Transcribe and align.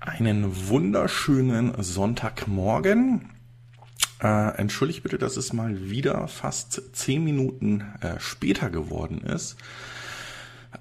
Einen 0.00 0.68
wunderschönen 0.68 1.72
Sonntagmorgen. 1.82 3.30
Äh, 4.22 4.56
entschuldigt 4.58 5.02
bitte, 5.02 5.16
dass 5.16 5.38
es 5.38 5.54
mal 5.54 5.88
wieder 5.90 6.28
fast 6.28 6.94
zehn 6.94 7.24
Minuten 7.24 7.80
äh, 8.02 8.20
später 8.20 8.68
geworden 8.68 9.22
ist. 9.22 9.56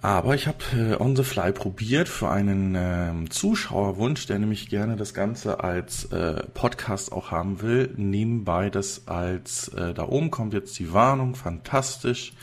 Aber 0.02 0.36
ich 0.36 0.48
habe 0.48 0.58
äh, 0.76 1.02
on 1.02 1.16
the 1.16 1.24
fly 1.24 1.54
probiert 1.54 2.10
für 2.10 2.30
einen 2.30 2.76
äh, 2.76 3.30
Zuschauerwunsch, 3.30 4.28
der 4.28 4.38
nämlich 4.38 4.68
gerne 4.68 4.98
das 4.98 5.14
Ganze 5.14 5.64
als 5.64 6.06
äh, 6.12 6.44
Podcast 6.54 7.14
auch 7.14 7.32
haben 7.32 7.62
will. 7.62 7.94
Nebenbei 7.96 8.70
das 8.70 9.08
als, 9.08 9.70
äh, 9.70 9.94
da 9.94 10.10
oben 10.10 10.30
kommt 10.30 10.54
jetzt 10.54 10.78
die 10.78 10.92
Warnung, 10.92 11.36
fantastisch. 11.36 12.34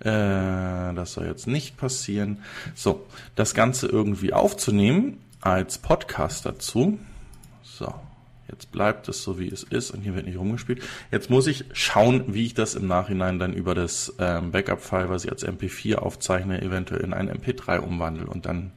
Äh, 0.00 0.10
das 0.10 1.12
soll 1.12 1.26
jetzt 1.26 1.46
nicht 1.46 1.76
passieren. 1.76 2.42
So, 2.74 3.06
das 3.36 3.54
Ganze 3.54 3.86
irgendwie 3.86 4.32
aufzunehmen 4.32 5.18
als 5.46 5.78
Podcast 5.78 6.44
dazu. 6.44 6.98
So, 7.62 7.94
Jetzt 8.48 8.72
bleibt 8.72 9.08
es 9.08 9.22
so, 9.22 9.38
wie 9.38 9.48
es 9.48 9.62
ist 9.62 9.92
und 9.92 10.02
hier 10.02 10.14
wird 10.14 10.26
nicht 10.26 10.38
rumgespielt. 10.38 10.82
Jetzt 11.10 11.30
muss 11.30 11.46
ich 11.46 11.64
schauen, 11.72 12.34
wie 12.34 12.46
ich 12.46 12.54
das 12.54 12.74
im 12.74 12.86
Nachhinein 12.86 13.38
dann 13.38 13.52
über 13.52 13.74
das 13.74 14.14
ähm, 14.18 14.50
Backup-File, 14.50 15.08
was 15.08 15.24
ich 15.24 15.30
als 15.30 15.46
MP4 15.46 15.96
aufzeichne, 15.96 16.62
eventuell 16.62 17.02
in 17.02 17.12
ein 17.12 17.30
MP3 17.30 17.78
umwandle 17.78 18.26
und 18.26 18.46
dann 18.46 18.72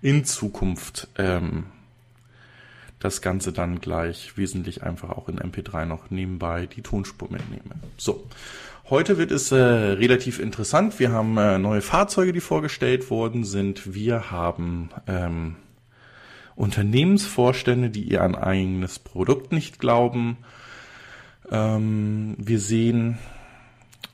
in 0.00 0.24
Zukunft 0.24 1.08
ähm, 1.16 1.64
das 3.00 3.20
Ganze 3.20 3.52
dann 3.52 3.80
gleich 3.80 4.36
wesentlich 4.36 4.82
einfach 4.82 5.10
auch 5.10 5.28
in 5.28 5.38
MP3 5.38 5.84
noch 5.84 6.10
nebenbei 6.10 6.66
die 6.66 6.82
Tonspur 6.82 7.30
mitnehme. 7.30 7.74
So, 7.98 8.26
heute 8.88 9.18
wird 9.18 9.30
es 9.30 9.52
äh, 9.52 9.56
relativ 9.56 10.38
interessant. 10.38 10.98
Wir 10.98 11.12
haben 11.12 11.36
äh, 11.36 11.58
neue 11.58 11.82
Fahrzeuge, 11.82 12.32
die 12.32 12.40
vorgestellt 12.40 13.10
worden 13.10 13.44
sind. 13.44 13.94
Wir 13.94 14.30
haben 14.30 14.90
ähm, 15.06 15.56
Unternehmensvorstände, 16.56 17.90
die 17.90 18.04
ihr 18.04 18.22
an 18.22 18.34
eigenes 18.34 18.98
Produkt 18.98 19.52
nicht 19.52 19.78
glauben. 19.78 20.38
Ähm, 21.50 22.36
wir 22.38 22.58
sehen 22.58 23.18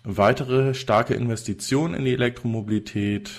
weitere 0.05 0.75
starke 0.75 1.15
Investitionen 1.15 1.95
in 1.95 2.05
die 2.05 2.15
Elektromobilität, 2.15 3.31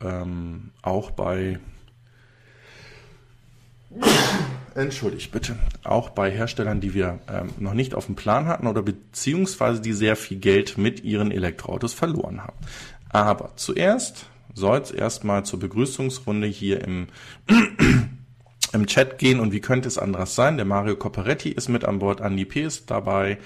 ähm, 0.00 0.70
auch 0.82 1.10
bei 1.10 1.58
Entschuldigt 4.74 5.30
bitte. 5.30 5.56
Auch 5.84 6.10
bei 6.10 6.30
Herstellern, 6.30 6.80
die 6.80 6.94
wir 6.94 7.20
ähm, 7.28 7.50
noch 7.58 7.74
nicht 7.74 7.94
auf 7.94 8.06
dem 8.06 8.16
Plan 8.16 8.46
hatten 8.46 8.66
oder 8.66 8.82
beziehungsweise 8.82 9.80
die 9.80 9.92
sehr 9.92 10.16
viel 10.16 10.38
Geld 10.38 10.78
mit 10.78 11.04
ihren 11.04 11.30
Elektroautos 11.30 11.94
verloren 11.94 12.42
haben. 12.42 12.56
Aber 13.08 13.52
zuerst 13.54 14.26
soll 14.52 14.78
es 14.78 14.90
erstmal 14.90 15.44
zur 15.44 15.60
Begrüßungsrunde 15.60 16.48
hier 16.48 16.82
im 16.82 17.06
im 18.74 18.86
Chat 18.86 19.18
gehen 19.18 19.40
und 19.40 19.52
wie 19.52 19.60
könnte 19.60 19.88
es 19.88 19.98
anders 19.98 20.34
sein? 20.34 20.56
Der 20.56 20.66
Mario 20.66 20.96
Copperetti 20.96 21.50
ist 21.50 21.68
mit 21.68 21.84
an 21.84 22.00
Bord, 22.00 22.20
Andi 22.20 22.44
P. 22.44 22.62
ist 22.62 22.90
dabei, 22.90 23.38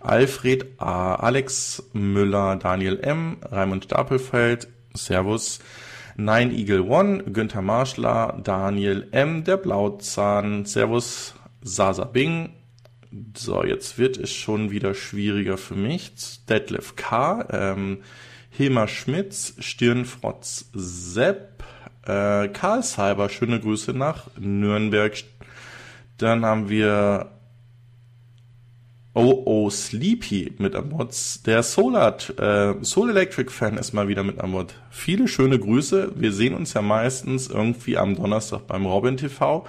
Alfred 0.00 0.66
A., 0.80 1.14
Alex 1.14 1.82
Müller, 1.92 2.56
Daniel 2.56 3.00
M., 3.00 3.38
Raimund 3.50 3.84
Stapelfeld, 3.84 4.68
Servus, 4.92 5.60
Nine 6.16 6.52
Eagle 6.52 6.82
One, 6.82 7.24
Günther 7.24 7.62
Marschler, 7.62 8.40
Daniel 8.44 9.08
M., 9.10 9.42
der 9.44 9.56
Blauzahn, 9.56 10.64
Servus, 10.64 11.34
Sasa 11.62 12.04
Bing. 12.04 12.50
So, 13.36 13.64
jetzt 13.64 13.98
wird 13.98 14.18
es 14.18 14.32
schon 14.32 14.70
wieder 14.70 14.94
schwieriger 14.94 15.56
für 15.56 15.74
mich. 15.74 16.12
Detlef 16.48 16.96
K., 16.96 17.46
ähm, 17.50 18.02
Hilmar 18.50 18.86
Schmitz, 18.86 19.54
Stirnfrotz 19.58 20.70
Sepp, 20.72 21.64
äh, 22.06 22.48
Karl 22.48 22.82
Cyber, 22.82 23.28
schöne 23.28 23.60
Grüße 23.60 23.92
nach 23.92 24.26
Nürnberg. 24.38 25.12
Dann 26.18 26.44
haben 26.44 26.68
wir 26.68 27.30
Oh 29.16 29.42
Oh 29.46 29.70
Sleepy 29.70 30.54
mit 30.58 30.74
am 30.74 30.88
Bord. 30.88 31.46
Der 31.46 31.62
Solar, 31.62 32.16
äh, 32.38 32.74
Soul 32.82 33.10
Electric 33.10 33.50
Fan 33.50 33.78
ist 33.78 33.92
mal 33.92 34.08
wieder 34.08 34.24
mit 34.24 34.40
am 34.40 34.52
Bord. 34.52 34.74
Viele 34.90 35.28
schöne 35.28 35.58
Grüße. 35.58 36.12
Wir 36.16 36.32
sehen 36.32 36.54
uns 36.54 36.74
ja 36.74 36.82
meistens 36.82 37.48
irgendwie 37.48 37.96
am 37.96 38.16
Donnerstag 38.16 38.66
beim 38.66 38.86
Robin 38.86 39.16
TV 39.16 39.64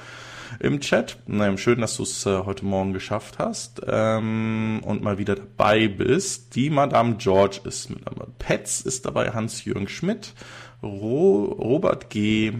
im 0.59 0.79
Chat. 0.79 1.17
Na, 1.27 1.55
schön, 1.57 1.79
dass 1.79 1.97
du 1.97 2.03
es 2.03 2.25
äh, 2.25 2.39
heute 2.39 2.65
Morgen 2.65 2.93
geschafft 2.93 3.37
hast 3.37 3.81
ähm, 3.87 4.81
und 4.83 5.03
mal 5.03 5.19
wieder 5.19 5.35
dabei 5.35 5.87
bist. 5.87 6.55
Die 6.55 6.71
Madame 6.71 7.15
George 7.17 7.61
ist 7.65 7.91
mit 7.91 8.07
am 8.07 8.15
Bord. 8.15 8.37
Petz 8.39 8.81
ist 8.81 9.05
dabei, 9.05 9.31
Hans-Jürgen 9.31 9.87
Schmidt. 9.87 10.33
Ro 10.81 11.45
Robert 11.59 12.09
G., 12.09 12.53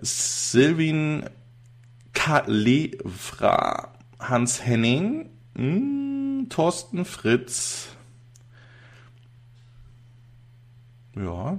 Sylvin 0.00 1.24
Kalevra, 2.12 3.92
Hans 4.18 4.64
Henning, 4.64 5.30
mh, 5.54 5.62
hm, 5.62 6.46
Thorsten 6.48 7.04
Fritz, 7.04 7.88
ja. 11.16 11.58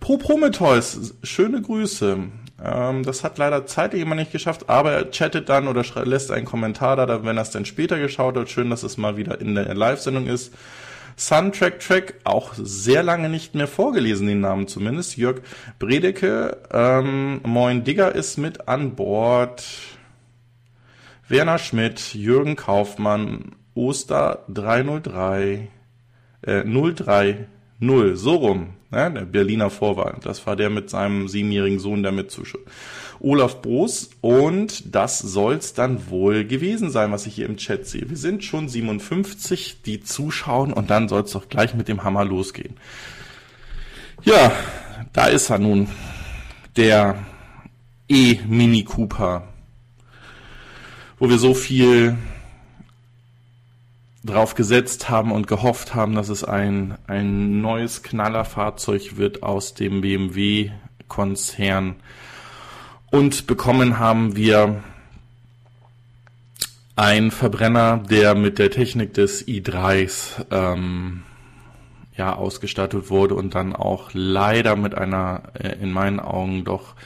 Pro 0.00 0.16
Prometheus, 0.18 1.14
schöne 1.22 1.62
Grüße. 1.62 2.18
Ähm, 2.62 3.02
das 3.02 3.24
hat 3.24 3.38
leider 3.38 3.66
zeitlich 3.66 4.02
immer 4.02 4.14
nicht 4.14 4.32
geschafft, 4.32 4.68
aber 4.68 4.92
er 4.92 5.10
chattet 5.10 5.48
dann 5.48 5.68
oder 5.68 5.84
lässt 6.04 6.30
einen 6.30 6.44
Kommentar 6.44 6.96
da, 6.96 7.24
wenn 7.24 7.36
er 7.36 7.42
es 7.42 7.50
dann 7.50 7.64
später 7.64 7.98
geschaut 7.98 8.36
hat. 8.36 8.50
Schön, 8.50 8.70
dass 8.70 8.82
es 8.82 8.96
mal 8.96 9.16
wieder 9.16 9.40
in 9.40 9.54
der 9.54 9.74
Live-Sendung 9.74 10.26
ist. 10.26 10.52
Suntrack 11.16 11.80
Track, 11.80 12.14
auch 12.24 12.54
sehr 12.56 13.02
lange 13.02 13.28
nicht 13.28 13.54
mehr 13.54 13.68
vorgelesen, 13.68 14.26
den 14.26 14.40
Namen 14.40 14.66
zumindest. 14.66 15.16
Jörg 15.16 15.42
Bredeke, 15.78 16.58
ähm, 16.72 17.40
Moin 17.44 17.84
Digger 17.84 18.14
ist 18.14 18.36
mit 18.36 18.68
an 18.68 18.94
Bord. 18.94 19.64
Werner 21.28 21.58
Schmidt, 21.58 22.14
Jürgen 22.14 22.56
Kaufmann, 22.56 23.56
Oster 23.74 24.44
303, 24.48 25.68
äh, 26.42 26.64
030, 26.64 27.46
so 28.14 28.34
rum, 28.34 28.74
ne, 28.90 29.10
der 29.10 29.24
Berliner 29.24 29.70
Vorwahl. 29.70 30.16
Das 30.22 30.46
war 30.46 30.54
der 30.54 30.68
mit 30.68 30.90
seinem 30.90 31.28
siebenjährigen 31.28 31.78
Sohn, 31.78 32.02
der 32.02 32.12
mitzuschaut. 32.12 32.62
Olaf 33.24 33.62
Broos 33.62 34.10
und 34.20 34.94
das 34.94 35.18
soll's 35.18 35.72
dann 35.72 36.10
wohl 36.10 36.44
gewesen 36.44 36.90
sein, 36.90 37.10
was 37.10 37.26
ich 37.26 37.34
hier 37.34 37.46
im 37.46 37.56
Chat 37.56 37.86
sehe. 37.86 38.08
Wir 38.08 38.18
sind 38.18 38.44
schon 38.44 38.68
57, 38.68 39.82
die 39.84 40.02
zuschauen 40.02 40.72
und 40.72 40.90
dann 40.90 41.08
soll's 41.08 41.32
doch 41.32 41.48
gleich 41.48 41.74
mit 41.74 41.88
dem 41.88 42.04
Hammer 42.04 42.24
losgehen. 42.24 42.76
Ja, 44.24 44.52
da 45.12 45.26
ist 45.26 45.50
er 45.50 45.58
nun, 45.58 45.88
der 46.76 47.16
E-Mini 48.08 48.84
Cooper, 48.84 49.48
wo 51.18 51.30
wir 51.30 51.38
so 51.38 51.54
viel 51.54 52.18
drauf 54.22 54.54
gesetzt 54.54 55.08
haben 55.08 55.32
und 55.32 55.46
gehofft 55.46 55.94
haben, 55.94 56.14
dass 56.14 56.28
es 56.28 56.44
ein, 56.44 56.98
ein 57.06 57.60
neues 57.60 58.02
Knallerfahrzeug 58.02 59.16
wird 59.16 59.42
aus 59.42 59.74
dem 59.74 60.00
BMW-Konzern. 60.00 61.96
Und 63.14 63.46
bekommen 63.46 64.00
haben 64.00 64.34
wir 64.34 64.82
ein 66.96 67.30
Verbrenner, 67.30 68.02
der 68.10 68.34
mit 68.34 68.58
der 68.58 68.72
Technik 68.72 69.14
des 69.14 69.46
i3s 69.46 70.44
ähm, 70.50 71.22
ja 72.16 72.34
ausgestattet 72.34 73.10
wurde 73.10 73.36
und 73.36 73.54
dann 73.54 73.72
auch 73.72 74.10
leider 74.14 74.74
mit 74.74 74.96
einer 74.96 75.44
äh, 75.54 75.80
in 75.80 75.92
meinen 75.92 76.18
Augen 76.18 76.64
doch 76.64 76.96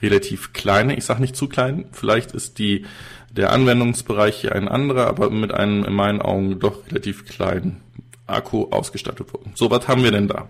relativ 0.00 0.54
kleine, 0.54 0.96
ich 0.96 1.04
sage 1.04 1.20
nicht 1.20 1.36
zu 1.36 1.46
klein, 1.46 1.84
vielleicht 1.92 2.32
ist 2.32 2.58
die 2.58 2.86
der 3.30 3.52
Anwendungsbereich 3.52 4.40
hier 4.40 4.54
ein 4.54 4.66
anderer, 4.66 5.08
aber 5.08 5.28
mit 5.28 5.52
einem 5.52 5.84
in 5.84 5.92
meinen 5.92 6.22
Augen 6.22 6.58
doch 6.58 6.86
relativ 6.86 7.26
kleinen 7.26 7.82
Akku 8.26 8.68
ausgestattet 8.70 9.30
worden. 9.34 9.52
So, 9.56 9.70
was 9.70 9.86
haben 9.88 10.04
wir 10.04 10.10
denn 10.10 10.26
da? 10.26 10.48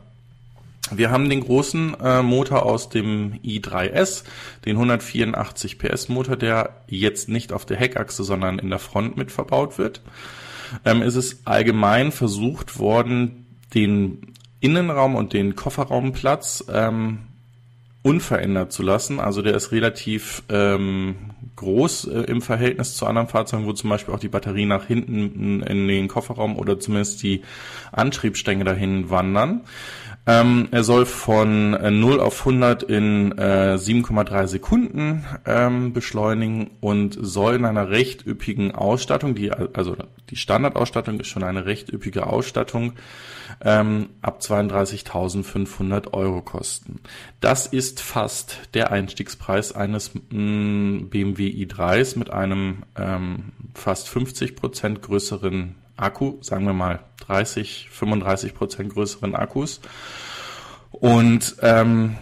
Wir 0.93 1.11
haben 1.11 1.29
den 1.29 1.41
großen 1.41 1.97
äh, 2.01 2.23
Motor 2.23 2.67
aus 2.67 2.89
dem 2.89 3.35
i3S, 3.45 4.25
den 4.65 4.77
184 4.77 5.79
PS 5.79 6.09
Motor, 6.09 6.37
der 6.37 6.83
jetzt 6.89 7.29
nicht 7.29 7.53
auf 7.53 7.65
der 7.65 7.77
Heckachse, 7.77 8.25
sondern 8.25 8.59
in 8.59 8.71
der 8.71 8.79
Front 8.79 9.17
mit 9.17 9.31
verbaut 9.31 9.79
wird. 9.79 10.01
Ähm, 10.85 11.03
ist 11.03 11.17
es 11.17 11.47
allgemein 11.47 12.13
versucht 12.13 12.79
worden, 12.79 13.47
den 13.75 14.35
Innenraum 14.61 15.15
und 15.15 15.33
den 15.33 15.55
Kofferraumplatz 15.55 16.65
ähm, 16.73 17.21
unverändert 18.03 18.73
zu 18.73 18.83
lassen. 18.83 19.21
Also 19.21 19.43
der 19.43 19.55
ist 19.55 19.73
relativ 19.73 20.43
ähm, 20.49 21.17
groß 21.57 22.05
äh, 22.07 22.21
im 22.23 22.41
Verhältnis 22.41 22.97
zu 22.97 23.07
anderen 23.07 23.29
Fahrzeugen, 23.29 23.67
wo 23.67 23.73
zum 23.73 23.91
Beispiel 23.91 24.15
auch 24.15 24.21
die 24.21 24.29
Batterie 24.29 24.67
nach 24.67 24.87
hinten 24.87 25.63
in 25.63 25.89
den 25.89 26.09
Kofferraum 26.09 26.57
oder 26.57 26.81
zumindest 26.81 27.23
die 27.23 27.43
Antriebsstränge 27.93 28.65
dahin 28.65 29.11
wandern. 29.11 29.63
Ähm, 30.27 30.69
er 30.71 30.85
soll 30.85 31.07
von 31.07 31.75
äh, 31.75 31.91
0 31.91 32.21
auf 32.21 32.41
100 32.41 32.83
in 32.83 33.33
äh, 33.39 33.77
7,3 33.77 34.47
Sekunden 34.47 35.25
ähm, 35.47 35.95
beschleunigen 35.95 36.71
und 36.81 37.17
soll 37.21 37.55
in 37.55 37.65
einer 37.65 37.89
recht 37.89 38.27
üppigen 38.27 38.73
Ausstattung, 38.73 39.35
die 39.35 39.51
also 39.51 39.97
die 40.29 40.37
Standardausstattung 40.37 41.21
ist 41.21 41.29
schon 41.29 41.43
eine 41.43 41.65
recht 41.65 41.91
üppige 41.91 42.27
Ausstattung, 42.27 42.93
ähm, 43.63 44.11
ab 44.21 44.41
32.500 44.43 46.13
Euro 46.13 46.43
kosten. 46.43 47.01
Das 47.41 47.67
ist 47.67 48.01
fast 48.01 48.59
der 48.75 48.93
Einstiegspreis 48.93 49.75
eines 49.75 50.13
mh, 50.15 50.21
mm, 50.31 51.09
BMW 51.11 51.49
i3s 51.49 52.19
mit 52.19 52.31
einem 52.31 52.85
ähm, 52.97 53.53
fast 53.75 54.09
50 54.09 54.55
Prozent 54.55 55.03
größeren 55.03 55.75
Akku, 56.01 56.39
sagen 56.41 56.67
wir 56.67 56.73
mal 56.73 57.01
30, 57.27 57.89
35 57.91 58.55
Prozent 58.55 58.93
größeren 58.93 59.35
Akkus. 59.35 59.81
Und 60.91 61.57
ähm, 61.63 62.17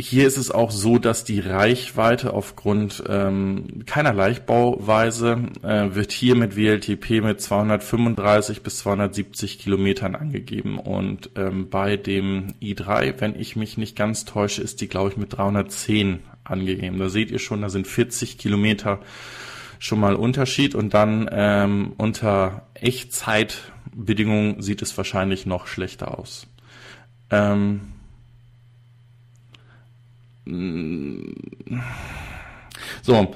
hier 0.00 0.26
ist 0.26 0.38
es 0.38 0.50
auch 0.50 0.70
so, 0.70 0.98
dass 0.98 1.24
die 1.24 1.40
Reichweite 1.40 2.32
aufgrund 2.32 3.02
ähm, 3.08 3.84
keiner 3.86 4.12
Leichtbauweise 4.12 5.38
äh, 5.62 5.94
wird 5.94 6.12
hier 6.12 6.36
mit 6.36 6.56
WLTP 6.56 7.22
mit 7.22 7.40
235 7.40 8.62
bis 8.62 8.78
270 8.78 9.58
Kilometern 9.58 10.14
angegeben. 10.14 10.78
Und 10.78 11.30
ähm, 11.36 11.68
bei 11.68 11.96
dem 11.96 12.54
i3, 12.62 13.14
wenn 13.18 13.38
ich 13.38 13.56
mich 13.56 13.76
nicht 13.76 13.96
ganz 13.96 14.24
täusche, 14.24 14.62
ist 14.62 14.80
die, 14.80 14.88
glaube 14.88 15.10
ich, 15.10 15.16
mit 15.16 15.36
310 15.36 16.20
angegeben. 16.44 16.98
Da 16.98 17.08
seht 17.08 17.30
ihr 17.30 17.38
schon, 17.38 17.62
da 17.62 17.68
sind 17.68 17.86
40 17.86 18.38
Kilometer 18.38 19.00
schon 19.80 19.98
mal 19.98 20.14
Unterschied 20.14 20.74
und 20.74 20.94
dann 20.94 21.28
ähm, 21.32 21.94
unter 21.96 22.66
Echtzeitbedingungen 22.74 24.62
sieht 24.62 24.82
es 24.82 24.96
wahrscheinlich 24.96 25.46
noch 25.46 25.66
schlechter 25.66 26.18
aus. 26.18 26.46
Ähm, 27.30 27.80
so, 33.02 33.34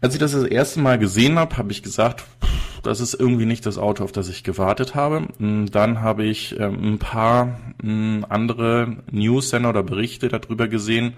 als 0.00 0.14
ich 0.14 0.20
das 0.20 0.32
das 0.32 0.44
erste 0.44 0.80
Mal 0.80 0.98
gesehen 0.98 1.38
habe, 1.38 1.58
habe 1.58 1.70
ich 1.70 1.82
gesagt, 1.82 2.24
das 2.82 3.00
ist 3.00 3.12
irgendwie 3.14 3.46
nicht 3.46 3.66
das 3.66 3.76
Auto, 3.76 4.04
auf 4.04 4.12
das 4.12 4.30
ich 4.30 4.42
gewartet 4.42 4.94
habe. 4.94 5.28
Dann 5.38 6.00
habe 6.00 6.24
ich 6.24 6.58
ähm, 6.58 6.94
ein 6.94 6.98
paar 6.98 7.58
andere 7.82 8.96
News-Sender 9.10 9.68
oder 9.68 9.82
Berichte 9.82 10.28
darüber 10.28 10.66
gesehen 10.66 11.14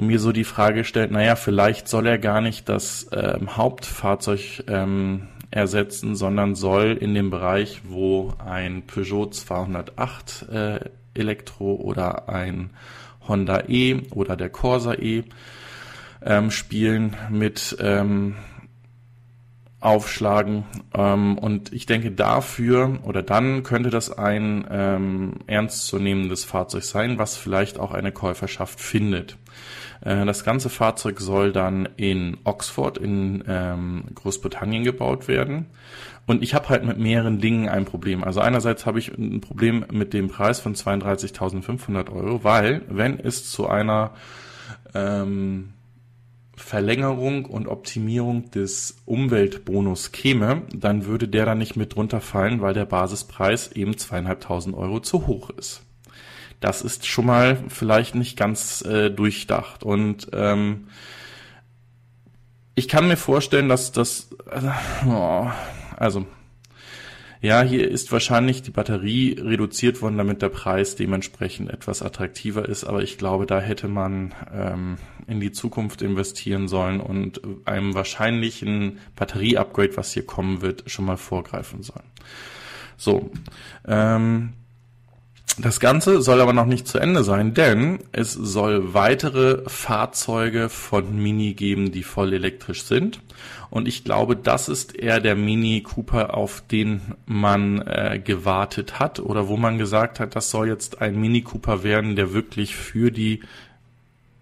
und 0.00 0.06
mir 0.06 0.18
so 0.18 0.32
die 0.32 0.44
Frage 0.44 0.78
gestellt, 0.78 1.10
naja, 1.10 1.36
vielleicht 1.36 1.86
soll 1.86 2.06
er 2.06 2.18
gar 2.18 2.40
nicht 2.40 2.70
das 2.70 3.08
ähm, 3.12 3.58
Hauptfahrzeug 3.58 4.64
ähm, 4.66 5.28
ersetzen, 5.50 6.16
sondern 6.16 6.54
soll 6.54 6.96
in 6.98 7.14
dem 7.14 7.28
Bereich, 7.28 7.82
wo 7.84 8.32
ein 8.38 8.86
Peugeot 8.86 9.26
208 9.26 10.46
äh, 10.50 10.80
Elektro 11.12 11.74
oder 11.74 12.30
ein 12.30 12.70
Honda 13.28 13.64
E 13.68 14.00
oder 14.12 14.36
der 14.36 14.48
Corsa 14.48 14.94
E 14.94 15.24
ähm, 16.24 16.50
spielen 16.50 17.14
mit 17.28 17.76
ähm, 17.78 18.36
aufschlagen. 19.80 20.64
Ähm, 20.94 21.36
und 21.36 21.74
ich 21.74 21.84
denke, 21.84 22.10
dafür 22.10 23.00
oder 23.02 23.22
dann 23.22 23.64
könnte 23.64 23.90
das 23.90 24.16
ein 24.16 24.66
ähm, 24.70 25.34
ernstzunehmendes 25.46 26.44
Fahrzeug 26.44 26.84
sein, 26.84 27.18
was 27.18 27.36
vielleicht 27.36 27.78
auch 27.78 27.92
eine 27.92 28.12
Käuferschaft 28.12 28.80
findet. 28.80 29.36
Äh, 30.00 30.24
das 30.24 30.44
ganze 30.44 30.68
Fahrzeug 30.68 31.20
soll 31.20 31.52
dann 31.52 31.88
in 31.96 32.38
Oxford 32.44 32.98
in 32.98 33.44
ähm, 33.46 34.04
Großbritannien 34.14 34.84
gebaut 34.84 35.28
werden. 35.28 35.66
Und 36.26 36.42
ich 36.42 36.54
habe 36.54 36.68
halt 36.68 36.84
mit 36.84 36.98
mehreren 36.98 37.40
Dingen 37.40 37.68
ein 37.68 37.84
Problem. 37.84 38.22
Also 38.22 38.40
einerseits 38.40 38.86
habe 38.86 38.98
ich 38.98 39.16
ein 39.16 39.40
Problem 39.40 39.84
mit 39.90 40.12
dem 40.12 40.28
Preis 40.28 40.60
von 40.60 40.74
32.500 40.74 42.10
Euro, 42.12 42.44
weil 42.44 42.82
wenn 42.88 43.18
es 43.18 43.50
zu 43.50 43.68
einer 43.68 44.12
ähm, 44.94 45.72
Verlängerung 46.56 47.46
und 47.46 47.66
Optimierung 47.66 48.50
des 48.50 48.98
Umweltbonus 49.06 50.12
käme, 50.12 50.62
dann 50.72 51.06
würde 51.06 51.26
der 51.26 51.46
da 51.46 51.54
nicht 51.54 51.74
mit 51.74 51.96
drunter 51.96 52.20
fallen, 52.20 52.60
weil 52.60 52.74
der 52.74 52.84
Basispreis 52.84 53.72
eben 53.72 53.96
zweieinhalbtausend 53.96 54.76
Euro 54.76 55.00
zu 55.00 55.26
hoch 55.26 55.50
ist. 55.50 55.82
Das 56.60 56.82
ist 56.82 57.06
schon 57.06 57.26
mal 57.26 57.58
vielleicht 57.68 58.14
nicht 58.14 58.36
ganz 58.36 58.82
äh, 58.82 59.10
durchdacht. 59.10 59.82
Und 59.82 60.28
ähm, 60.32 60.88
ich 62.74 62.86
kann 62.86 63.08
mir 63.08 63.16
vorstellen, 63.16 63.68
dass 63.68 63.92
das, 63.92 64.30
äh, 64.50 65.06
oh, 65.08 65.50
also 65.96 66.26
ja, 67.42 67.62
hier 67.62 67.90
ist 67.90 68.12
wahrscheinlich 68.12 68.60
die 68.60 68.70
Batterie 68.70 69.38
reduziert 69.40 70.02
worden, 70.02 70.18
damit 70.18 70.42
der 70.42 70.50
Preis 70.50 70.94
dementsprechend 70.94 71.70
etwas 71.70 72.02
attraktiver 72.02 72.68
ist. 72.68 72.84
Aber 72.84 73.02
ich 73.02 73.16
glaube, 73.16 73.46
da 73.46 73.60
hätte 73.60 73.88
man 73.88 74.34
ähm, 74.52 74.98
in 75.26 75.40
die 75.40 75.50
Zukunft 75.50 76.02
investieren 76.02 76.68
sollen 76.68 77.00
und 77.00 77.40
einem 77.64 77.94
wahrscheinlichen 77.94 78.98
Batterie-Upgrade, 79.16 79.96
was 79.96 80.12
hier 80.12 80.26
kommen 80.26 80.60
wird, 80.60 80.90
schon 80.90 81.06
mal 81.06 81.16
vorgreifen 81.16 81.82
sollen. 81.82 82.04
So, 82.98 83.30
ähm, 83.88 84.52
das 85.60 85.80
Ganze 85.80 86.22
soll 86.22 86.40
aber 86.40 86.52
noch 86.52 86.66
nicht 86.66 86.86
zu 86.86 86.98
Ende 86.98 87.24
sein, 87.24 87.54
denn 87.54 87.98
es 88.12 88.32
soll 88.32 88.94
weitere 88.94 89.62
Fahrzeuge 89.68 90.68
von 90.68 91.20
Mini 91.20 91.54
geben, 91.54 91.92
die 91.92 92.02
voll 92.02 92.32
elektrisch 92.32 92.82
sind. 92.82 93.20
Und 93.70 93.86
ich 93.86 94.04
glaube, 94.04 94.36
das 94.36 94.68
ist 94.68 94.96
eher 94.96 95.20
der 95.20 95.36
Mini 95.36 95.82
Cooper, 95.82 96.34
auf 96.34 96.62
den 96.70 97.00
man 97.26 97.80
äh, 97.82 98.20
gewartet 98.22 98.98
hat 98.98 99.20
oder 99.20 99.48
wo 99.48 99.56
man 99.56 99.78
gesagt 99.78 100.20
hat, 100.20 100.34
das 100.34 100.50
soll 100.50 100.68
jetzt 100.68 101.00
ein 101.00 101.20
Mini 101.20 101.42
Cooper 101.42 101.84
werden, 101.84 102.16
der 102.16 102.32
wirklich 102.32 102.74
für 102.74 103.12
die 103.12 103.40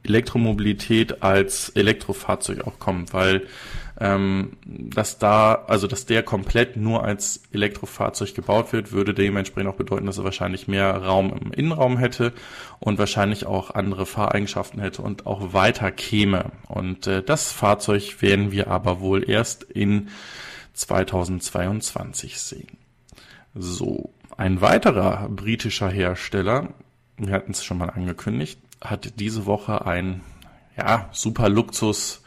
Elektromobilität 0.02 1.22
als 1.22 1.68
Elektrofahrzeug 1.70 2.66
auch 2.66 2.78
kommt, 2.78 3.12
weil 3.12 3.46
ähm, 4.00 4.56
dass 4.64 5.18
da, 5.18 5.64
also 5.66 5.86
dass 5.86 6.06
der 6.06 6.22
komplett 6.22 6.76
nur 6.76 7.04
als 7.04 7.42
Elektrofahrzeug 7.52 8.34
gebaut 8.34 8.72
wird, 8.72 8.92
würde 8.92 9.12
dementsprechend 9.12 9.70
auch 9.70 9.76
bedeuten, 9.76 10.06
dass 10.06 10.18
er 10.18 10.24
wahrscheinlich 10.24 10.68
mehr 10.68 10.94
Raum 10.96 11.32
im 11.32 11.52
Innenraum 11.52 11.98
hätte 11.98 12.32
und 12.78 12.98
wahrscheinlich 12.98 13.46
auch 13.46 13.70
andere 13.74 14.06
Fahreigenschaften 14.06 14.80
hätte 14.80 15.02
und 15.02 15.26
auch 15.26 15.52
weiter 15.52 15.90
käme. 15.90 16.52
Und 16.68 17.06
äh, 17.06 17.22
das 17.22 17.50
Fahrzeug 17.50 18.22
werden 18.22 18.52
wir 18.52 18.68
aber 18.68 19.00
wohl 19.00 19.28
erst 19.28 19.64
in 19.64 20.08
2022 20.74 22.40
sehen. 22.40 22.78
So, 23.54 24.12
ein 24.36 24.60
weiterer 24.60 25.28
britischer 25.28 25.90
Hersteller, 25.90 26.68
wir 27.16 27.32
hatten 27.32 27.50
es 27.50 27.64
schon 27.64 27.78
mal 27.78 27.90
angekündigt, 27.90 28.60
hat 28.80 29.18
diese 29.18 29.46
Woche 29.46 29.84
ein 29.86 30.20
ja, 30.76 31.08
super 31.10 31.48
Luxus 31.48 32.22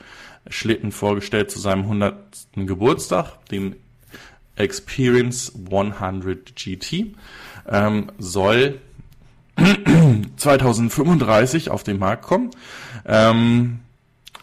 Schlitten 0.48 0.92
vorgestellt 0.92 1.52
zu 1.52 1.60
seinem 1.60 1.84
100. 1.84 2.16
Geburtstag, 2.56 3.46
dem 3.48 3.76
Experience 4.56 5.54
100 5.72 6.56
GT. 6.56 7.16
Ähm, 7.68 8.12
soll 8.18 8.80
2035 10.38 11.70
auf 11.70 11.84
den 11.84 12.00
Markt 12.00 12.24
kommen. 12.24 12.52
Ähm, 13.06 13.80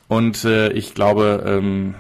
und 0.09 0.45
äh, 0.45 0.71
ich 0.73 0.95
glaube, 0.95 1.45
ähm, 1.47 1.95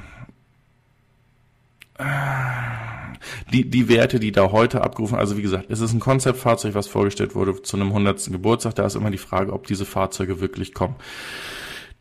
die, 3.52 3.69
die 3.69 3.88
Werte, 3.88 4.21
die 4.21 4.33
da 4.33 4.52
heute 4.52 4.83
abgerufen, 4.83 5.19
also 5.19 5.37
wie 5.37 5.43
gesagt, 5.43 5.67
es 5.69 5.81
ist 5.81 5.93
ein 5.93 6.00
Konzeptfahrzeug, 6.00 6.75
was 6.75 6.87
vorgestellt 6.87 7.35
wurde 7.35 7.61
zu 7.62 7.76
einem 7.76 7.88
100. 7.88 8.31
Geburtstag. 8.31 8.76
Da 8.76 8.87
ist 8.87 8.95
immer 8.95 9.11
die 9.11 9.19
Frage, 9.19 9.52
ob 9.52 9.67
diese 9.67 9.85
Fahrzeuge 9.85 10.40
wirklich 10.40 10.75
kommen. 10.75 10.97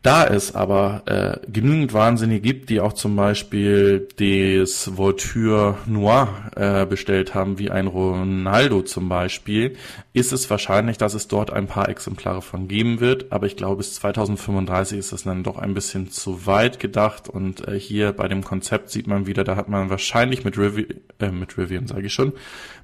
Da 0.00 0.24
es 0.24 0.54
aber 0.54 1.02
äh, 1.06 1.50
genügend 1.50 1.92
Wahnsinnige 1.92 2.40
gibt, 2.40 2.70
die 2.70 2.80
auch 2.80 2.92
zum 2.92 3.16
Beispiel 3.16 4.06
das 4.16 4.96
Voiture 4.96 5.76
Noir 5.86 6.28
äh, 6.54 6.86
bestellt 6.86 7.34
haben, 7.34 7.58
wie 7.58 7.72
ein 7.72 7.88
Ronaldo 7.88 8.82
zum 8.82 9.08
Beispiel, 9.08 9.76
ist 10.12 10.32
es 10.32 10.48
wahrscheinlich, 10.50 10.98
dass 10.98 11.14
es 11.14 11.26
dort 11.26 11.52
ein 11.52 11.66
paar 11.66 11.88
Exemplare 11.88 12.42
von 12.42 12.68
geben 12.68 13.00
wird. 13.00 13.32
Aber 13.32 13.46
ich 13.46 13.56
glaube, 13.56 13.78
bis 13.78 13.94
2035 13.94 14.98
ist 14.98 15.12
das 15.12 15.24
dann 15.24 15.42
doch 15.42 15.58
ein 15.58 15.74
bisschen 15.74 16.08
zu 16.12 16.46
weit 16.46 16.78
gedacht. 16.78 17.28
Und 17.28 17.66
äh, 17.66 17.78
hier 17.78 18.12
bei 18.12 18.28
dem 18.28 18.44
Konzept 18.44 18.90
sieht 18.90 19.08
man 19.08 19.26
wieder, 19.26 19.42
da 19.42 19.56
hat 19.56 19.68
man 19.68 19.90
wahrscheinlich 19.90 20.44
mit, 20.44 20.56
Rivi 20.56 20.86
äh, 21.18 21.32
mit 21.32 21.58
Rivian, 21.58 21.88
sage 21.88 22.06
ich 22.06 22.14
schon, 22.14 22.34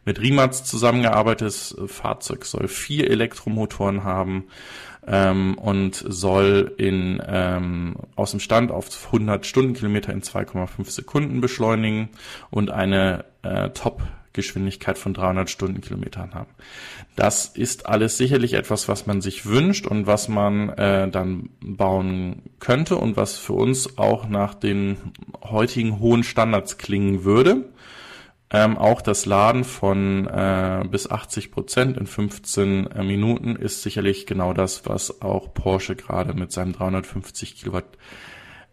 mit 0.05 0.21
Rimac 0.21 0.53
zusammengearbeitetes 0.53 1.77
Fahrzeug 1.87 2.45
soll 2.45 2.67
vier 2.67 3.09
Elektromotoren 3.09 4.03
haben 4.03 4.47
ähm, 5.07 5.57
und 5.59 5.95
soll 5.95 6.75
in, 6.79 7.23
ähm, 7.27 7.97
aus 8.17 8.31
dem 8.31 8.41
Stand 8.41 8.71
auf 8.71 9.07
100 9.07 9.47
Stundenkilometer 9.47 10.13
in 10.13 10.23
2,5 10.23 10.91
Sekunden 10.91 11.41
beschleunigen 11.41 12.11
und 12.51 12.71
eine 12.71 13.25
äh, 13.43 13.71
Top 13.71 14.03
Geschwindigkeit 14.35 14.99
von 14.99 15.15
300 15.15 15.49
Stundenkilometern 15.49 16.35
haben. 16.35 16.51
Das 17.17 17.47
ist 17.47 17.87
alles 17.87 18.19
sicherlich 18.19 18.55
etwas, 18.55 18.89
was 18.89 19.07
man 19.07 19.21
sich 19.21 19.47
wünscht 19.47 19.87
und 19.87 20.07
was 20.07 20.29
man 20.29 20.71
äh, 20.71 21.09
dann 21.09 21.51
bauen 21.61 22.43
könnte 22.59 22.97
und 22.97 23.17
was 23.17 23.39
für 23.39 23.53
uns 23.55 23.97
auch 23.97 24.29
nach 24.29 24.55
den 24.55 24.97
heutigen 25.43 26.01
hohen 26.01 26.25
Standards 26.25 26.77
klingen 26.77 27.25
würde. 27.25 27.65
Ähm, 28.55 28.79
auch 28.79 29.03
das 29.03 29.27
Laden 29.27 29.65
von 29.65 30.29
äh, 30.29 30.85
bis 30.89 31.11
80 31.11 31.51
Prozent 31.51 31.97
in 31.97 32.07
15 32.07 32.87
äh, 32.87 33.03
Minuten 33.03 33.57
ist 33.57 33.83
sicherlich 33.83 34.27
genau 34.27 34.53
das, 34.53 34.87
was 34.87 35.23
auch 35.23 35.53
Porsche 35.53 35.97
gerade 35.97 36.35
mit 36.35 36.53
seinem 36.53 36.73
350 36.73 37.57
Kilowatt 37.57 37.99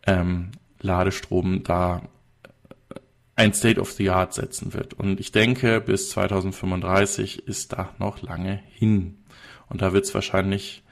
ähm, 0.05 0.51
Ladestrom 0.81 1.63
da 1.63 2.03
äh, 2.93 3.00
ein 3.35 3.55
State 3.55 3.81
of 3.81 3.91
the 3.93 4.11
Art 4.11 4.35
setzen 4.35 4.75
wird. 4.75 4.93
Und 4.93 5.19
ich 5.19 5.31
denke, 5.31 5.81
bis 5.81 6.11
2035 6.11 7.47
ist 7.47 7.73
da 7.73 7.89
noch 7.97 8.21
lange 8.21 8.61
hin. 8.69 9.23
Und 9.67 9.81
da 9.81 9.93
wird 9.93 10.05
es 10.05 10.13
wahrscheinlich 10.13 10.83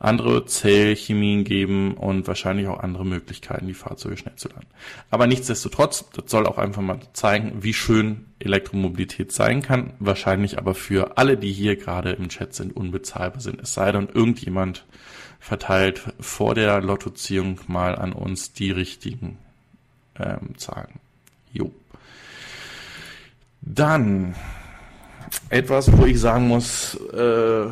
andere 0.00 0.46
Zellchemien 0.46 1.44
geben 1.44 1.94
und 1.94 2.26
wahrscheinlich 2.26 2.66
auch 2.68 2.80
andere 2.80 3.04
Möglichkeiten, 3.04 3.66
die 3.66 3.74
Fahrzeuge 3.74 4.16
schnell 4.16 4.34
zu 4.34 4.48
laden. 4.48 4.66
Aber 5.10 5.26
nichtsdestotrotz, 5.26 6.06
das 6.14 6.30
soll 6.30 6.46
auch 6.46 6.56
einfach 6.56 6.80
mal 6.80 7.00
zeigen, 7.12 7.62
wie 7.62 7.74
schön 7.74 8.24
Elektromobilität 8.38 9.30
sein 9.30 9.60
kann. 9.60 9.92
Wahrscheinlich 9.98 10.56
aber 10.56 10.74
für 10.74 11.18
alle, 11.18 11.36
die 11.36 11.52
hier 11.52 11.76
gerade 11.76 12.12
im 12.12 12.30
Chat 12.30 12.54
sind, 12.54 12.74
unbezahlbar 12.74 13.42
sind. 13.42 13.60
Es 13.60 13.74
sei 13.74 13.92
denn, 13.92 14.08
irgendjemand 14.08 14.86
verteilt 15.38 16.00
vor 16.18 16.54
der 16.54 16.80
Lottoziehung 16.80 17.60
mal 17.66 17.94
an 17.94 18.12
uns 18.12 18.54
die 18.54 18.70
richtigen 18.70 19.36
ähm, 20.18 20.56
Zahlen. 20.56 20.98
Jo. 21.52 21.70
Dann 23.60 24.34
etwas, 25.50 25.92
wo 25.94 26.06
ich 26.06 26.18
sagen 26.18 26.48
muss, 26.48 26.94
äh, 26.94 27.66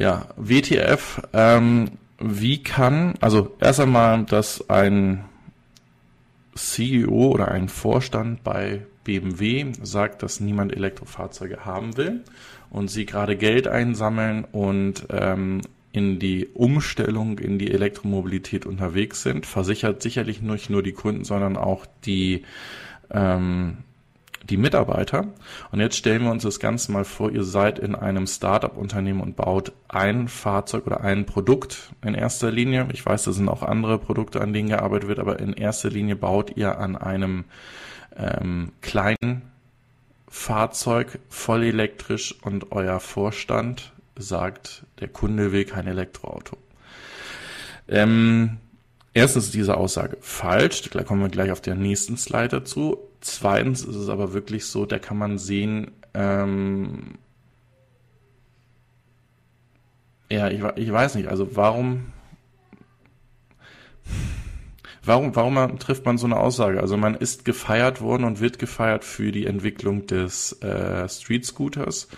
Ja, 0.00 0.28
WTF, 0.38 1.20
ähm, 1.34 1.90
wie 2.18 2.62
kann, 2.62 3.16
also 3.20 3.54
erst 3.60 3.80
einmal, 3.80 4.24
dass 4.24 4.70
ein 4.70 5.26
CEO 6.54 7.32
oder 7.32 7.48
ein 7.48 7.68
Vorstand 7.68 8.42
bei 8.42 8.80
BMW 9.04 9.66
sagt, 9.82 10.22
dass 10.22 10.40
niemand 10.40 10.74
Elektrofahrzeuge 10.74 11.66
haben 11.66 11.98
will 11.98 12.24
und 12.70 12.88
sie 12.88 13.04
gerade 13.04 13.36
Geld 13.36 13.68
einsammeln 13.68 14.46
und 14.50 15.06
ähm, 15.10 15.60
in 15.92 16.18
die 16.18 16.46
Umstellung 16.46 17.38
in 17.38 17.58
die 17.58 17.70
Elektromobilität 17.70 18.64
unterwegs 18.64 19.22
sind, 19.22 19.44
versichert 19.44 20.00
sicherlich 20.00 20.40
nicht 20.40 20.70
nur 20.70 20.82
die 20.82 20.92
Kunden, 20.92 21.24
sondern 21.24 21.58
auch 21.58 21.84
die 22.06 22.46
ähm, 23.10 23.76
die 24.50 24.56
Mitarbeiter. 24.56 25.28
Und 25.70 25.80
jetzt 25.80 25.96
stellen 25.96 26.24
wir 26.24 26.30
uns 26.30 26.42
das 26.42 26.60
Ganze 26.60 26.92
mal 26.92 27.04
vor, 27.04 27.30
ihr 27.30 27.44
seid 27.44 27.78
in 27.78 27.94
einem 27.94 28.26
Startup-Unternehmen 28.26 29.20
und 29.20 29.36
baut 29.36 29.72
ein 29.88 30.28
Fahrzeug 30.28 30.86
oder 30.86 31.00
ein 31.02 31.24
Produkt 31.24 31.92
in 32.04 32.14
erster 32.14 32.50
Linie. 32.50 32.88
Ich 32.92 33.06
weiß, 33.06 33.24
da 33.24 33.32
sind 33.32 33.48
auch 33.48 33.62
andere 33.62 33.98
Produkte, 33.98 34.40
an 34.40 34.52
denen 34.52 34.68
gearbeitet 34.68 35.08
wird, 35.08 35.18
aber 35.20 35.38
in 35.38 35.52
erster 35.52 35.90
Linie 35.90 36.16
baut 36.16 36.56
ihr 36.56 36.78
an 36.78 36.96
einem 36.96 37.44
ähm, 38.16 38.72
kleinen 38.82 39.42
Fahrzeug 40.28 41.18
voll 41.28 41.64
elektrisch 41.64 42.34
und 42.42 42.72
euer 42.72 43.00
Vorstand 43.00 43.92
sagt, 44.16 44.84
der 45.00 45.08
Kunde 45.08 45.52
will 45.52 45.64
kein 45.64 45.86
Elektroauto. 45.86 46.56
Ähm, 47.88 48.58
erstens 49.12 49.46
ist 49.46 49.54
diese 49.54 49.76
Aussage 49.76 50.16
falsch, 50.20 50.82
da 50.90 51.02
kommen 51.02 51.22
wir 51.22 51.28
gleich 51.28 51.50
auf 51.50 51.60
der 51.60 51.74
nächsten 51.74 52.16
Slide 52.16 52.48
dazu. 52.48 52.98
Zweitens 53.20 53.82
ist 53.84 53.96
es 53.96 54.08
aber 54.08 54.32
wirklich 54.32 54.64
so, 54.66 54.86
da 54.86 54.98
kann 54.98 55.18
man 55.18 55.38
sehen, 55.38 55.90
ähm, 56.14 57.18
ja, 60.30 60.48
ich, 60.48 60.62
ich 60.76 60.92
weiß 60.92 61.16
nicht, 61.16 61.28
also 61.28 61.56
warum, 61.56 62.12
warum, 65.02 65.34
warum 65.34 65.78
trifft 65.78 66.06
man 66.06 66.18
so 66.18 66.26
eine 66.26 66.38
Aussage? 66.38 66.80
Also 66.80 66.96
man 66.96 67.14
ist 67.14 67.44
gefeiert 67.44 68.00
worden 68.00 68.24
und 68.24 68.40
wird 68.40 68.58
gefeiert 68.58 69.04
für 69.04 69.32
die 69.32 69.46
Entwicklung 69.46 70.06
des 70.06 70.52
äh, 70.62 71.08
Street 71.08 71.44
Scooters. 71.44 72.08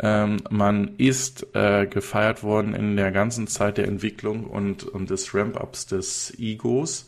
Ähm, 0.00 0.38
man 0.48 0.96
ist 0.96 1.54
äh, 1.54 1.86
gefeiert 1.86 2.42
worden 2.42 2.74
in 2.74 2.96
der 2.96 3.12
ganzen 3.12 3.46
Zeit 3.46 3.76
der 3.76 3.88
Entwicklung 3.88 4.44
und, 4.44 4.84
und 4.84 5.10
des 5.10 5.34
Ramp-ups 5.34 5.86
des 5.86 6.32
Egos. 6.38 7.06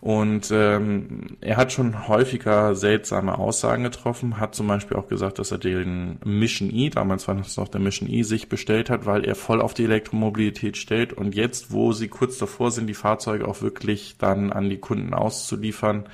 Und 0.00 0.50
ähm, 0.50 1.36
er 1.42 1.58
hat 1.58 1.72
schon 1.72 2.08
häufiger 2.08 2.74
seltsame 2.74 3.38
Aussagen 3.38 3.84
getroffen, 3.84 4.40
hat 4.40 4.54
zum 4.54 4.66
Beispiel 4.66 4.96
auch 4.96 5.08
gesagt, 5.08 5.38
dass 5.38 5.50
er 5.50 5.58
den 5.58 6.18
Mission 6.24 6.70
E, 6.72 6.88
damals 6.88 7.28
war 7.28 7.34
das 7.34 7.58
noch 7.58 7.68
der 7.68 7.82
Mission 7.82 8.08
E, 8.08 8.22
sich 8.22 8.48
bestellt 8.48 8.88
hat, 8.88 9.04
weil 9.04 9.26
er 9.26 9.34
voll 9.34 9.60
auf 9.60 9.74
die 9.74 9.84
Elektromobilität 9.84 10.78
stellt. 10.78 11.12
Und 11.12 11.34
jetzt, 11.34 11.70
wo 11.70 11.92
sie 11.92 12.08
kurz 12.08 12.38
davor 12.38 12.70
sind, 12.70 12.86
die 12.86 12.94
Fahrzeuge 12.94 13.46
auch 13.46 13.60
wirklich 13.60 14.16
dann 14.16 14.52
an 14.52 14.70
die 14.70 14.78
Kunden 14.78 15.12
auszuliefern, 15.12 16.08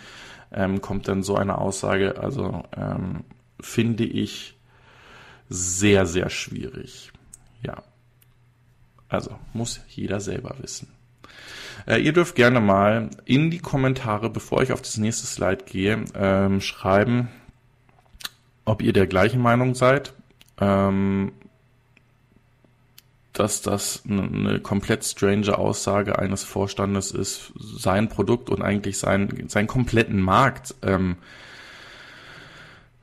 ähm, 0.53 0.81
kommt 0.81 1.07
dann 1.07 1.23
so 1.23 1.37
eine 1.37 1.59
Aussage. 1.59 2.19
Also 2.19 2.65
ähm, 2.77 3.23
finde 3.61 4.05
ich 4.05 4.57
sehr, 5.49 6.07
sehr 6.07 6.29
schwierig. 6.29 7.13
Ja. 7.63 7.85
Also 9.09 9.39
muss 9.53 9.81
jeder 9.89 10.19
selber 10.19 10.57
wissen. 10.59 10.96
Äh, 11.87 11.99
ihr 11.99 12.13
dürft 12.13 12.35
gerne 12.35 12.61
mal 12.61 13.11
in 13.25 13.51
die 13.51 13.61
Kommentare, 13.61 14.29
bevor 14.29 14.63
ich 14.63 14.73
auf 14.73 14.83
das 14.83 14.97
nächste 14.97 15.27
Slide 15.27 15.65
gehe, 15.65 16.05
ähm, 16.15 16.61
schreiben, 16.61 17.29
ob 18.65 18.83
ihr 18.83 18.93
der 18.93 19.07
gleichen 19.07 19.41
Meinung 19.41 19.75
seid, 19.75 20.13
ähm, 20.61 21.33
dass 23.33 23.63
das 23.63 24.03
eine 24.09 24.61
komplett 24.61 25.05
strange 25.05 25.57
Aussage 25.57 26.19
eines 26.19 26.43
Vorstandes 26.43 27.11
ist, 27.11 27.53
sein 27.57 28.09
Produkt 28.09 28.51
und 28.51 28.63
eigentlich 28.63 28.99
sein, 28.99 29.45
seinen 29.49 29.67
kompletten 29.67 30.21
Markt 30.21 30.75
ähm, 30.83 31.17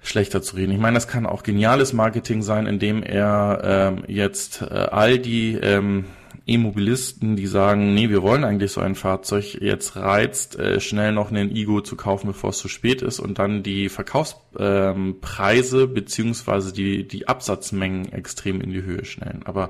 schlechter 0.01 0.41
zu 0.41 0.55
reden. 0.55 0.71
Ich 0.71 0.79
meine, 0.79 0.95
das 0.95 1.07
kann 1.07 1.25
auch 1.25 1.43
geniales 1.43 1.93
Marketing 1.93 2.41
sein, 2.41 2.65
indem 2.65 3.03
er 3.03 3.61
ähm, 3.63 4.03
jetzt 4.07 4.63
äh, 4.63 4.65
all 4.65 5.19
die 5.19 5.53
ähm, 5.53 6.05
E-Mobilisten, 6.45 7.37
die 7.37 7.47
sagen, 7.47 7.93
nee, 7.93 8.09
wir 8.09 8.21
wollen 8.21 8.43
eigentlich 8.43 8.73
so 8.73 8.81
ein 8.81 8.95
Fahrzeug, 8.95 9.61
jetzt 9.61 9.95
reizt, 9.95 10.59
äh, 10.59 10.81
schnell 10.81 11.13
noch 11.13 11.31
einen 11.31 11.55
Igo 11.55 11.79
zu 11.81 11.95
kaufen, 11.95 12.27
bevor 12.27 12.49
es 12.49 12.57
zu 12.57 12.67
spät 12.67 13.01
ist 13.01 13.19
und 13.19 13.39
dann 13.39 13.63
die 13.63 13.87
Verkaufspreise 13.87 15.83
ähm, 15.83 15.93
beziehungsweise 15.93 16.73
die, 16.73 17.07
die 17.07 17.29
Absatzmengen 17.29 18.11
extrem 18.11 18.59
in 18.59 18.71
die 18.71 18.83
Höhe 18.83 19.05
schnellen. 19.05 19.43
Aber 19.45 19.69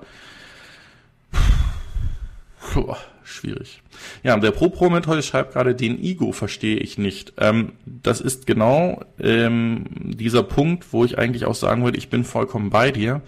puh, 2.59 2.95
schwierig. 3.23 3.81
Ja, 4.23 4.35
der 4.37 4.51
Pro-Pro-Methode 4.51 5.21
schreibt 5.21 5.53
gerade, 5.53 5.75
den 5.75 6.01
Igo 6.01 6.31
verstehe 6.31 6.77
ich 6.77 6.97
nicht. 6.97 7.33
Ähm, 7.37 7.73
das 7.85 8.19
ist 8.19 8.47
genau 8.47 9.03
ähm, 9.19 9.85
dieser 9.93 10.41
Punkt, 10.41 10.91
wo 10.91 11.05
ich 11.05 11.19
eigentlich 11.19 11.45
auch 11.45 11.55
sagen 11.55 11.83
würde, 11.83 11.99
ich 11.99 12.09
bin 12.09 12.23
vollkommen 12.23 12.71
bei 12.71 12.91
dir. 12.91 13.21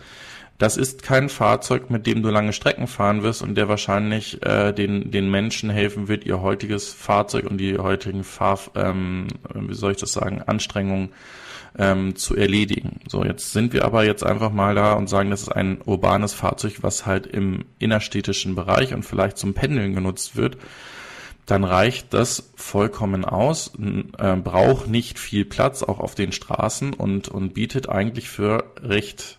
Das 0.57 0.77
ist 0.77 1.03
kein 1.03 1.27
Fahrzeug, 1.27 1.89
mit 1.89 2.07
dem 2.07 2.21
du 2.24 2.29
lange 2.29 2.53
Strecken 2.53 2.88
fahren 2.88 3.24
wirst 3.24 3.41
und 3.41 3.55
der 3.55 3.67
wahrscheinlich 3.67 4.41
äh, 4.45 4.71
den, 4.71 5.12
den 5.12 5.29
Menschen 5.29 5.69
helfen 5.69 6.07
wird, 6.07 6.25
ihr 6.25 6.41
heutiges 6.41 6.93
Fahrzeug 6.93 7.45
und 7.50 7.57
die 7.57 7.77
heutigen 7.77 8.24
Fahr, 8.24 8.59
ähm, 8.74 9.27
wie 9.53 9.74
soll 9.74 9.91
ich 9.91 9.97
das 9.97 10.13
sagen, 10.13 10.41
Anstrengungen 10.41 11.09
ähm, 11.77 12.15
zu 12.15 12.38
erledigen. 12.38 13.01
So, 13.07 13.25
jetzt 13.25 13.51
sind 13.51 13.74
wir 13.74 13.83
aber 13.83 14.05
jetzt 14.05 14.24
einfach 14.24 14.51
mal 14.51 14.75
da 14.75 14.93
und 14.93 15.09
sagen, 15.09 15.29
das 15.29 15.41
ist 15.41 15.50
ein 15.50 15.81
urbanes 15.83 16.33
Fahrzeug, 16.33 16.77
was 16.81 17.05
halt 17.05 17.27
im 17.27 17.65
innerstädtischen 17.79 18.55
Bereich 18.55 18.93
und 18.93 19.03
vielleicht 19.03 19.38
zum 19.38 19.53
Pendeln 19.53 19.93
genutzt 19.93 20.38
wird. 20.38 20.57
Dann 21.45 21.65
reicht 21.65 22.13
das 22.13 22.51
vollkommen 22.55 23.25
aus, 23.25 23.74
äh, 24.17 24.35
braucht 24.38 24.88
nicht 24.88 25.19
viel 25.19 25.43
Platz, 25.43 25.83
auch 25.83 26.00
auf 26.00 26.15
den 26.15 26.31
Straßen 26.31 26.93
und, 26.93 27.27
und 27.27 27.53
bietet 27.53 27.89
eigentlich 27.89 28.29
für 28.29 28.63
recht 28.81 29.38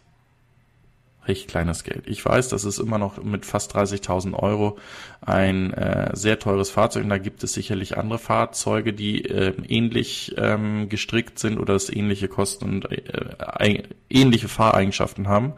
recht 1.28 1.49
kleines 1.49 1.85
Geld. 1.85 2.04
Ich 2.06 2.25
weiß, 2.25 2.49
das 2.49 2.64
ist 2.64 2.78
immer 2.78 2.99
noch 2.99 3.23
mit 3.23 3.47
fast 3.47 3.75
30.000 3.75 4.35
Euro 4.35 4.78
ein 5.21 5.73
äh, 5.73 6.11
sehr 6.14 6.38
teures 6.38 6.71
Fahrzeug 6.71 7.04
und 7.04 7.11
da 7.11 7.18
gibt 7.18 7.42
es 7.42 7.52
sicherlich 7.52 7.97
andere 7.99 8.18
Fahrzeuge, 8.18 8.92
die 8.92 9.25
äh, 9.25 9.54
ähnlich 9.68 10.35
ähm, 10.38 10.88
gestrickt 10.88 11.38
sind 11.38 11.59
oder 11.59 11.75
das 11.75 11.90
ähnliche 11.90 12.28
Kosten 12.28 12.64
und 12.64 12.90
äh, 12.90 13.83
ähnliche 14.09 14.49
Fahreigenschaften 14.49 15.28
haben. 15.28 15.52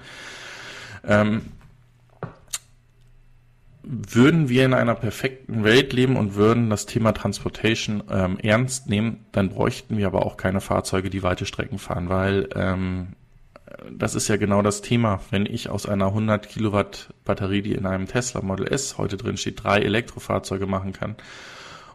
Ähm, 1.06 1.42
würden 3.90 4.50
wir 4.50 4.66
in 4.66 4.74
einer 4.74 4.94
perfekten 4.94 5.64
Welt 5.64 5.94
leben 5.94 6.16
und 6.16 6.34
würden 6.34 6.68
das 6.68 6.84
Thema 6.84 7.12
Transportation 7.12 8.02
ähm, 8.10 8.38
ernst 8.38 8.88
nehmen, 8.88 9.24
dann 9.32 9.48
bräuchten 9.48 9.96
wir 9.96 10.06
aber 10.06 10.26
auch 10.26 10.36
keine 10.36 10.60
Fahrzeuge, 10.60 11.08
die 11.08 11.22
weite 11.22 11.46
Strecken 11.46 11.78
fahren, 11.78 12.10
weil 12.10 12.50
ähm, 12.54 13.14
das 13.90 14.14
ist 14.14 14.28
ja 14.28 14.36
genau 14.36 14.62
das 14.62 14.82
Thema. 14.82 15.20
Wenn 15.30 15.46
ich 15.46 15.68
aus 15.68 15.86
einer 15.86 16.06
100 16.06 16.48
Kilowatt 16.48 17.12
Batterie, 17.24 17.62
die 17.62 17.74
in 17.74 17.86
einem 17.86 18.06
Tesla 18.06 18.42
Model 18.42 18.66
S 18.66 18.98
heute 18.98 19.16
drin 19.16 19.36
steht, 19.36 19.62
drei 19.62 19.78
Elektrofahrzeuge 19.80 20.66
machen 20.66 20.92
kann 20.92 21.16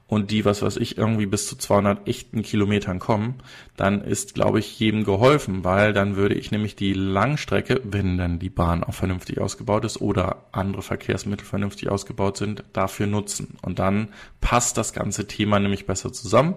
und 0.08 0.32
die, 0.32 0.46
was 0.46 0.62
weiß 0.62 0.78
ich, 0.78 0.98
irgendwie 0.98 1.26
bis 1.26 1.48
zu 1.48 1.56
200 1.56 2.08
echten 2.08 2.44
Kilometern 2.44 3.00
kommen, 3.00 3.36
dann 3.78 4.02
ist, 4.02 4.34
glaube 4.36 4.60
ich, 4.60 4.80
jedem 4.80 5.04
geholfen, 5.04 5.64
weil 5.64 5.94
dann 5.94 6.16
würde 6.16 6.36
ich 6.36 6.52
nämlich 6.52 6.76
die 6.76 6.94
Langstrecke, 6.94 7.82
wenn 7.84 8.18
dann 8.18 8.40
die 8.40 8.50
Bahn 8.50 8.84
auch 8.84 8.94
vernünftig 8.94 9.40
ausgebaut 9.40 9.86
ist 9.86 10.02
oder 10.02 10.46
andere 10.52 10.82
Verkehrsmittel 10.82 11.46
vernünftig 11.46 11.90
ausgebaut 11.90 12.38
sind, 12.38 12.64
dafür 12.74 13.08
nutzen. 13.08 13.58
Und 13.62 13.80
dann 13.80 14.10
passt 14.42 14.78
das 14.78 14.94
ganze 14.94 15.28
Thema 15.28 15.60
nämlich 15.60 15.86
besser 15.86 16.14
zusammen. 16.14 16.56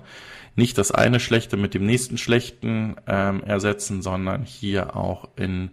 Nicht 0.57 0.79
das 0.79 0.91
eine 0.91 1.21
Schlechte 1.21 1.57
mit 1.57 1.75
dem 1.75 1.87
nächsten 1.87 2.19
Schlechten 2.19 2.97
ähm, 3.07 3.43
ersetzen, 3.45 4.03
sondern 4.03 4.45
hier 4.45 4.97
auch 4.97 5.29
in 5.37 5.71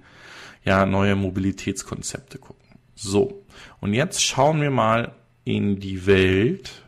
ja, 0.64 0.86
neue 0.86 1.16
Mobilitätskonzepte 1.16 2.38
gucken. 2.38 2.62
So, 2.96 3.44
und 3.80 3.94
jetzt 3.94 4.24
schauen 4.24 4.62
wir 4.62 4.72
mal 4.72 5.14
in 5.46 5.80
die 5.80 6.06
Welt 6.06 6.84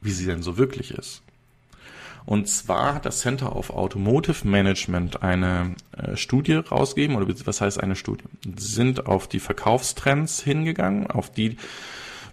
wie 0.00 0.10
sie 0.10 0.26
denn 0.26 0.42
so 0.42 0.56
wirklich 0.56 0.92
ist. 0.92 1.22
Und 2.24 2.46
zwar 2.46 2.94
hat 2.94 3.06
das 3.06 3.20
Center 3.20 3.56
of 3.56 3.70
Automotive 3.70 4.46
Management 4.46 5.22
eine 5.22 5.74
äh, 5.96 6.16
Studie 6.16 6.54
rausgegeben, 6.54 7.16
oder 7.16 7.26
was 7.46 7.60
heißt 7.60 7.82
eine 7.82 7.96
Studie? 7.96 8.24
Sie 8.44 8.72
sind 8.72 9.06
auf 9.06 9.28
die 9.28 9.40
Verkaufstrends 9.40 10.42
hingegangen, 10.42 11.06
auf 11.06 11.32
die, 11.32 11.56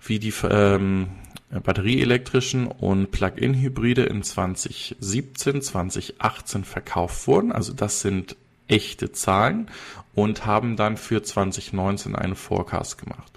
wie 0.05 0.19
die 0.19 0.33
ähm, 0.49 1.07
batterieelektrischen 1.59 2.67
und 2.67 3.11
Plug-in-Hybride 3.11 4.03
in 4.03 4.23
2017, 4.23 5.61
2018 5.61 6.63
verkauft 6.63 7.27
wurden. 7.27 7.51
Also 7.51 7.73
das 7.73 8.01
sind 8.01 8.35
echte 8.67 9.11
Zahlen 9.11 9.69
und 10.13 10.45
haben 10.45 10.75
dann 10.75 10.97
für 10.97 11.21
2019 11.21 12.15
einen 12.15 12.35
Forecast 12.35 12.97
gemacht. 12.97 13.31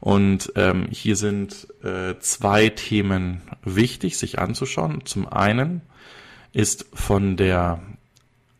Und 0.00 0.52
ähm, 0.54 0.88
hier 0.90 1.16
sind 1.16 1.68
äh, 1.82 2.18
zwei 2.20 2.68
Themen 2.68 3.42
wichtig, 3.64 4.16
sich 4.16 4.38
anzuschauen. 4.38 5.04
Zum 5.04 5.28
einen 5.28 5.82
ist 6.52 6.86
von 6.92 7.36
der 7.36 7.82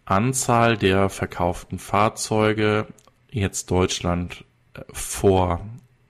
Anzahl 0.04 0.76
der 0.76 1.09
verkauften 1.11 1.78
Fahrzeuge 1.78 2.87
jetzt 3.30 3.71
Deutschland 3.71 4.45
äh, 4.75 4.80
vor 4.92 5.61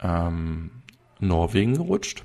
ähm, 0.00 0.70
Norwegen 1.20 1.74
gerutscht. 1.74 2.22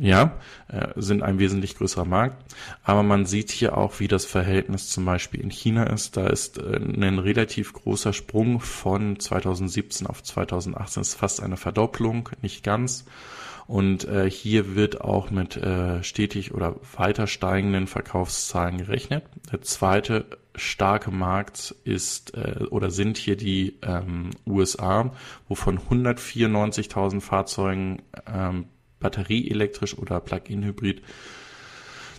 Ja, 0.00 0.36
äh, 0.68 0.88
sind 0.96 1.22
ein 1.22 1.38
wesentlich 1.38 1.76
größerer 1.76 2.04
Markt. 2.04 2.54
Aber 2.84 3.02
man 3.02 3.26
sieht 3.26 3.50
hier 3.50 3.76
auch, 3.76 3.98
wie 4.00 4.08
das 4.08 4.24
Verhältnis 4.24 4.88
zum 4.88 5.04
Beispiel 5.04 5.40
in 5.40 5.50
China 5.50 5.84
ist. 5.84 6.16
Da 6.16 6.28
ist 6.28 6.58
äh, 6.58 6.76
ein 6.76 7.18
relativ 7.18 7.72
großer 7.72 8.12
Sprung 8.12 8.60
von 8.60 9.18
2017 9.18 10.06
auf 10.06 10.22
2018. 10.22 11.00
Das 11.00 11.08
ist 11.08 11.14
fast 11.14 11.42
eine 11.42 11.56
Verdopplung, 11.56 12.28
nicht 12.42 12.62
ganz. 12.62 13.04
Und 13.66 14.08
äh, 14.08 14.30
hier 14.30 14.76
wird 14.76 15.02
auch 15.02 15.30
mit 15.30 15.56
äh, 15.58 16.02
stetig 16.02 16.54
oder 16.54 16.76
weiter 16.96 17.26
steigenden 17.26 17.86
Verkaufszahlen 17.86 18.78
gerechnet. 18.78 19.24
Der 19.52 19.60
zweite 19.60 20.24
starke 20.54 21.10
Markt 21.10 21.74
ist 21.84 22.34
äh, 22.34 22.64
oder 22.70 22.90
sind 22.90 23.18
hier 23.18 23.36
die 23.36 23.76
ähm, 23.82 24.30
USA, 24.46 25.12
wo 25.48 25.54
von 25.54 25.78
194.000 25.78 27.20
Fahrzeugen 27.20 28.00
ähm, 28.26 28.66
batterieelektrisch 29.00 29.96
oder 29.96 30.20
Plug-in-Hybrid 30.20 31.02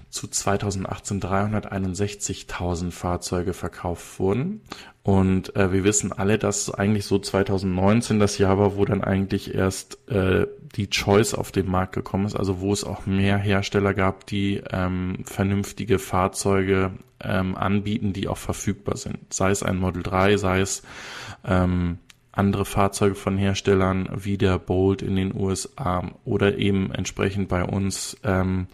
zu 0.09 0.27
2018 0.27 1.21
361.000 1.21 2.91
Fahrzeuge 2.91 3.53
verkauft 3.53 4.19
wurden. 4.19 4.62
Und 5.03 5.55
äh, 5.55 5.71
wir 5.71 5.83
wissen 5.83 6.12
alle, 6.12 6.38
dass 6.38 6.71
eigentlich 6.71 7.05
so 7.05 7.19
2019 7.19 8.19
das 8.19 8.38
Jahr 8.38 8.57
war, 8.57 8.75
wo 8.75 8.86
dann 8.86 9.03
eigentlich 9.03 9.53
erst 9.53 10.09
äh, 10.09 10.48
die 10.75 10.89
Choice 10.89 11.33
auf 11.33 11.51
den 11.51 11.69
Markt 11.69 11.93
gekommen 11.93 12.25
ist, 12.25 12.36
also 12.36 12.59
wo 12.59 12.74
es 12.74 12.83
auch 12.83 13.05
mehr 13.05 13.38
Hersteller 13.38 13.93
gab, 13.93 14.25
die 14.25 14.62
ähm, 14.71 15.19
vernünftige 15.25 16.00
Fahrzeuge 16.00 16.91
ähm, 17.21 17.55
anbieten, 17.55 18.13
die 18.13 18.27
auch 18.27 18.38
verfügbar 18.38 18.98
sind. 18.98 19.33
Sei 19.33 19.51
es 19.51 19.63
ein 19.63 19.77
Model 19.77 20.03
3, 20.03 20.38
sei 20.38 20.62
es 20.62 20.83
ähm, 21.45 22.00
andere 22.31 22.65
Fahrzeuge 22.65 23.15
von 23.15 23.38
Herstellern 23.38 24.09
wie 24.15 24.38
der 24.38 24.59
Bolt 24.59 25.01
in 25.01 25.15
den 25.15 25.36
USA 25.36 26.12
oder 26.25 26.57
eben 26.57 26.91
entsprechend 26.91 27.50
bei 27.50 27.63
uns 27.63 28.17
ähm, 28.24 28.67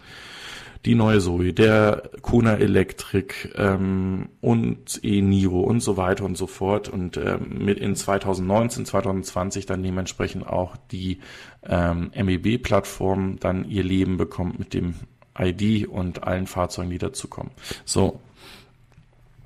die 0.86 0.94
neue 0.94 1.18
Zoe, 1.18 1.52
der 1.52 2.10
Kona 2.22 2.54
Electric 2.54 3.50
ähm, 3.56 4.28
und 4.40 5.00
e-Niro 5.02 5.60
und 5.60 5.80
so 5.80 5.96
weiter 5.96 6.24
und 6.24 6.36
so 6.36 6.46
fort 6.46 6.88
und 6.88 7.16
ähm, 7.16 7.58
mit 7.58 7.80
in 7.80 7.96
2019, 7.96 8.86
2020 8.86 9.66
dann 9.66 9.82
dementsprechend 9.82 10.46
auch 10.46 10.76
die 10.92 11.18
ähm, 11.64 12.12
MEB-Plattform 12.14 13.38
dann 13.40 13.68
ihr 13.68 13.82
Leben 13.82 14.16
bekommt 14.16 14.60
mit 14.60 14.74
dem 14.74 14.94
ID 15.36 15.88
und 15.88 16.22
allen 16.22 16.46
Fahrzeugen, 16.46 16.90
die 16.90 16.98
dazukommen. 16.98 17.52
So. 17.84 18.20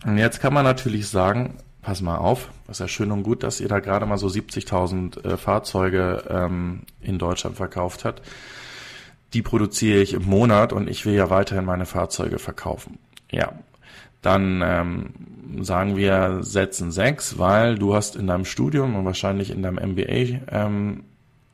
Und 0.04 0.18
jetzt 0.18 0.40
kann 0.40 0.54
man 0.54 0.64
natürlich 0.64 1.08
sagen, 1.08 1.56
pass 1.82 2.00
mal 2.00 2.18
auf, 2.18 2.50
das 2.66 2.76
ist 2.76 2.80
ja 2.80 2.88
schön 2.88 3.12
und 3.12 3.22
gut, 3.22 3.42
dass 3.42 3.60
ihr 3.60 3.68
da 3.68 3.80
gerade 3.80 4.06
mal 4.06 4.18
so 4.18 4.26
70.000 4.26 5.24
äh, 5.24 5.36
Fahrzeuge 5.36 6.24
ähm, 6.28 6.82
in 7.00 7.18
Deutschland 7.18 7.56
verkauft 7.56 8.04
habt. 8.04 8.22
Die 9.32 9.42
produziere 9.42 10.00
ich 10.00 10.12
im 10.12 10.24
Monat 10.24 10.72
und 10.72 10.88
ich 10.88 11.06
will 11.06 11.14
ja 11.14 11.30
weiterhin 11.30 11.64
meine 11.64 11.86
Fahrzeuge 11.86 12.38
verkaufen. 12.38 12.98
Ja, 13.30 13.52
dann 14.22 14.62
ähm, 14.64 15.64
sagen 15.64 15.96
wir 15.96 16.42
setzen 16.42 16.90
sechs, 16.90 17.38
weil 17.38 17.78
du 17.78 17.94
hast 17.94 18.16
in 18.16 18.26
deinem 18.26 18.44
Studium 18.44 18.96
und 18.96 19.04
wahrscheinlich 19.04 19.50
in 19.50 19.62
deinem 19.62 19.92
MBA 19.92 20.40
ähm, 20.50 21.04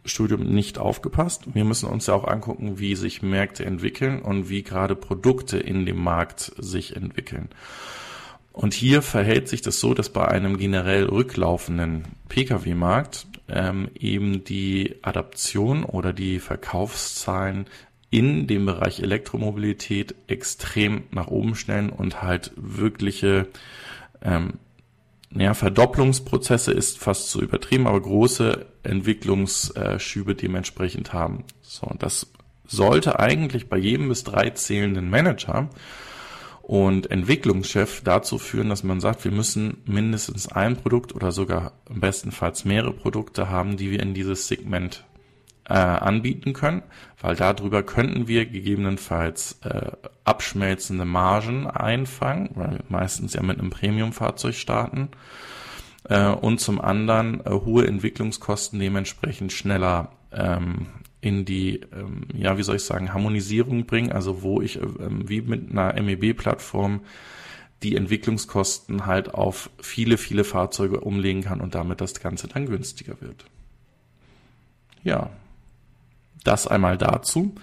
Studium 0.04 0.42
nicht 0.42 0.78
aufgepasst. 0.78 1.54
Wir 1.54 1.64
müssen 1.64 1.88
uns 1.88 2.06
ja 2.06 2.14
auch 2.14 2.26
angucken, 2.26 2.78
wie 2.78 2.94
sich 2.94 3.22
Märkte 3.22 3.64
entwickeln 3.64 4.20
und 4.22 4.48
wie 4.48 4.62
gerade 4.62 4.96
Produkte 4.96 5.58
in 5.58 5.86
dem 5.86 6.02
Markt 6.02 6.52
sich 6.58 6.96
entwickeln. 6.96 7.48
Und 8.56 8.72
hier 8.72 9.02
verhält 9.02 9.48
sich 9.48 9.60
das 9.60 9.80
so, 9.80 9.92
dass 9.92 10.08
bei 10.08 10.26
einem 10.26 10.56
generell 10.56 11.04
rücklaufenden 11.04 12.04
Pkw-Markt 12.30 13.26
ähm, 13.50 13.90
eben 13.94 14.44
die 14.44 14.94
Adaption 15.02 15.84
oder 15.84 16.14
die 16.14 16.38
Verkaufszahlen 16.38 17.66
in 18.08 18.46
dem 18.46 18.64
Bereich 18.64 19.00
Elektromobilität 19.00 20.14
extrem 20.26 21.02
nach 21.10 21.26
oben 21.26 21.54
schnellen 21.54 21.90
und 21.90 22.22
halt 22.22 22.52
wirkliche 22.56 23.46
ähm, 24.22 24.54
ja, 25.34 25.52
Verdopplungsprozesse 25.52 26.72
ist 26.72 26.98
fast 26.98 27.28
zu 27.28 27.42
übertrieben, 27.42 27.86
aber 27.86 28.00
große 28.00 28.64
Entwicklungsschübe 28.84 30.34
dementsprechend 30.34 31.12
haben. 31.12 31.44
So, 31.60 31.86
und 31.86 32.02
das 32.02 32.32
sollte 32.66 33.20
eigentlich 33.20 33.68
bei 33.68 33.76
jedem 33.76 34.08
bis 34.08 34.24
drei 34.24 34.48
zählenden 34.48 35.10
Manager 35.10 35.68
und 36.66 37.12
Entwicklungschef 37.12 38.00
dazu 38.02 38.38
führen, 38.38 38.70
dass 38.70 38.82
man 38.82 38.98
sagt, 38.98 39.22
wir 39.22 39.30
müssen 39.30 39.84
mindestens 39.84 40.48
ein 40.50 40.74
Produkt 40.74 41.14
oder 41.14 41.30
sogar 41.30 41.74
bestenfalls 41.88 42.64
mehrere 42.64 42.92
Produkte 42.92 43.48
haben, 43.48 43.76
die 43.76 43.92
wir 43.92 44.00
in 44.00 44.14
dieses 44.14 44.48
Segment 44.48 45.04
äh, 45.68 45.74
anbieten 45.74 46.54
können, 46.54 46.82
weil 47.20 47.36
darüber 47.36 47.84
könnten 47.84 48.26
wir 48.26 48.46
gegebenenfalls 48.46 49.60
äh, 49.62 49.92
abschmelzende 50.24 51.04
Margen 51.04 51.68
einfangen, 51.68 52.50
weil 52.56 52.72
wir 52.72 52.84
meistens 52.88 53.34
ja 53.34 53.44
mit 53.44 53.60
einem 53.60 53.70
Premium-Fahrzeug 53.70 54.56
starten 54.56 55.10
äh, 56.08 56.26
und 56.26 56.60
zum 56.60 56.80
anderen 56.80 57.46
äh, 57.46 57.50
hohe 57.50 57.86
Entwicklungskosten 57.86 58.80
dementsprechend 58.80 59.52
schneller 59.52 60.10
ähm, 60.32 60.88
in 61.26 61.44
die, 61.44 61.80
ähm, 61.92 62.28
ja, 62.32 62.56
wie 62.56 62.62
soll 62.62 62.76
ich 62.76 62.84
sagen, 62.84 63.12
Harmonisierung 63.12 63.84
bringen, 63.84 64.12
also 64.12 64.42
wo 64.42 64.60
ich 64.60 64.80
ähm, 64.80 65.28
wie 65.28 65.40
mit 65.40 65.72
einer 65.72 66.00
MEB-Plattform 66.00 67.00
die 67.82 67.96
Entwicklungskosten 67.96 69.06
halt 69.06 69.34
auf 69.34 69.68
viele, 69.80 70.18
viele 70.18 70.44
Fahrzeuge 70.44 71.00
umlegen 71.00 71.42
kann 71.42 71.60
und 71.60 71.74
damit 71.74 72.00
das 72.00 72.14
Ganze 72.20 72.46
dann 72.46 72.66
günstiger 72.66 73.20
wird. 73.20 73.44
Ja, 75.02 75.30
das 76.44 76.68
einmal 76.68 76.96
dazu. 76.96 77.56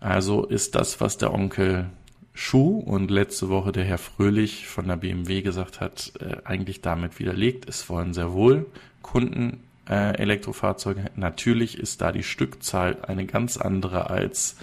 Also 0.00 0.46
ist 0.46 0.74
das, 0.74 0.98
was 0.98 1.18
der 1.18 1.34
Onkel 1.34 1.90
Schuh 2.32 2.78
und 2.78 3.10
letzte 3.10 3.50
Woche 3.50 3.72
der 3.72 3.84
Herr 3.84 3.98
Fröhlich 3.98 4.66
von 4.66 4.88
der 4.88 4.96
BMW 4.96 5.42
gesagt 5.42 5.80
hat, 5.80 6.12
äh, 6.20 6.36
eigentlich 6.44 6.80
damit 6.80 7.18
widerlegt. 7.18 7.68
Es 7.68 7.90
wollen 7.90 8.14
sehr 8.14 8.32
wohl 8.32 8.66
Kunden 9.02 9.65
äh, 9.88 10.16
Elektrofahrzeuge. 10.16 11.10
Natürlich 11.16 11.78
ist 11.78 12.00
da 12.00 12.12
die 12.12 12.22
Stückzahl 12.22 12.98
eine 13.02 13.26
ganz 13.26 13.56
andere 13.56 14.10
als 14.10 14.56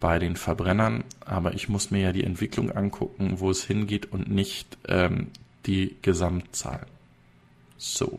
bei 0.00 0.18
den 0.18 0.36
Verbrennern, 0.36 1.04
aber 1.20 1.54
ich 1.54 1.68
muss 1.68 1.90
mir 1.90 2.00
ja 2.00 2.12
die 2.12 2.24
Entwicklung 2.24 2.72
angucken, 2.72 3.38
wo 3.38 3.50
es 3.50 3.62
hingeht 3.64 4.10
und 4.10 4.28
nicht 4.28 4.76
ähm, 4.88 5.28
die 5.66 5.96
Gesamtzahl. 6.02 6.86
So. 7.78 8.18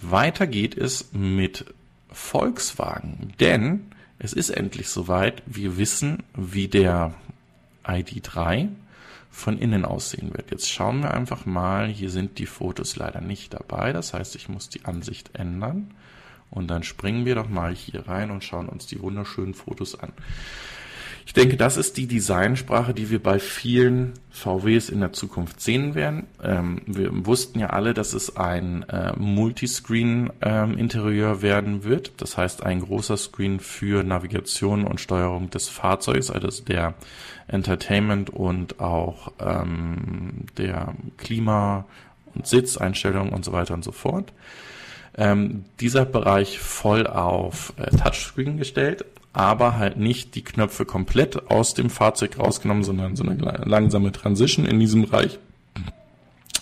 Weiter 0.00 0.46
geht 0.46 0.76
es 0.76 1.12
mit 1.12 1.64
Volkswagen, 2.10 3.34
denn 3.40 3.92
es 4.18 4.32
ist 4.32 4.50
endlich 4.50 4.88
soweit. 4.88 5.42
Wir 5.46 5.76
wissen, 5.76 6.24
wie 6.34 6.68
der 6.68 7.14
ID3 7.84 8.68
von 9.38 9.58
innen 9.58 9.84
aussehen 9.84 10.32
wird. 10.34 10.50
Jetzt 10.50 10.70
schauen 10.70 11.02
wir 11.02 11.14
einfach 11.14 11.46
mal, 11.46 11.86
hier 11.86 12.10
sind 12.10 12.38
die 12.38 12.46
Fotos 12.46 12.96
leider 12.96 13.20
nicht 13.20 13.54
dabei, 13.54 13.92
das 13.92 14.12
heißt, 14.12 14.34
ich 14.34 14.48
muss 14.48 14.68
die 14.68 14.84
Ansicht 14.84 15.30
ändern 15.34 15.94
Und 16.50 16.68
dann 16.68 16.82
springen 16.82 17.24
wir 17.24 17.34
doch 17.34 17.48
mal 17.48 17.74
hier 17.74 18.08
rein 18.08 18.30
und 18.30 18.42
schauen 18.42 18.68
uns 18.68 18.86
die 18.86 19.00
wunderschönen 19.00 19.54
Fotos 19.54 19.98
an. 19.98 20.12
Ich 21.28 21.34
denke, 21.34 21.56
das 21.58 21.76
ist 21.76 21.98
die 21.98 22.06
Designsprache, 22.06 22.94
die 22.94 23.10
wir 23.10 23.22
bei 23.22 23.38
vielen 23.38 24.14
VWs 24.30 24.88
in 24.88 25.00
der 25.00 25.12
Zukunft 25.12 25.60
sehen 25.60 25.94
werden. 25.94 26.26
Ähm, 26.42 26.80
wir 26.86 27.26
wussten 27.26 27.58
ja 27.58 27.68
alle, 27.68 27.92
dass 27.92 28.14
es 28.14 28.38
ein 28.38 28.84
äh, 28.84 29.12
Multiscreen-Interieur 29.14 31.32
ähm, 31.32 31.42
werden 31.42 31.84
wird. 31.84 32.22
Das 32.22 32.38
heißt, 32.38 32.62
ein 32.62 32.80
großer 32.80 33.18
Screen 33.18 33.60
für 33.60 34.04
Navigation 34.04 34.86
und 34.86 35.02
Steuerung 35.02 35.50
des 35.50 35.68
Fahrzeugs, 35.68 36.30
also 36.30 36.48
der 36.64 36.94
Entertainment 37.48 38.30
und 38.30 38.80
auch 38.80 39.32
ähm, 39.40 40.46
der 40.56 40.94
Klima- 41.16 41.86
und 42.34 42.46
Sitzeinstellungen 42.46 43.32
und 43.32 43.44
so 43.44 43.52
weiter 43.52 43.74
und 43.74 43.84
so 43.84 43.92
fort. 43.92 44.32
Ähm, 45.16 45.64
dieser 45.80 46.04
Bereich 46.04 46.58
voll 46.58 47.06
auf 47.06 47.72
äh, 47.76 47.90
Touchscreen 47.90 48.58
gestellt, 48.58 49.04
aber 49.32 49.76
halt 49.76 49.96
nicht 49.96 50.34
die 50.34 50.44
Knöpfe 50.44 50.84
komplett 50.84 51.50
aus 51.50 51.74
dem 51.74 51.90
Fahrzeug 51.90 52.38
rausgenommen, 52.38 52.84
sondern 52.84 53.16
so 53.16 53.24
eine 53.24 53.34
langsame 53.64 54.12
Transition 54.12 54.64
in 54.64 54.78
diesem 54.78 55.02
Bereich, 55.02 55.38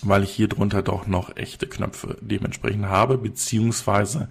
weil 0.01 0.23
ich 0.23 0.31
hier 0.31 0.47
drunter 0.47 0.81
doch 0.81 1.05
noch 1.05 1.35
echte 1.35 1.67
Knöpfe 1.67 2.17
dementsprechend 2.21 2.87
habe, 2.87 3.17
beziehungsweise 3.17 4.29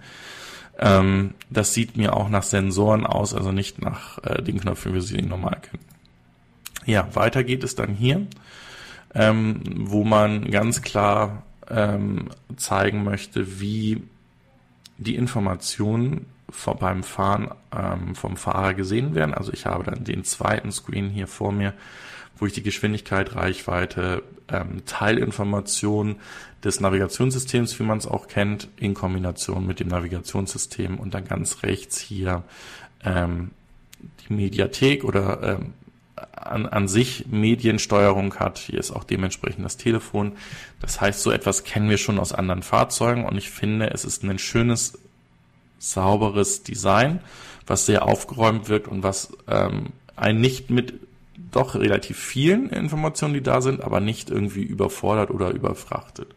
ähm, 0.79 1.33
das 1.49 1.73
sieht 1.73 1.97
mir 1.97 2.15
auch 2.15 2.29
nach 2.29 2.43
Sensoren 2.43 3.05
aus, 3.05 3.33
also 3.33 3.51
nicht 3.51 3.81
nach 3.81 4.23
äh, 4.23 4.41
den 4.41 4.59
Knöpfen, 4.59 4.91
wie 4.91 4.95
wir 4.95 5.01
sie 5.01 5.21
normal 5.21 5.57
kennen. 5.61 5.83
Ja, 6.87 7.13
weiter 7.15 7.43
geht 7.43 7.65
es 7.65 7.75
dann 7.75 7.93
hier, 7.93 8.25
ähm, 9.13 9.61
wo 9.75 10.05
man 10.05 10.49
ganz 10.49 10.81
klar 10.81 11.43
ähm, 11.69 12.29
zeigen 12.55 13.03
möchte, 13.03 13.59
wie 13.59 14.03
die 14.97 15.15
Informationen 15.15 16.27
vom, 16.49 16.77
beim 16.77 17.03
Fahren 17.03 17.49
ähm, 17.75 18.15
vom 18.15 18.37
Fahrer 18.37 18.73
gesehen 18.73 19.15
werden. 19.15 19.33
Also 19.33 19.51
ich 19.51 19.65
habe 19.65 19.83
dann 19.83 20.05
den 20.05 20.23
zweiten 20.23 20.71
Screen 20.71 21.09
hier 21.09 21.27
vor 21.27 21.51
mir, 21.51 21.73
wo 22.37 22.45
ich 22.45 22.53
die 22.53 22.63
Geschwindigkeit, 22.63 23.35
Reichweite, 23.35 24.23
ähm, 24.47 24.85
Teilinformation 24.85 26.15
des 26.63 26.79
Navigationssystems, 26.79 27.77
wie 27.81 27.83
man 27.83 27.97
es 27.97 28.07
auch 28.07 28.29
kennt, 28.29 28.69
in 28.77 28.93
Kombination 28.93 29.67
mit 29.67 29.81
dem 29.81 29.89
Navigationssystem 29.89 30.97
und 30.97 31.13
dann 31.13 31.25
ganz 31.25 31.63
rechts 31.63 31.99
hier 31.99 32.43
ähm, 33.03 33.51
die 33.99 34.33
Mediathek 34.33 35.03
oder 35.03 35.59
ähm, 35.59 35.73
an, 36.31 36.65
an 36.65 36.87
sich 36.87 37.25
Mediensteuerung 37.27 38.35
hat. 38.35 38.57
Hier 38.57 38.79
ist 38.79 38.91
auch 38.91 39.03
dementsprechend 39.03 39.63
das 39.65 39.77
Telefon. 39.77 40.33
Das 40.79 41.01
heißt, 41.01 41.21
so 41.21 41.31
etwas 41.31 41.63
kennen 41.63 41.89
wir 41.89 41.97
schon 41.97 42.19
aus 42.19 42.33
anderen 42.33 42.63
Fahrzeugen 42.63 43.25
und 43.25 43.37
ich 43.37 43.49
finde, 43.49 43.91
es 43.91 44.05
ist 44.05 44.23
ein 44.23 44.39
schönes 44.39 44.99
sauberes 45.79 46.63
Design, 46.63 47.19
was 47.65 47.85
sehr 47.85 48.05
aufgeräumt 48.05 48.69
wirkt 48.69 48.87
und 48.87 49.03
was 49.03 49.35
ähm, 49.47 49.87
ein 50.15 50.41
nicht 50.41 50.69
mit 50.69 50.93
doch 51.51 51.75
relativ 51.75 52.17
vielen 52.17 52.69
Informationen, 52.69 53.33
die 53.33 53.43
da 53.43 53.61
sind, 53.61 53.81
aber 53.81 53.99
nicht 53.99 54.29
irgendwie 54.29 54.63
überfordert 54.63 55.29
oder 55.29 55.51
überfrachtet. 55.51 56.33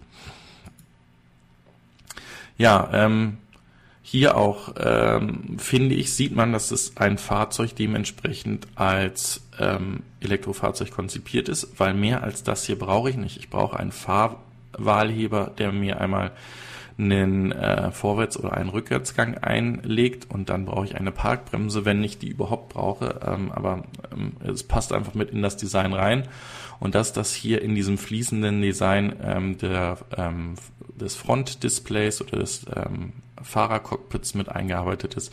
Ja, 2.58 2.90
ähm, 2.92 3.38
hier 4.02 4.36
auch 4.36 4.74
ähm, 4.76 5.56
finde 5.58 5.94
ich, 5.94 6.12
sieht 6.14 6.34
man, 6.34 6.52
dass 6.52 6.70
es 6.70 6.96
ein 6.96 7.16
Fahrzeug 7.16 7.74
dementsprechend 7.76 8.66
als 8.74 9.42
ähm, 9.60 10.02
Elektrofahrzeug 10.20 10.90
konzipiert 10.90 11.48
ist, 11.48 11.78
weil 11.78 11.94
mehr 11.94 12.22
als 12.22 12.42
das 12.42 12.64
hier 12.64 12.78
brauche 12.78 13.10
ich 13.10 13.16
nicht. 13.16 13.36
Ich 13.36 13.50
brauche 13.50 13.78
einen 13.78 13.92
Fahrwahlheber, 13.92 15.52
der 15.56 15.72
mir 15.72 16.00
einmal 16.00 16.32
einen 17.00 17.52
äh, 17.52 17.90
Vorwärts- 17.92 18.38
oder 18.38 18.52
einen 18.52 18.68
Rückwärtsgang 18.68 19.38
einlegt 19.38 20.30
und 20.30 20.50
dann 20.50 20.66
brauche 20.66 20.84
ich 20.84 20.96
eine 20.96 21.12
Parkbremse, 21.12 21.84
wenn 21.84 22.04
ich 22.04 22.18
die 22.18 22.28
überhaupt 22.28 22.74
brauche. 22.74 23.20
Ähm, 23.26 23.50
aber 23.52 23.84
ähm, 24.12 24.32
es 24.44 24.64
passt 24.64 24.92
einfach 24.92 25.14
mit 25.14 25.30
in 25.30 25.42
das 25.42 25.56
Design 25.56 25.92
rein. 25.92 26.28
Und 26.78 26.94
dass 26.94 27.12
das 27.12 27.34
hier 27.34 27.62
in 27.62 27.74
diesem 27.74 27.98
fließenden 27.98 28.60
Design 28.60 29.14
ähm, 29.22 29.58
der, 29.58 29.98
ähm, 30.16 30.54
des 30.94 31.14
Frontdisplays 31.16 32.22
oder 32.22 32.38
des 32.38 32.66
ähm, 32.74 33.12
Fahrercockpits 33.42 34.34
mit 34.34 34.48
eingearbeitet 34.48 35.14
ist, 35.14 35.32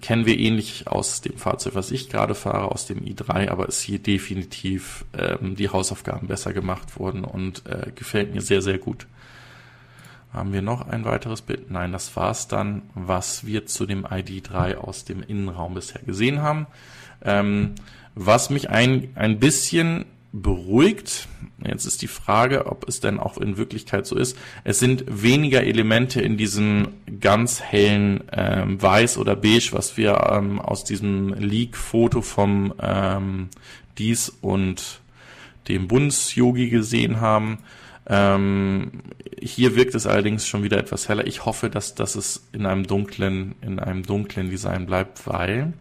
kennen 0.00 0.26
wir 0.26 0.38
ähnlich 0.38 0.86
aus 0.86 1.20
dem 1.20 1.36
Fahrzeug, 1.36 1.74
was 1.74 1.90
ich 1.90 2.08
gerade 2.08 2.34
fahre, 2.34 2.70
aus 2.70 2.86
dem 2.86 3.00
i3, 3.00 3.48
aber 3.48 3.66
ist 3.66 3.80
hier 3.80 3.98
definitiv 3.98 5.04
ähm, 5.16 5.56
die 5.56 5.70
Hausaufgaben 5.70 6.28
besser 6.28 6.52
gemacht 6.52 6.98
worden 6.98 7.24
und 7.24 7.66
äh, 7.66 7.90
gefällt 7.94 8.34
mir 8.34 8.40
sehr, 8.40 8.62
sehr 8.62 8.78
gut. 8.78 9.06
Haben 10.32 10.52
wir 10.52 10.62
noch 10.62 10.86
ein 10.86 11.04
weiteres 11.04 11.40
Bild? 11.40 11.70
Nein, 11.70 11.92
das 11.92 12.14
war's 12.14 12.46
dann, 12.46 12.82
was 12.94 13.46
wir 13.46 13.66
zu 13.66 13.86
dem 13.86 14.04
ID3 14.04 14.76
aus 14.76 15.04
dem 15.04 15.22
Innenraum 15.22 15.74
bisher 15.74 16.02
gesehen 16.02 16.42
haben. 16.42 16.66
Ähm, 17.22 17.74
was 18.14 18.50
mich 18.50 18.68
ein, 18.68 19.08
ein 19.14 19.38
bisschen 19.38 20.04
beruhigt, 20.32 21.28
jetzt 21.68 21.86
ist 21.86 22.02
die 22.02 22.08
Frage, 22.08 22.66
ob 22.66 22.88
es 22.88 23.00
denn 23.00 23.18
auch 23.18 23.38
in 23.38 23.56
Wirklichkeit 23.56 24.06
so 24.06 24.16
ist, 24.16 24.36
es 24.64 24.78
sind 24.78 25.04
weniger 25.08 25.62
Elemente 25.62 26.20
in 26.20 26.36
diesem 26.36 26.88
ganz 27.20 27.60
hellen 27.62 28.24
ähm, 28.32 28.80
Weiß 28.80 29.18
oder 29.18 29.36
Beige, 29.36 29.70
was 29.72 29.96
wir 29.96 30.28
ähm, 30.32 30.60
aus 30.60 30.84
diesem 30.84 31.32
Leak-Foto 31.34 32.22
vom 32.22 32.74
ähm, 32.80 33.48
Dies 33.98 34.28
und 34.28 35.00
dem 35.68 35.88
Bundes-Yogi 35.88 36.68
gesehen 36.68 37.20
haben, 37.20 37.58
ähm, 38.08 39.02
hier 39.40 39.74
wirkt 39.74 39.94
es 39.94 40.06
allerdings 40.06 40.46
schon 40.46 40.62
wieder 40.62 40.78
etwas 40.78 41.08
heller. 41.08 41.26
Ich 41.26 41.44
hoffe, 41.44 41.70
dass, 41.70 41.94
dass 41.94 42.14
es 42.14 42.48
in 42.52 42.66
einem 42.66 42.86
dunklen, 42.86 43.56
in 43.60 43.78
einem 43.78 44.04
dunklen 44.04 44.48
Design 44.48 44.86
bleibt, 44.86 45.26
weil 45.26 45.72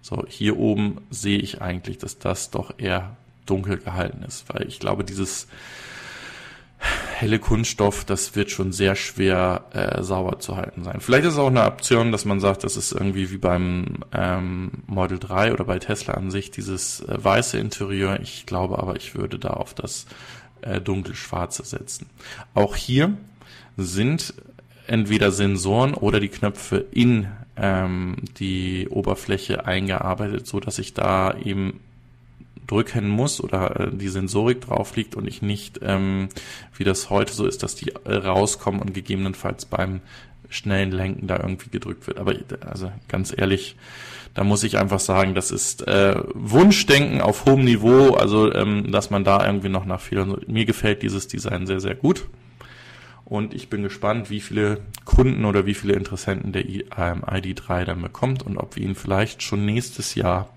so 0.00 0.24
hier 0.28 0.58
oben 0.58 0.98
sehe 1.10 1.38
ich 1.38 1.62
eigentlich, 1.62 1.98
dass 1.98 2.18
das 2.18 2.50
doch 2.50 2.74
eher 2.78 3.16
dunkel 3.46 3.78
gehalten 3.78 4.22
ist, 4.22 4.44
weil 4.52 4.66
ich 4.66 4.80
glaube, 4.80 5.04
dieses 5.04 5.46
helle 7.14 7.38
Kunststoff, 7.38 8.04
das 8.04 8.36
wird 8.36 8.50
schon 8.50 8.72
sehr 8.72 8.96
schwer 8.96 9.64
äh, 9.72 10.02
sauber 10.02 10.38
zu 10.38 10.56
halten 10.56 10.84
sein. 10.84 11.00
Vielleicht 11.00 11.24
ist 11.24 11.34
es 11.34 11.38
auch 11.38 11.48
eine 11.48 11.64
Option, 11.64 12.12
dass 12.12 12.24
man 12.24 12.40
sagt, 12.40 12.64
das 12.64 12.76
ist 12.76 12.92
irgendwie 12.92 13.30
wie 13.30 13.38
beim 13.38 13.98
ähm, 14.12 14.70
Model 14.86 15.18
3 15.18 15.52
oder 15.52 15.64
bei 15.64 15.78
Tesla 15.78 16.14
an 16.14 16.30
sich 16.30 16.50
dieses 16.50 17.00
äh, 17.00 17.16
weiße 17.22 17.58
Interieur. 17.58 18.20
Ich 18.20 18.46
glaube 18.46 18.78
aber, 18.78 18.96
ich 18.96 19.14
würde 19.14 19.38
da 19.38 19.50
auf 19.50 19.74
das 19.74 20.06
äh, 20.62 20.80
dunkelschwarze 20.80 21.64
setzen. 21.64 22.06
Auch 22.52 22.76
hier 22.76 23.16
sind 23.76 24.34
entweder 24.86 25.30
Sensoren 25.30 25.94
oder 25.94 26.20
die 26.20 26.28
Knöpfe 26.28 26.84
in 26.90 27.28
ähm, 27.56 28.16
die 28.38 28.88
Oberfläche 28.90 29.66
eingearbeitet, 29.66 30.46
so 30.46 30.60
dass 30.60 30.78
ich 30.78 30.94
da 30.94 31.36
eben 31.38 31.80
drücken 32.66 33.08
muss 33.08 33.42
oder 33.42 33.80
äh, 33.80 33.90
die 33.92 34.08
Sensorik 34.08 34.62
drauf 34.62 34.96
liegt 34.96 35.16
und 35.16 35.26
ich 35.26 35.42
nicht, 35.42 35.80
ähm, 35.82 36.28
wie 36.76 36.84
das 36.84 37.10
heute 37.10 37.32
so 37.32 37.46
ist, 37.46 37.62
dass 37.62 37.74
die 37.74 37.92
äh, 38.04 38.14
rauskommen 38.14 38.80
und 38.80 38.94
gegebenenfalls 38.94 39.66
beim 39.66 40.00
schnellen 40.48 40.92
Lenken 40.92 41.26
da 41.26 41.38
irgendwie 41.38 41.70
gedrückt 41.70 42.06
wird. 42.06 42.18
Aber 42.18 42.34
also 42.60 42.92
ganz 43.08 43.34
ehrlich, 43.36 43.76
da 44.34 44.44
muss 44.44 44.64
ich 44.64 44.78
einfach 44.78 45.00
sagen, 45.00 45.34
das 45.34 45.50
ist 45.50 45.86
äh, 45.86 46.16
Wunschdenken 46.34 47.20
auf 47.20 47.46
hohem 47.46 47.64
Niveau, 47.64 48.14
also 48.14 48.52
ähm, 48.52 48.90
dass 48.90 49.10
man 49.10 49.24
da 49.24 49.44
irgendwie 49.44 49.68
noch 49.68 49.84
nach 49.84 50.00
viel. 50.00 50.24
Mir 50.46 50.64
gefällt 50.64 51.02
dieses 51.02 51.28
Design 51.28 51.66
sehr, 51.66 51.80
sehr 51.80 51.94
gut. 51.94 52.26
Und 53.24 53.54
ich 53.54 53.70
bin 53.70 53.82
gespannt, 53.82 54.28
wie 54.28 54.40
viele 54.40 54.80
Kunden 55.04 55.44
oder 55.44 55.64
wie 55.64 55.74
viele 55.74 55.94
Interessenten 55.94 56.52
der 56.52 56.66
ähm, 56.66 57.24
ID3 57.24 57.84
dann 57.84 58.02
bekommt 58.02 58.42
und 58.42 58.58
ob 58.58 58.76
wir 58.76 58.82
ihn 58.82 58.94
vielleicht 58.94 59.42
schon 59.42 59.64
nächstes 59.64 60.14
Jahr 60.14 60.50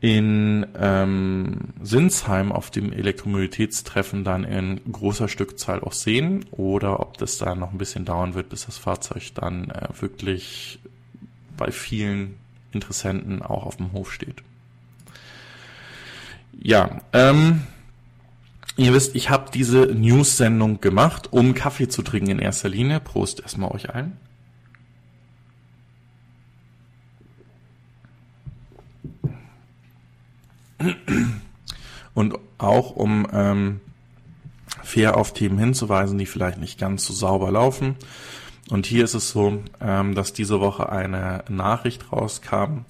in 0.00 0.66
ähm, 0.78 1.74
Sinsheim 1.82 2.52
auf 2.52 2.70
dem 2.70 2.92
Elektromobilitätstreffen 2.92 4.22
dann 4.22 4.44
in 4.44 4.80
großer 4.90 5.26
Stückzahl 5.26 5.80
auch 5.80 5.92
sehen 5.92 6.46
oder 6.52 7.00
ob 7.00 7.18
das 7.18 7.38
da 7.38 7.54
noch 7.56 7.72
ein 7.72 7.78
bisschen 7.78 8.04
dauern 8.04 8.34
wird, 8.34 8.48
bis 8.48 8.66
das 8.66 8.78
Fahrzeug 8.78 9.34
dann 9.34 9.70
äh, 9.70 9.88
wirklich 10.00 10.78
bei 11.56 11.72
vielen 11.72 12.36
Interessenten 12.72 13.42
auch 13.42 13.66
auf 13.66 13.76
dem 13.76 13.92
Hof 13.92 14.12
steht. 14.12 14.42
Ja, 16.60 17.00
ähm, 17.12 17.62
ihr 18.76 18.92
wisst, 18.94 19.16
ich 19.16 19.30
habe 19.30 19.50
diese 19.52 19.86
News-Sendung 19.86 20.80
gemacht, 20.80 21.32
um 21.32 21.54
Kaffee 21.54 21.88
zu 21.88 22.02
trinken 22.02 22.30
in 22.30 22.38
erster 22.38 22.68
Linie. 22.68 23.00
Prost 23.00 23.40
erstmal 23.40 23.72
euch 23.72 23.90
allen. 23.92 24.16
Und 32.14 32.38
auch 32.58 32.90
um 32.90 33.26
ähm, 33.32 33.80
fair 34.82 35.16
auf 35.16 35.32
Themen 35.34 35.58
hinzuweisen, 35.58 36.18
die 36.18 36.26
vielleicht 36.26 36.58
nicht 36.58 36.78
ganz 36.78 37.04
so 37.06 37.12
sauber 37.12 37.50
laufen. 37.50 37.96
Und 38.70 38.86
hier 38.86 39.04
ist 39.04 39.14
es 39.14 39.30
so, 39.30 39.62
ähm, 39.80 40.14
dass 40.14 40.32
diese 40.32 40.60
Woche 40.60 40.90
eine 40.90 41.44
Nachricht 41.48 42.12
rauskam. 42.12 42.84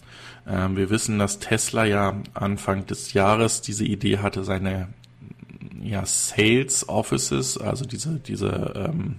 Ähm, 0.46 0.76
wir 0.76 0.90
wissen, 0.90 1.18
dass 1.18 1.38
Tesla 1.38 1.84
ja 1.84 2.14
Anfang 2.34 2.86
des 2.86 3.12
Jahres 3.12 3.60
diese 3.60 3.84
Idee 3.84 4.18
hatte, 4.18 4.44
seine 4.44 4.88
ja, 5.82 6.04
Sales 6.04 6.88
Offices, 6.88 7.58
also 7.58 7.84
diese, 7.84 8.18
diese 8.18 8.72
ähm, 8.76 9.16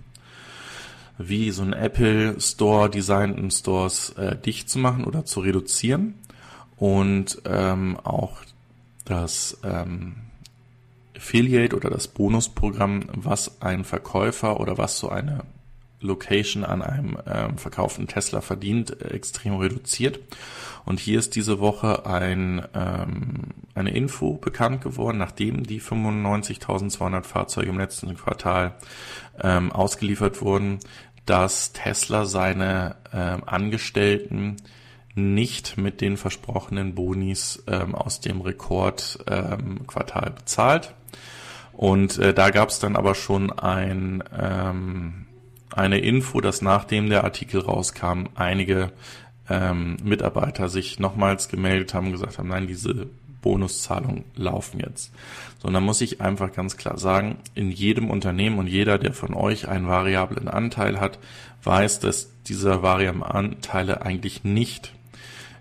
wie 1.18 1.52
so 1.52 1.62
ein 1.64 1.74
Apple 1.74 2.40
Store 2.40 2.90
designten 2.90 3.52
Stores 3.52 4.12
äh, 4.12 4.38
dicht 4.38 4.70
zu 4.70 4.80
machen 4.80 5.04
oder 5.04 5.26
zu 5.26 5.42
reduzieren 5.42 6.16
und 6.78 7.42
ähm, 7.46 7.98
auch 8.04 8.38
das 9.10 9.60
ähm, 9.64 10.16
Affiliate 11.16 11.76
oder 11.76 11.90
das 11.90 12.08
Bonusprogramm, 12.08 13.06
was 13.14 13.62
ein 13.62 13.84
Verkäufer 13.84 14.60
oder 14.60 14.78
was 14.78 15.00
so 15.00 15.10
eine 15.10 15.42
Location 16.02 16.64
an 16.64 16.82
einem 16.82 17.18
ähm, 17.28 17.58
verkauften 17.58 18.08
Tesla 18.08 18.42
verdient, 18.42 19.02
äh, 19.02 19.10
extrem 19.10 19.58
reduziert. 19.58 20.20
Und 20.86 21.00
hier 21.00 21.20
ist 21.20 21.36
diese 21.36 21.60
Woche 21.60 22.06
ein, 22.06 22.66
ähm, 22.74 23.50
eine 23.76 23.92
Info 23.92 24.36
bekannt 24.36 24.82
geworden, 24.82 25.18
nachdem 25.18 25.64
die 25.64 25.82
95.200 25.82 27.24
Fahrzeuge 27.24 27.70
im 27.70 27.78
letzten 27.78 28.16
Quartal 28.16 28.76
ähm, 29.42 29.72
ausgeliefert 29.72 30.42
wurden, 30.42 30.80
dass 31.26 31.74
Tesla 31.74 32.26
seine 32.26 32.96
ähm, 33.14 33.44
Angestellten 33.46 34.58
nicht 35.20 35.78
mit 35.78 36.02
den 36.02 36.18
versprochenen 36.18 36.96
Bonis 36.96 37.64
ähm, 37.68 37.96
aus 37.96 38.20
dem 38.20 38.42
Rekordquartal 38.42 40.28
ähm, 40.28 40.36
bezahlt. 40.36 40.94
Und 41.74 42.18
äh, 42.18 42.34
da 42.34 42.50
gab 42.50 42.70
es 42.70 42.80
dann 42.80 42.96
aber 42.96 43.16
schon 43.16 43.52
ein, 43.52 44.24
ähm, 44.38 45.28
eine 45.72 46.00
Info, 46.00 46.42
dass 46.42 46.62
nachdem 46.62 47.10
der 47.10 47.24
Artikel 47.24 47.62
rauskam, 47.62 48.26
einige 48.36 48.92
ähm, 49.50 49.98
Mitarbeiter 50.04 50.70
sich 50.70 51.00
nochmals 51.00 51.48
gemeldet 51.48 51.94
haben 51.94 52.08
und 52.08 52.12
gesagt 52.14 52.38
haben, 52.38 52.50
nein, 52.50 52.68
diese 52.68 53.08
Bonuszahlungen 53.42 54.26
laufen 54.36 54.80
jetzt. 54.80 55.14
Sondern 55.62 55.84
muss 55.84 56.02
ich 56.02 56.22
einfach 56.22 56.52
ganz 56.52 56.78
klar 56.78 56.98
sagen, 56.98 57.38
in 57.56 57.72
jedem 57.72 58.10
Unternehmen 58.10 58.60
und 58.60 58.68
jeder, 58.68 58.98
der 58.98 59.14
von 59.14 59.34
euch 59.34 59.68
einen 59.68 59.88
variablen 59.88 60.48
Anteil 60.48 61.00
hat, 61.00 61.20
weiß, 61.64 62.00
dass 62.00 62.30
diese 62.48 62.82
variablen 62.84 63.24
Anteile 63.24 64.02
eigentlich 64.02 64.44
nicht 64.44 64.94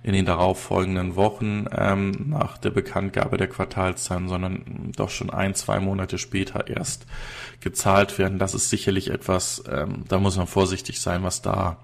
in 0.09 0.15
den 0.15 0.25
darauffolgenden 0.25 1.17
Wochen 1.17 1.67
ähm, 1.71 2.31
nach 2.31 2.57
der 2.57 2.71
Bekanntgabe 2.71 3.37
der 3.37 3.47
Quartalszahlen, 3.47 4.27
sondern 4.27 4.91
doch 4.97 5.11
schon 5.11 5.29
ein, 5.29 5.55
zwei 5.55 5.81
Monate 5.81 6.17
später 6.17 6.67
erst 6.67 7.05
gezahlt 7.61 8.19
werden. 8.19 8.39
Das 8.39 8.55
ist 8.55 8.71
sicherlich 8.71 9.11
etwas, 9.11 9.63
ähm, 9.71 10.05
da 10.09 10.19
muss 10.19 10.39
man 10.39 10.47
vorsichtig 10.47 11.03
sein, 11.03 11.25
was 11.25 11.43
da 11.43 11.77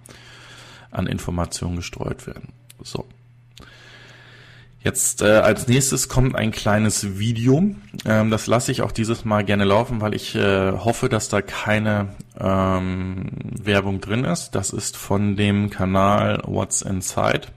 an 0.90 1.06
Informationen 1.06 1.76
gestreut 1.76 2.26
werden. 2.26 2.54
So. 2.82 3.04
Jetzt 4.82 5.20
äh, 5.20 5.26
als 5.26 5.68
nächstes 5.68 6.08
kommt 6.08 6.34
ein 6.34 6.50
kleines 6.50 7.18
Video. 7.18 7.74
Ähm, 8.06 8.30
das 8.30 8.46
lasse 8.46 8.72
ich 8.72 8.80
auch 8.80 8.92
dieses 8.92 9.26
Mal 9.26 9.44
gerne 9.44 9.64
laufen, 9.64 10.00
weil 10.00 10.14
ich 10.14 10.34
äh, 10.34 10.72
hoffe, 10.72 11.10
dass 11.10 11.28
da 11.28 11.42
keine 11.42 12.08
ähm, 12.40 13.26
Werbung 13.62 14.00
drin 14.00 14.24
ist. 14.24 14.52
Das 14.52 14.70
ist 14.70 14.96
von 14.96 15.36
dem 15.36 15.68
Kanal 15.68 16.40
What's 16.46 16.80
Inside. 16.80 17.48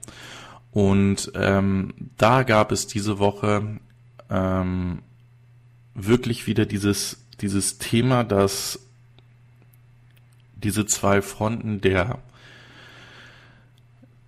Und 0.72 1.32
ähm, 1.34 1.94
da 2.16 2.42
gab 2.42 2.72
es 2.72 2.86
diese 2.86 3.18
Woche 3.18 3.78
ähm, 4.30 5.00
wirklich 5.94 6.46
wieder 6.46 6.66
dieses, 6.66 7.24
dieses 7.40 7.78
Thema, 7.78 8.24
dass 8.24 8.80
diese 10.56 10.86
zwei 10.86 11.22
Fronten 11.22 11.80
der 11.80 12.18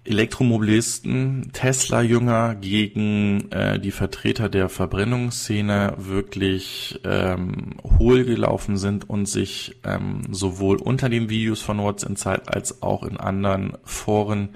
Elektromobilisten, 0.04 1.50
Tesla-Jünger 1.52 2.54
gegen 2.54 3.50
äh, 3.52 3.78
die 3.78 3.90
Vertreter 3.90 4.48
der 4.48 4.68
Verbrennungsszene 4.68 5.94
wirklich 5.98 7.00
ähm, 7.04 7.74
hohl 7.98 8.24
gelaufen 8.24 8.78
sind 8.78 9.08
und 9.10 9.26
sich 9.26 9.76
ähm, 9.84 10.22
sowohl 10.30 10.78
unter 10.78 11.10
den 11.10 11.28
Videos 11.28 11.60
von 11.60 11.78
What's 11.78 12.02
Inside 12.02 12.42
als 12.46 12.82
auch 12.82 13.02
in 13.02 13.18
anderen 13.18 13.76
Foren 13.84 14.50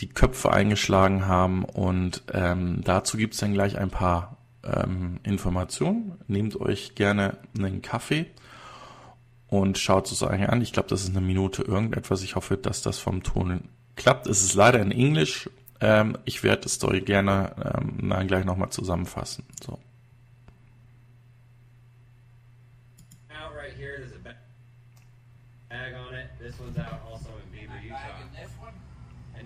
die 0.00 0.08
Köpfe 0.08 0.52
eingeschlagen 0.52 1.26
haben. 1.26 1.64
Und 1.64 2.22
ähm, 2.32 2.82
dazu 2.84 3.16
gibt's 3.16 3.38
dann 3.38 3.52
gleich 3.52 3.78
ein 3.78 3.90
paar 3.90 4.36
ähm, 4.64 5.20
Informationen. 5.22 6.18
Nehmt 6.26 6.60
euch 6.60 6.94
gerne 6.94 7.38
einen 7.56 7.82
Kaffee 7.82 8.26
und 9.48 9.78
schaut 9.78 10.10
es 10.10 10.22
euch 10.22 10.48
an. 10.48 10.62
Ich 10.62 10.72
glaube, 10.72 10.88
das 10.88 11.02
ist 11.02 11.10
eine 11.10 11.20
Minute 11.20 11.62
irgendetwas. 11.62 12.22
Ich 12.22 12.36
hoffe, 12.36 12.56
dass 12.56 12.82
das 12.82 12.98
vom 12.98 13.22
Ton 13.22 13.68
klappt. 13.96 14.26
Es 14.26 14.42
ist 14.42 14.54
leider 14.54 14.80
in 14.80 14.92
Englisch. 14.92 15.50
Ähm, 15.80 16.16
ich 16.24 16.42
werde 16.42 16.66
es 16.66 16.74
Story 16.74 17.00
gerne 17.00 17.52
ähm, 17.56 18.10
dann 18.10 18.26
gleich 18.26 18.44
nochmal 18.44 18.70
zusammenfassen. 18.70 19.44
So. 19.64 19.72
Out 23.30 23.54
right 23.56 23.72
here, 23.76 23.98
there's 23.98 24.12
a 24.12 24.18
bag 24.18 25.94
on 25.94 26.14
it. 26.14 26.28
This 26.38 26.58
one's 26.60 26.78
out 26.78 27.09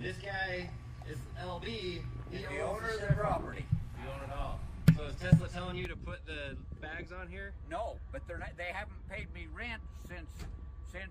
this 0.05 0.17
guy 0.17 0.69
is 1.09 1.17
LB. 1.41 1.65
He 1.65 2.01
the 2.31 2.61
owner 2.61 2.89
of 2.89 3.01
the 3.01 3.13
property. 3.15 3.65
You 4.03 4.09
own 4.13 4.29
it 4.29 4.35
all. 4.37 4.59
So 4.95 5.03
is 5.05 5.15
Tesla 5.15 5.47
telling 5.47 5.77
you 5.77 5.87
to 5.87 5.95
put 5.95 6.23
the 6.27 6.55
bags 6.79 7.11
on 7.11 7.27
here? 7.27 7.53
No, 7.71 7.95
but 8.11 8.21
they're 8.27 8.37
not, 8.37 8.51
they 8.55 8.71
haven't 8.71 9.01
paid 9.09 9.33
me 9.33 9.47
rent 9.51 9.81
since 10.07 10.29
since 10.91 11.09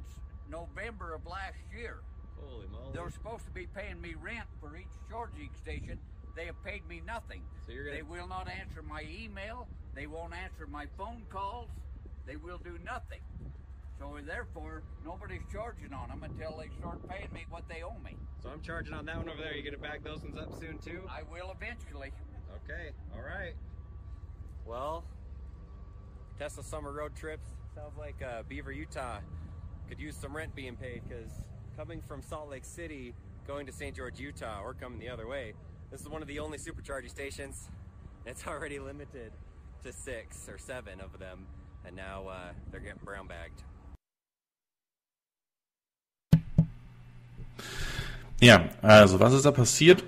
November 0.48 1.12
of 1.12 1.26
last 1.26 1.58
year. 1.76 1.96
Holy 2.40 2.66
moly. 2.70 2.92
They 2.92 3.00
were 3.00 3.10
supposed 3.10 3.44
to 3.46 3.50
be 3.50 3.66
paying 3.66 4.00
me 4.00 4.14
rent 4.22 4.46
for 4.60 4.76
each 4.76 4.86
charging 5.10 5.50
station. 5.60 5.98
They 6.36 6.46
have 6.46 6.62
paid 6.64 6.86
me 6.88 7.02
nothing. 7.04 7.42
So 7.66 7.72
you're 7.72 7.84
gonna... 7.84 7.96
They 7.96 8.02
will 8.02 8.28
not 8.28 8.48
answer 8.48 8.82
my 8.82 9.04
email. 9.10 9.66
They 9.94 10.06
won't 10.06 10.34
answer 10.34 10.68
my 10.68 10.86
phone 10.96 11.22
calls. 11.30 11.68
They 12.26 12.36
will 12.36 12.58
do 12.58 12.78
nothing. 12.84 13.20
So 13.98 14.18
therefore, 14.26 14.82
nobody's 15.04 15.42
charging 15.52 15.92
on 15.92 16.08
them 16.08 16.22
until 16.22 16.56
they 16.58 16.68
start 16.78 17.06
paying 17.08 17.28
me 17.32 17.46
what 17.48 17.68
they 17.68 17.82
owe 17.82 17.98
me. 18.04 18.16
So 18.42 18.48
I'm 18.48 18.60
charging 18.60 18.94
on 18.94 19.06
that 19.06 19.16
one 19.16 19.28
over 19.28 19.40
there. 19.40 19.54
You 19.54 19.62
gonna 19.62 19.78
back 19.78 20.02
those 20.02 20.22
ones 20.22 20.36
up 20.36 20.52
soon 20.58 20.78
too? 20.78 21.02
I 21.08 21.22
will 21.30 21.54
eventually. 21.54 22.12
Okay, 22.64 22.90
all 23.14 23.22
right. 23.22 23.54
Well, 24.66 25.04
Tesla 26.38 26.64
summer 26.64 26.92
road 26.92 27.14
trips 27.14 27.48
sounds 27.74 27.96
like 27.98 28.22
uh, 28.22 28.42
Beaver, 28.48 28.72
Utah 28.72 29.18
could 29.88 30.00
use 30.00 30.16
some 30.16 30.34
rent 30.34 30.54
being 30.54 30.76
paid 30.76 31.02
because 31.06 31.30
coming 31.76 32.00
from 32.00 32.22
Salt 32.22 32.48
Lake 32.48 32.64
City, 32.64 33.14
going 33.46 33.66
to 33.66 33.72
St. 33.72 33.94
George, 33.94 34.18
Utah, 34.18 34.60
or 34.62 34.74
coming 34.74 34.98
the 34.98 35.08
other 35.08 35.26
way, 35.26 35.54
this 35.90 36.00
is 36.00 36.08
one 36.08 36.22
of 36.22 36.28
the 36.28 36.38
only 36.38 36.58
supercharging 36.58 37.10
stations. 37.10 37.68
It's 38.26 38.46
already 38.46 38.78
limited 38.78 39.32
to 39.82 39.92
six 39.92 40.48
or 40.48 40.58
seven 40.58 41.00
of 41.00 41.18
them, 41.18 41.46
and 41.86 41.94
now 41.94 42.26
uh, 42.28 42.52
they're 42.70 42.80
getting 42.80 43.00
brown 43.04 43.26
bagged. 43.26 43.62
Ja, 48.40 48.68
also 48.82 49.20
was 49.20 49.32
ist 49.32 49.44
da 49.44 49.50
passiert? 49.50 50.04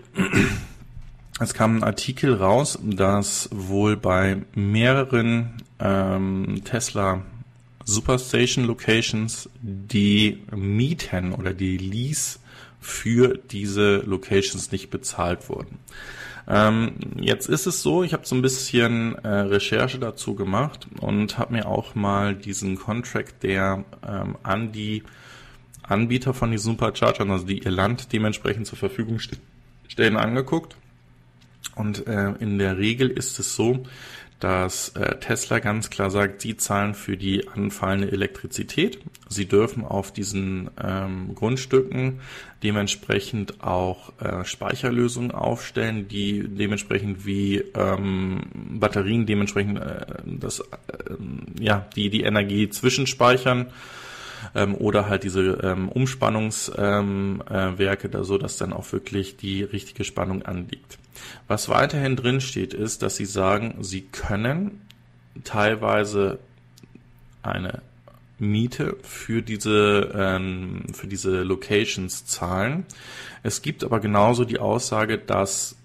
Es 1.39 1.55
kam 1.55 1.77
ein 1.77 1.85
Artikel 1.85 2.35
raus, 2.35 2.79
dass 2.83 3.49
wohl 3.53 3.97
bei 3.97 4.43
mehreren 4.55 5.63
ähm, 5.79 6.63
Tesla 6.65 7.23
Superstation 7.85 8.65
Locations 8.65 9.49
die 9.63 10.43
Mieten 10.51 11.33
oder 11.33 11.55
die 11.55 11.77
Lease 11.77 12.39
für 12.81 13.39
diese 13.39 13.99
Locations 13.99 14.73
nicht 14.73 14.91
bezahlt 14.91 15.49
wurden. 15.49 15.79
Ähm, 16.49 16.95
jetzt 17.21 17.49
ist 17.49 17.67
es 17.67 17.83
so, 17.83 18.03
ich 18.03 18.13
habe 18.13 18.27
so 18.27 18.35
ein 18.35 18.43
bisschen 18.43 19.17
äh, 19.17 19.29
Recherche 19.29 19.99
dazu 19.99 20.35
gemacht 20.35 20.87
und 21.01 21.39
habe 21.39 21.55
mir 21.55 21.67
auch 21.67 21.95
mal 21.95 22.35
diesen 22.35 22.77
Contract, 22.77 23.43
der 23.43 23.85
ähm, 24.07 24.37
an 24.43 24.73
die 24.73 25.03
Anbieter 25.89 26.35
von 26.35 26.51
den 26.51 26.59
Superchargern, 26.59 27.31
also 27.31 27.47
die 27.47 27.63
ihr 27.63 27.71
Land 27.71 28.13
dementsprechend 28.13 28.67
zur 28.67 28.79
Verfügung 28.79 29.19
st 29.19 29.39
stellen, 29.89 30.17
angeguckt. 30.17 30.77
Und 31.75 32.07
äh, 32.07 32.33
in 32.41 32.59
der 32.59 32.79
Regel 32.79 33.09
ist 33.09 33.39
es 33.39 33.55
so, 33.55 33.85
dass 34.41 34.91
äh, 34.91 35.19
Tesla 35.19 35.61
ganz 35.61 35.89
klar 35.89 36.11
sagt, 36.11 36.43
sie 36.43 36.57
zahlen 36.57 36.95
für 36.95 37.17
die 37.17 37.49
anfallende 37.49 38.13
Elektrizität. 38.13 38.99
Sie 39.29 39.47
dürfen 39.47 39.85
auf 39.85 40.13
diesen 40.13 40.71
ähm, 40.83 41.35
Grundstücken 41.35 42.21
dementsprechend 42.63 43.63
auch 43.63 44.13
äh, 44.21 44.45
Speicherlösungen 44.45 45.31
aufstellen, 45.31 46.09
die 46.09 46.47
dementsprechend 46.47 47.25
wie 47.25 47.65
ähm, 47.75 48.43
Batterien 48.79 49.25
dementsprechend 49.25 49.79
äh, 49.79 50.07
das 50.27 50.61
äh, 50.61 50.65
ja 51.59 51.87
die 51.97 52.11
die 52.11 52.23
Energie 52.23 52.69
zwischenspeichern 52.69 53.69
ähm, 54.55 54.75
oder 54.75 55.09
halt 55.09 55.25
diese 55.25 55.59
ähm, 55.63 55.89
Umspannungswerke, 55.89 58.09
ähm, 58.09 58.15
äh, 58.15 58.25
so 58.25 58.39
dass 58.39 58.57
dann 58.57 58.73
auch 58.73 58.93
wirklich 58.93 59.37
die 59.37 59.63
richtige 59.63 60.05
Spannung 60.05 60.43
anliegt. 60.43 60.99
Was 61.49 61.69
weiterhin 61.69 62.17
drin 62.17 62.41
steht, 62.41 62.75
ist, 62.75 63.03
dass 63.03 63.17
sie 63.17 63.25
sagen, 63.25 63.77
sie 63.81 64.03
können 64.03 64.83
teilweise 65.45 66.39
eine 67.43 67.83
Miete 68.39 68.97
für 69.03 69.43
diese 69.43 70.13
ähm, 70.15 70.85
für 70.93 71.07
diese 71.07 71.43
Locations 71.43 72.27
zahlen. 72.27 72.85
Es 73.43 73.63
gibt 73.63 73.83
aber 73.83 74.01
genauso 74.01 74.45
die 74.45 74.59
Aussage, 74.59 75.17
dass 75.17 75.77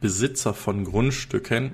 Besitzer 0.00 0.54
von 0.54 0.84
Grundstücken 0.84 1.72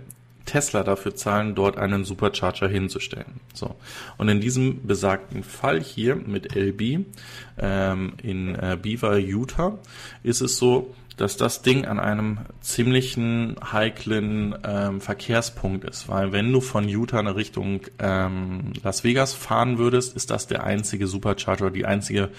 Tesla 0.51 0.83
dafür 0.83 1.15
zahlen, 1.15 1.55
dort 1.55 1.79
einen 1.79 2.05
Supercharger 2.05 2.69
hinzustellen. 2.69 3.41
So. 3.55 3.77
Und 4.19 4.29
in 4.29 4.41
diesem 4.41 4.85
besagten 4.87 5.45
Fall 5.45 5.81
hier 5.81 6.17
mit 6.17 6.57
LB 6.57 7.07
ähm, 7.59 8.15
in 8.21 8.57
äh, 8.57 8.77
Beaver, 8.81 9.19
Utah, 9.19 9.79
ist 10.25 10.41
es 10.41 10.57
so, 10.57 10.93
dass 11.17 11.37
das 11.37 11.63
Ding 11.63 11.85
an 11.85 12.01
einem 12.01 12.39
ziemlichen 12.63 13.57
heiklen 13.73 14.57
ähm, 14.65 15.01
Verkehrspunkt 15.01 15.85
ist, 15.85 16.09
weil 16.09 16.33
wenn 16.33 16.51
du 16.51 16.61
von 16.61 16.89
Utah 16.89 17.21
in 17.21 17.27
Richtung 17.27 17.83
ähm, 17.99 18.73
Las 18.83 19.05
Vegas 19.05 19.35
fahren 19.35 19.79
würdest, 19.79 20.17
ist 20.17 20.31
das 20.31 20.47
der 20.47 20.65
einzige 20.65 21.07
Supercharger, 21.07 21.71
die 21.71 21.85
einzige 21.85 22.31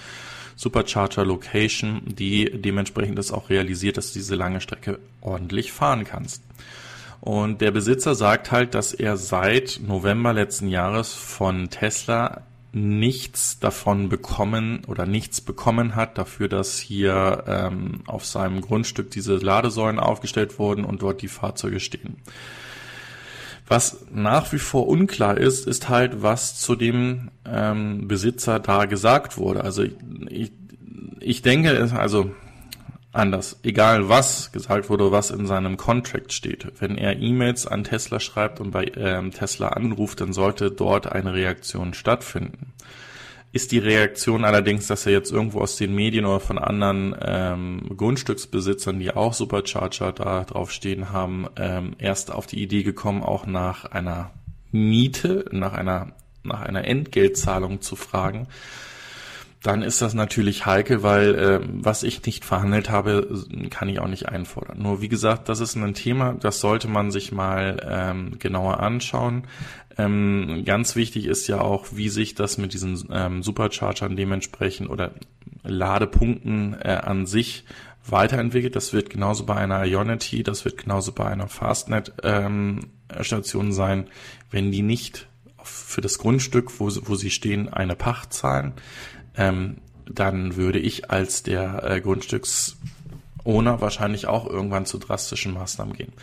Supercharger 0.55 1.25
Location, 1.25 2.01
die 2.05 2.51
dementsprechend 2.59 3.17
das 3.17 3.31
auch 3.31 3.49
realisiert, 3.49 3.97
dass 3.97 4.13
du 4.13 4.19
diese 4.19 4.35
lange 4.35 4.61
Strecke 4.61 4.99
ordentlich 5.21 5.71
fahren 5.71 6.03
kannst. 6.03 6.43
Und 7.21 7.61
der 7.61 7.69
Besitzer 7.69 8.15
sagt 8.15 8.51
halt, 8.51 8.73
dass 8.73 8.93
er 8.93 9.15
seit 9.15 9.79
November 9.85 10.33
letzten 10.33 10.67
Jahres 10.67 11.13
von 11.13 11.69
Tesla 11.69 12.41
nichts 12.73 13.59
davon 13.59 14.09
bekommen 14.09 14.83
oder 14.87 15.05
nichts 15.05 15.39
bekommen 15.39 15.95
hat 15.95 16.17
dafür, 16.17 16.47
dass 16.47 16.79
hier 16.79 17.43
ähm, 17.47 18.01
auf 18.07 18.25
seinem 18.25 18.61
Grundstück 18.61 19.11
diese 19.11 19.35
Ladesäulen 19.35 19.99
aufgestellt 19.99 20.57
wurden 20.57 20.83
und 20.83 21.03
dort 21.03 21.21
die 21.21 21.27
Fahrzeuge 21.27 21.79
stehen. 21.79 22.17
Was 23.67 24.05
nach 24.11 24.51
wie 24.51 24.59
vor 24.59 24.87
unklar 24.87 25.37
ist, 25.37 25.67
ist 25.67 25.89
halt, 25.89 26.23
was 26.23 26.59
zu 26.59 26.75
dem 26.75 27.29
ähm, 27.45 28.07
Besitzer 28.07 28.59
da 28.59 28.85
gesagt 28.85 29.37
wurde. 29.37 29.63
Also 29.63 29.83
ich, 29.83 30.51
ich 31.19 31.41
denke, 31.41 31.89
also 31.95 32.31
anders. 33.11 33.59
Egal 33.63 34.09
was 34.09 34.51
gesagt 34.51 34.89
wurde, 34.89 35.11
was 35.11 35.31
in 35.31 35.45
seinem 35.45 35.77
Contract 35.77 36.33
steht. 36.33 36.67
Wenn 36.79 36.97
er 36.97 37.17
E-Mails 37.19 37.67
an 37.67 37.83
Tesla 37.83 38.19
schreibt 38.19 38.59
und 38.59 38.71
bei 38.71 38.91
ähm, 38.95 39.31
Tesla 39.31 39.69
anruft, 39.69 40.21
dann 40.21 40.33
sollte 40.33 40.71
dort 40.71 41.11
eine 41.11 41.33
Reaktion 41.33 41.93
stattfinden. 41.93 42.73
Ist 43.53 43.73
die 43.73 43.79
Reaktion 43.79 44.45
allerdings, 44.45 44.87
dass 44.87 45.05
er 45.05 45.11
jetzt 45.11 45.31
irgendwo 45.31 45.59
aus 45.59 45.75
den 45.75 45.93
Medien 45.93 46.25
oder 46.25 46.39
von 46.39 46.57
anderen 46.57 47.13
ähm, 47.21 47.91
Grundstücksbesitzern, 47.97 48.97
die 48.97 49.13
auch 49.13 49.33
Supercharger 49.33 50.13
da 50.13 50.45
drauf 50.45 50.71
stehen 50.71 51.11
haben, 51.11 51.47
ähm, 51.57 51.95
erst 51.97 52.31
auf 52.31 52.47
die 52.47 52.63
Idee 52.63 52.83
gekommen, 52.83 53.23
auch 53.23 53.45
nach 53.45 53.83
einer 53.83 54.31
Miete, 54.71 55.45
nach 55.51 55.73
einer, 55.73 56.13
nach 56.43 56.61
einer 56.61 56.85
Entgeltzahlung 56.85 57.81
zu 57.81 57.97
fragen, 57.97 58.47
dann 59.61 59.83
ist 59.83 60.01
das 60.01 60.13
natürlich 60.13 60.65
heikel, 60.65 61.03
weil 61.03 61.35
äh, 61.35 61.59
was 61.71 62.01
ich 62.03 62.25
nicht 62.25 62.45
verhandelt 62.45 62.89
habe, 62.89 63.27
kann 63.69 63.89
ich 63.89 63.99
auch 63.99 64.07
nicht 64.07 64.27
einfordern. 64.27 64.81
Nur 64.81 65.01
wie 65.01 65.09
gesagt, 65.09 65.49
das 65.49 65.59
ist 65.59 65.75
ein 65.75 65.93
Thema, 65.93 66.33
das 66.33 66.59
sollte 66.59 66.87
man 66.87 67.11
sich 67.11 67.31
mal 67.31 67.77
ähm, 67.87 68.39
genauer 68.39 68.79
anschauen. 68.79 69.43
Ähm, 69.97 70.63
ganz 70.65 70.95
wichtig 70.95 71.25
ist 71.25 71.47
ja 71.47 71.61
auch, 71.61 71.87
wie 71.91 72.09
sich 72.09 72.33
das 72.33 72.57
mit 72.57 72.73
diesen 72.73 73.07
ähm, 73.11 73.43
Superchargern 73.43 74.15
dementsprechend 74.15 74.89
oder 74.89 75.11
Ladepunkten 75.63 76.75
äh, 76.81 76.99
an 77.03 77.27
sich 77.27 77.65
weiterentwickelt. 78.07 78.75
Das 78.75 78.93
wird 78.93 79.11
genauso 79.11 79.45
bei 79.45 79.55
einer 79.55 79.83
Ionity, 79.85 80.41
das 80.41 80.65
wird 80.65 80.77
genauso 80.77 81.11
bei 81.11 81.25
einer 81.25 81.47
Fastnet 81.47 82.13
ähm, 82.23 82.79
sein, 83.69 84.07
wenn 84.49 84.71
die 84.71 84.81
nicht 84.81 85.27
für 85.63 86.01
das 86.01 86.17
Grundstück, 86.17 86.79
wo, 86.79 86.89
wo 87.03 87.13
sie 87.13 87.29
stehen, 87.29 87.69
eine 87.69 87.95
Pacht 87.95 88.33
zahlen, 88.33 88.73
ähm, 89.37 89.77
dann 90.05 90.55
würde 90.55 90.79
ich 90.79 91.09
als 91.09 91.43
der 91.43 91.83
äh, 91.83 92.01
Grundstücksowner 92.01 93.81
wahrscheinlich 93.81 94.27
auch 94.27 94.47
irgendwann 94.47 94.85
zu 94.85 94.97
drastischen 94.97 95.53
Maßnahmen 95.53 95.93
gehen. 95.93 96.13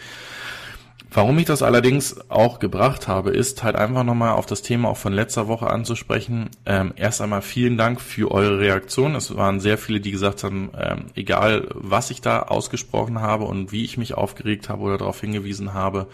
Warum 1.11 1.38
ich 1.38 1.47
das 1.47 1.62
allerdings 1.62 2.31
auch 2.31 2.59
gebracht 2.59 3.09
habe, 3.09 3.31
ist 3.31 3.62
halt 3.62 3.77
einfach 3.77 4.05
nochmal 4.05 4.33
auf 4.33 4.44
das 4.44 4.61
Thema 4.61 4.90
auch 4.90 4.99
von 4.99 5.14
letzter 5.14 5.49
Woche 5.49 5.68
anzusprechen. 5.68 6.51
Ähm, 6.66 6.92
erst 6.97 7.23
einmal 7.23 7.40
vielen 7.40 7.79
Dank 7.79 8.03
für 8.03 8.31
eure 8.31 8.59
Reaktion. 8.59 9.14
Es 9.14 9.35
waren 9.35 9.59
sehr 9.59 9.79
viele, 9.79 10.01
die 10.01 10.11
gesagt 10.11 10.44
haben, 10.44 10.71
ähm, 10.79 11.07
egal 11.14 11.68
was 11.73 12.11
ich 12.11 12.21
da 12.21 12.42
ausgesprochen 12.42 13.23
habe 13.23 13.44
und 13.44 13.73
wie 13.73 13.85
ich 13.85 13.97
mich 13.97 14.14
aufgeregt 14.14 14.68
habe 14.68 14.83
oder 14.83 14.99
darauf 14.99 15.18
hingewiesen 15.23 15.73
habe, 15.73 16.09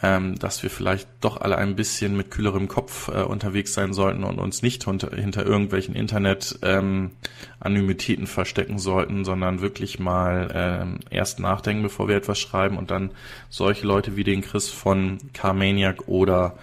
ähm, 0.00 0.38
dass 0.38 0.62
wir 0.62 0.70
vielleicht 0.70 1.08
doch 1.20 1.40
alle 1.40 1.58
ein 1.58 1.74
bisschen 1.74 2.16
mit 2.16 2.30
kühlerem 2.30 2.68
Kopf 2.68 3.08
äh, 3.08 3.22
unterwegs 3.22 3.74
sein 3.74 3.92
sollten 3.92 4.22
und 4.22 4.38
uns 4.38 4.62
nicht 4.62 4.86
unter, 4.86 5.16
hinter 5.16 5.44
irgendwelchen 5.44 5.96
Internet-Anonymitäten 5.96 8.24
ähm, 8.24 8.28
verstecken 8.28 8.78
sollten, 8.78 9.24
sondern 9.24 9.60
wirklich 9.60 9.98
mal 9.98 10.52
ähm, 10.54 11.00
erst 11.10 11.40
nachdenken, 11.40 11.82
bevor 11.82 12.06
wir 12.06 12.14
etwas 12.16 12.38
schreiben 12.38 12.78
und 12.78 12.92
dann 12.92 13.10
solche 13.48 13.84
Leute 13.86 14.16
wie 14.16 14.24
den 14.24 14.42
Chris 14.42 14.68
von 14.68 15.18
Carmaniac 15.32 16.06
oder 16.06 16.56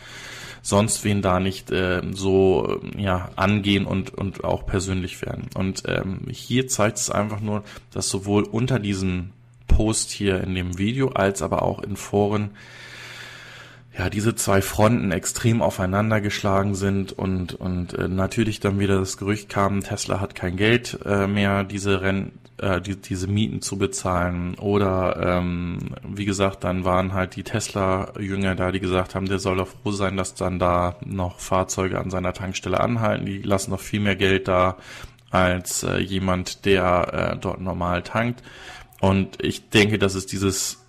sonst 0.62 1.04
wen 1.04 1.22
da 1.22 1.42
nicht 1.42 1.72
äh, 1.72 2.04
so 2.12 2.80
ja 2.98 3.32
angehen 3.36 3.86
und 3.86 4.14
und 4.14 4.46
auch 4.46 4.66
persönlich 4.66 5.22
werden. 5.22 5.50
Und 5.56 5.84
ähm, 5.88 6.22
hier 6.30 6.68
zeigt 6.68 7.00
es 7.00 7.12
einfach 7.12 7.42
nur, 7.42 7.66
dass 7.92 8.10
sowohl 8.10 8.44
unter 8.44 8.80
diesem 8.80 9.32
Post 9.68 10.12
hier 10.12 10.40
in 10.42 10.56
dem 10.56 10.78
Video 10.78 11.10
als 11.10 11.42
aber 11.42 11.64
auch 11.64 11.84
in 11.84 11.98
Foren 11.98 12.52
ja, 13.98 14.10
diese 14.10 14.36
zwei 14.36 14.62
Fronten 14.62 15.12
extrem 15.12 15.62
aufeinander 15.62 16.20
geschlagen 16.20 16.76
sind 16.76 17.14
und, 17.14 17.54
und 17.54 17.94
äh, 17.94 18.08
natürlich 18.08 18.60
dann 18.60 18.80
wieder 18.80 19.00
das 19.00 19.18
Gerücht 19.18 19.48
kam, 19.48 19.82
Tesla 19.82 20.20
hat 20.20 20.36
kein 20.36 20.58
Geld 20.58 21.00
äh, 21.06 21.28
mehr, 21.28 21.64
diese 21.64 22.02
Renn, 22.02 22.34
äh, 22.58 22.82
die, 22.82 22.98
diese 22.98 23.28
Mieten 23.28 23.62
zu 23.62 23.78
bezahlen. 23.78 24.56
Oder 24.56 25.38
ähm, 25.38 25.96
wie 26.04 26.26
gesagt, 26.26 26.66
dann 26.66 26.84
waren 26.84 27.14
halt 27.14 27.38
die 27.38 27.44
Tesla-Jünger 27.44 28.56
da, 28.56 28.72
die 28.72 28.82
gesagt 28.82 29.16
haben, 29.16 29.28
der 29.28 29.40
soll 29.40 29.58
doch 29.58 29.70
froh 29.70 29.92
sein, 29.92 30.18
dass 30.18 30.36
dann 30.36 30.60
da 30.60 30.98
noch 31.06 31.40
Fahrzeuge 31.40 32.00
an 32.00 32.10
seiner 32.10 32.34
Tankstelle 32.34 32.82
anhalten. 32.82 33.26
Die 33.26 33.42
lassen 33.42 33.72
noch 33.72 33.80
viel 33.80 34.02
mehr 34.02 34.18
Geld 34.18 34.50
da 34.50 34.76
als 35.32 35.84
äh, 35.84 36.00
jemand, 36.00 36.66
der 36.66 37.34
äh, 37.34 37.38
dort 37.38 37.62
normal 37.62 38.04
tankt. 38.04 38.44
Und 39.00 39.44
ich 39.44 39.70
denke, 39.70 40.00
dass 40.00 40.16
es 40.16 40.26
dieses 40.26 40.85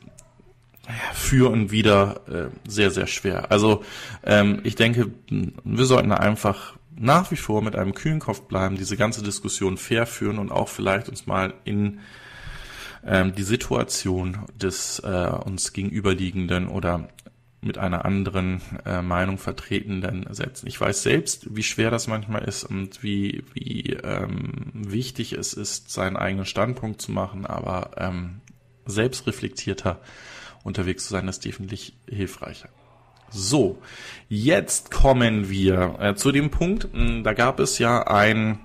für 1.12 1.50
und 1.50 1.70
wieder 1.70 2.20
äh, 2.28 2.70
sehr, 2.70 2.90
sehr 2.90 3.06
schwer. 3.06 3.50
Also 3.50 3.84
ähm, 4.24 4.60
ich 4.64 4.76
denke, 4.76 5.10
wir 5.28 5.84
sollten 5.84 6.12
einfach 6.12 6.76
nach 6.98 7.30
wie 7.30 7.36
vor 7.36 7.62
mit 7.62 7.76
einem 7.76 7.94
kühlen 7.94 8.20
Kopf 8.20 8.42
bleiben, 8.42 8.76
diese 8.76 8.96
ganze 8.96 9.22
Diskussion 9.22 9.76
fair 9.76 10.06
führen 10.06 10.38
und 10.38 10.50
auch 10.50 10.68
vielleicht 10.68 11.08
uns 11.08 11.26
mal 11.26 11.54
in 11.64 12.00
ähm, 13.04 13.34
die 13.34 13.42
Situation 13.42 14.38
des 14.54 15.00
äh, 15.00 15.30
uns 15.44 15.72
gegenüberliegenden 15.72 16.68
oder 16.68 17.08
mit 17.60 17.78
einer 17.78 18.04
anderen 18.04 18.60
äh, 18.84 19.02
Meinung 19.02 19.38
vertretenden 19.38 20.26
setzen. 20.30 20.66
Ich 20.68 20.80
weiß 20.80 21.02
selbst, 21.02 21.54
wie 21.56 21.62
schwer 21.62 21.90
das 21.90 22.06
manchmal 22.06 22.44
ist 22.44 22.64
und 22.64 23.02
wie, 23.02 23.44
wie 23.54 23.96
ähm, 24.02 24.70
wichtig 24.72 25.32
es 25.32 25.52
ist, 25.52 25.90
seinen 25.90 26.16
eigenen 26.16 26.46
Standpunkt 26.46 27.02
zu 27.02 27.12
machen, 27.12 27.44
aber 27.44 27.90
ähm, 27.96 28.40
selbstreflektierter 28.86 30.00
unterwegs 30.66 31.04
zu 31.04 31.12
sein, 31.12 31.28
ist 31.28 31.44
definitiv 31.44 31.94
hilfreicher. 32.08 32.68
So, 33.30 33.78
jetzt 34.28 34.90
kommen 34.90 35.48
wir 35.48 35.96
äh, 36.00 36.14
zu 36.14 36.32
dem 36.32 36.50
Punkt, 36.50 36.88
mh, 36.92 37.22
da 37.22 37.32
gab 37.32 37.58
es 37.60 37.78
ja 37.78 38.06
ein 38.06 38.60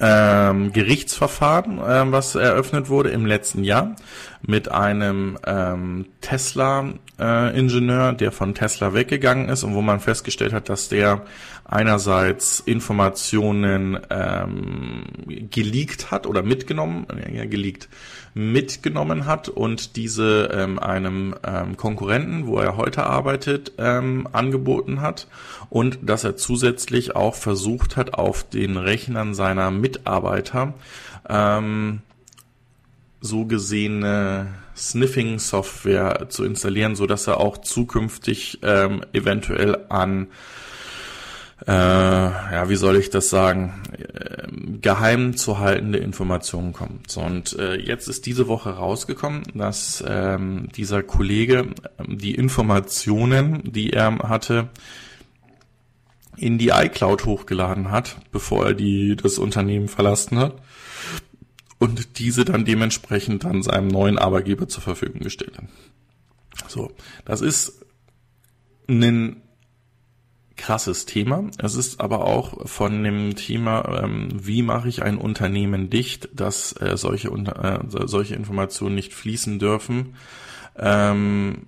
ähm, 0.00 0.72
Gerichtsverfahren, 0.72 1.78
äh, 1.78 2.12
was 2.12 2.34
eröffnet 2.34 2.88
wurde 2.88 3.10
im 3.10 3.26
letzten 3.26 3.64
Jahr 3.64 3.96
mit 4.42 4.70
einem 4.70 5.38
ähm, 5.44 6.06
Tesla-Ingenieur, 6.20 8.10
äh, 8.10 8.16
der 8.16 8.32
von 8.32 8.54
Tesla 8.54 8.94
weggegangen 8.94 9.48
ist 9.48 9.64
und 9.64 9.74
wo 9.74 9.82
man 9.82 10.00
festgestellt 10.00 10.52
hat, 10.52 10.68
dass 10.68 10.88
der 10.88 11.24
einerseits 11.68 12.60
Informationen 12.60 14.00
ähm, 14.08 15.04
geleakt 15.50 16.10
hat 16.10 16.26
oder 16.26 16.42
mitgenommen, 16.42 17.06
ja, 17.32 17.44
geleakt, 17.44 17.90
mitgenommen 18.32 19.26
hat 19.26 19.50
und 19.50 19.96
diese 19.96 20.50
ähm, 20.52 20.78
einem 20.78 21.34
ähm, 21.44 21.76
Konkurrenten, 21.76 22.46
wo 22.46 22.58
er 22.58 22.78
heute 22.78 23.04
arbeitet, 23.04 23.72
ähm, 23.76 24.26
angeboten 24.32 25.02
hat 25.02 25.28
und 25.68 25.98
dass 26.00 26.24
er 26.24 26.36
zusätzlich 26.36 27.14
auch 27.14 27.34
versucht 27.34 27.96
hat, 27.96 28.14
auf 28.14 28.48
den 28.48 28.78
Rechnern 28.78 29.34
seiner 29.34 29.70
Mitarbeiter 29.70 30.72
ähm, 31.28 32.00
so 33.20 33.44
gesehene 33.44 34.46
Sniffing-Software 34.74 36.30
zu 36.30 36.44
installieren, 36.44 36.96
so 36.96 37.06
dass 37.06 37.26
er 37.26 37.40
auch 37.40 37.58
zukünftig 37.58 38.60
ähm, 38.62 39.04
eventuell 39.12 39.84
an 39.90 40.28
äh, 41.66 41.70
ja, 41.72 42.68
wie 42.68 42.76
soll 42.76 42.96
ich 42.96 43.10
das 43.10 43.30
sagen, 43.30 43.82
äh, 43.92 44.46
geheim 44.80 45.36
zu 45.36 45.58
haltende 45.58 45.98
Informationen 45.98 46.72
kommt. 46.72 47.10
So, 47.10 47.20
und 47.20 47.58
äh, 47.58 47.76
jetzt 47.76 48.08
ist 48.08 48.26
diese 48.26 48.46
Woche 48.48 48.70
rausgekommen, 48.70 49.42
dass 49.54 50.02
ähm, 50.06 50.68
dieser 50.74 51.02
Kollege 51.02 51.74
ähm, 51.98 52.18
die 52.18 52.34
Informationen, 52.34 53.72
die 53.72 53.92
er 53.92 54.18
hatte, 54.20 54.68
in 56.36 56.58
die 56.58 56.68
iCloud 56.68 57.24
hochgeladen 57.24 57.90
hat, 57.90 58.16
bevor 58.30 58.66
er 58.66 58.74
die 58.74 59.16
das 59.16 59.38
Unternehmen 59.38 59.88
verlassen 59.88 60.38
hat 60.38 60.54
und 61.78 62.18
diese 62.20 62.44
dann 62.44 62.64
dementsprechend 62.64 63.42
dann 63.42 63.64
seinem 63.64 63.88
neuen 63.88 64.18
Arbeitgeber 64.18 64.68
zur 64.68 64.82
Verfügung 64.82 65.20
gestellt 65.20 65.58
hat. 65.58 65.64
So, 66.68 66.92
das 67.24 67.40
ist 67.40 67.84
ein 68.88 69.42
krasses 70.58 71.06
Thema. 71.06 71.44
Es 71.58 71.74
ist 71.74 72.00
aber 72.00 72.24
auch 72.24 72.68
von 72.68 73.02
dem 73.02 73.36
Thema, 73.36 74.02
ähm, 74.02 74.28
wie 74.34 74.62
mache 74.62 74.88
ich 74.88 75.02
ein 75.02 75.16
Unternehmen 75.16 75.88
dicht, 75.88 76.28
dass 76.34 76.72
äh, 76.72 76.96
solche, 76.96 77.28
äh, 77.28 77.78
solche 77.88 78.34
Informationen 78.34 78.94
nicht 78.94 79.14
fließen 79.14 79.58
dürfen. 79.58 80.16
Ähm, 80.76 81.66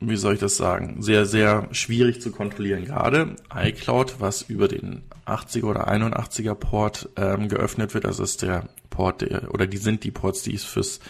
wie 0.00 0.16
soll 0.16 0.34
ich 0.34 0.40
das 0.40 0.56
sagen, 0.56 1.02
sehr, 1.02 1.24
sehr 1.24 1.68
schwierig 1.72 2.20
zu 2.20 2.30
kontrollieren. 2.30 2.84
Gerade 2.84 3.36
iCloud, 3.54 4.16
was 4.18 4.42
über 4.42 4.68
den 4.68 5.02
80er 5.26 5.64
oder 5.64 5.88
81er 5.88 6.54
Port 6.54 7.08
ähm, 7.16 7.48
geöffnet 7.48 7.94
wird, 7.94 8.04
also 8.04 8.22
ist 8.22 8.42
der 8.42 8.68
Port 8.90 9.22
der, 9.22 9.52
oder 9.52 9.66
die 9.66 9.78
sind 9.78 10.04
die 10.04 10.10
Ports, 10.10 10.42
die 10.42 10.54
ich 10.54 10.62
fürs 10.62 11.00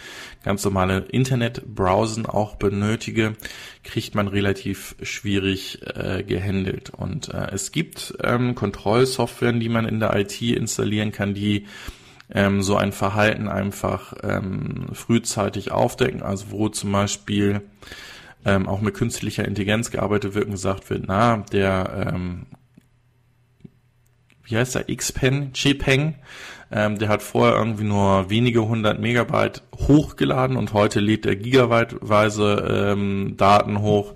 ganz 0.43 0.63
normale 0.63 0.99
Internet-Browsen 0.99 2.25
auch 2.25 2.55
benötige, 2.55 3.35
kriegt 3.83 4.15
man 4.15 4.27
relativ 4.27 4.95
schwierig 5.01 5.81
äh, 5.95 6.23
gehandelt. 6.23 6.89
Und 6.91 7.33
äh, 7.33 7.49
es 7.51 7.71
gibt 7.71 8.13
ähm, 8.23 8.55
Kontrollsoftware, 8.55 9.53
die 9.53 9.69
man 9.69 9.87
in 9.87 9.99
der 9.99 10.15
IT 10.15 10.41
installieren 10.41 11.11
kann, 11.11 11.33
die 11.33 11.65
ähm, 12.33 12.61
so 12.61 12.75
ein 12.75 12.91
Verhalten 12.91 13.47
einfach 13.47 14.13
ähm, 14.23 14.87
frühzeitig 14.93 15.71
aufdecken, 15.71 16.21
also 16.21 16.51
wo 16.51 16.69
zum 16.69 16.91
Beispiel 16.91 17.61
ähm, 18.45 18.67
auch 18.67 18.81
mit 18.81 18.93
künstlicher 18.93 19.45
Intelligenz 19.45 19.91
gearbeitet 19.91 20.33
wird 20.33 20.45
und 20.45 20.51
gesagt 20.51 20.89
wird, 20.89 21.05
na, 21.07 21.37
der, 21.51 22.11
ähm, 22.13 22.45
wie 24.43 24.57
heißt 24.57 24.75
der, 24.75 24.83
Xpen, 24.95 25.53
Chepeng, 25.53 26.15
ähm, 26.71 26.97
der 26.97 27.09
hat 27.09 27.21
vorher 27.23 27.57
irgendwie 27.57 27.85
nur 27.85 28.29
wenige 28.29 28.67
hundert 28.67 28.99
Megabyte 28.99 29.63
hochgeladen 29.75 30.57
und 30.57 30.73
heute 30.73 30.99
lädt 30.99 31.25
er 31.25 31.35
gigabyteweise 31.35 32.93
ähm, 32.93 33.35
Daten 33.37 33.81
hoch. 33.81 34.13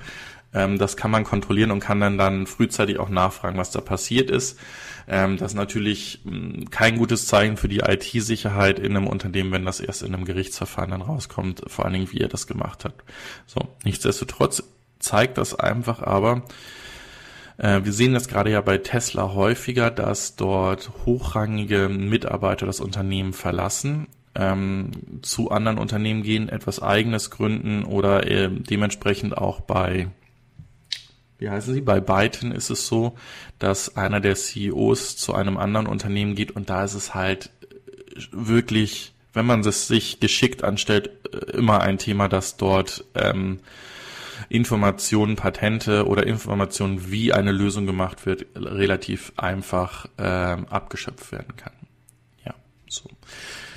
Ähm, 0.53 0.77
das 0.77 0.97
kann 0.97 1.11
man 1.11 1.23
kontrollieren 1.23 1.71
und 1.71 1.79
kann 1.79 1.99
dann 1.99 2.17
dann 2.17 2.45
frühzeitig 2.45 2.99
auch 2.99 3.09
nachfragen, 3.09 3.57
was 3.57 3.71
da 3.71 3.81
passiert 3.81 4.29
ist. 4.29 4.59
Ähm, 5.07 5.37
das 5.37 5.51
ist 5.51 5.57
natürlich 5.57 6.21
mh, 6.23 6.31
hm, 6.31 6.69
kein 6.69 6.97
gutes 6.97 7.27
Zeichen 7.27 7.57
für 7.57 7.69
die 7.69 7.79
IT-Sicherheit 7.79 8.79
in 8.79 8.95
einem 8.95 9.07
Unternehmen, 9.07 9.51
wenn 9.51 9.65
das 9.65 9.79
erst 9.79 10.03
in 10.03 10.13
einem 10.13 10.25
Gerichtsverfahren 10.25 10.91
dann 10.91 11.01
rauskommt, 11.01 11.63
vor 11.67 11.85
allen 11.85 11.93
Dingen, 11.93 12.11
wie 12.11 12.19
er 12.19 12.27
das 12.27 12.47
gemacht 12.47 12.85
hat. 12.85 12.93
So, 13.45 13.67
nichtsdestotrotz 13.83 14.63
zeigt 14.99 15.37
das 15.37 15.57
einfach 15.57 16.01
aber, 16.01 16.43
wir 17.64 17.93
sehen 17.93 18.14
das 18.14 18.28
gerade 18.28 18.51
ja 18.51 18.62
bei 18.62 18.80
Tesla 18.80 19.34
häufiger, 19.34 19.91
dass 19.91 20.36
dort 20.36 20.91
hochrangige 21.05 21.89
Mitarbeiter 21.89 22.66
das 22.66 22.80
Unternehmen 22.80 23.34
verlassen, 23.34 24.07
ähm, 24.34 24.91
zu 25.22 25.51
anderen 25.51 25.78
Unternehmen 25.78 26.24
gehen, 26.24 26.49
etwas 26.49 26.82
eigenes 26.82 27.30
gründen 27.30 27.84
oder 27.84 28.26
äh, 28.26 28.49
dementsprechend 28.49 29.38
auch 29.38 29.62
bei 29.62 30.07
wie 31.41 31.49
heißen 31.49 31.74
sie? 31.74 31.82
Bei 31.82 31.99
Byton 31.99 32.51
ist 32.51 32.70
es 32.70 32.86
so, 32.86 33.18
dass 33.57 33.97
einer 33.97 34.20
der 34.20 34.36
CEOs 34.36 35.18
zu 35.18 35.34
einem 35.34 35.57
anderen 35.57 35.88
Unternehmen 35.88 36.36
geht 36.36 36.51
und 36.51 36.70
da 36.70 36.84
ist 36.84 36.93
es 36.93 37.16
halt 37.16 37.49
äh, 38.16 38.22
wirklich, 38.32 39.14
wenn 39.34 39.47
man 39.47 39.62
es 39.62 39.88
sich 39.88 40.20
geschickt 40.20 40.64
anstellt, 40.64 41.09
äh, 41.34 41.57
immer 41.57 41.82
ein 41.82 41.97
Thema, 41.97 42.30
dass 42.30 42.57
dort 42.57 43.05
ähm, 43.16 43.59
Informationen, 44.51 45.37
Patente 45.37 46.05
oder 46.07 46.27
Informationen, 46.27 47.09
wie 47.09 47.31
eine 47.31 47.53
Lösung 47.53 47.85
gemacht 47.85 48.25
wird, 48.25 48.47
relativ 48.55 49.31
einfach 49.37 50.07
ähm, 50.17 50.67
abgeschöpft 50.67 51.31
werden 51.31 51.55
kann. 51.55 51.73
Ja, 52.45 52.53
so. 52.89 53.09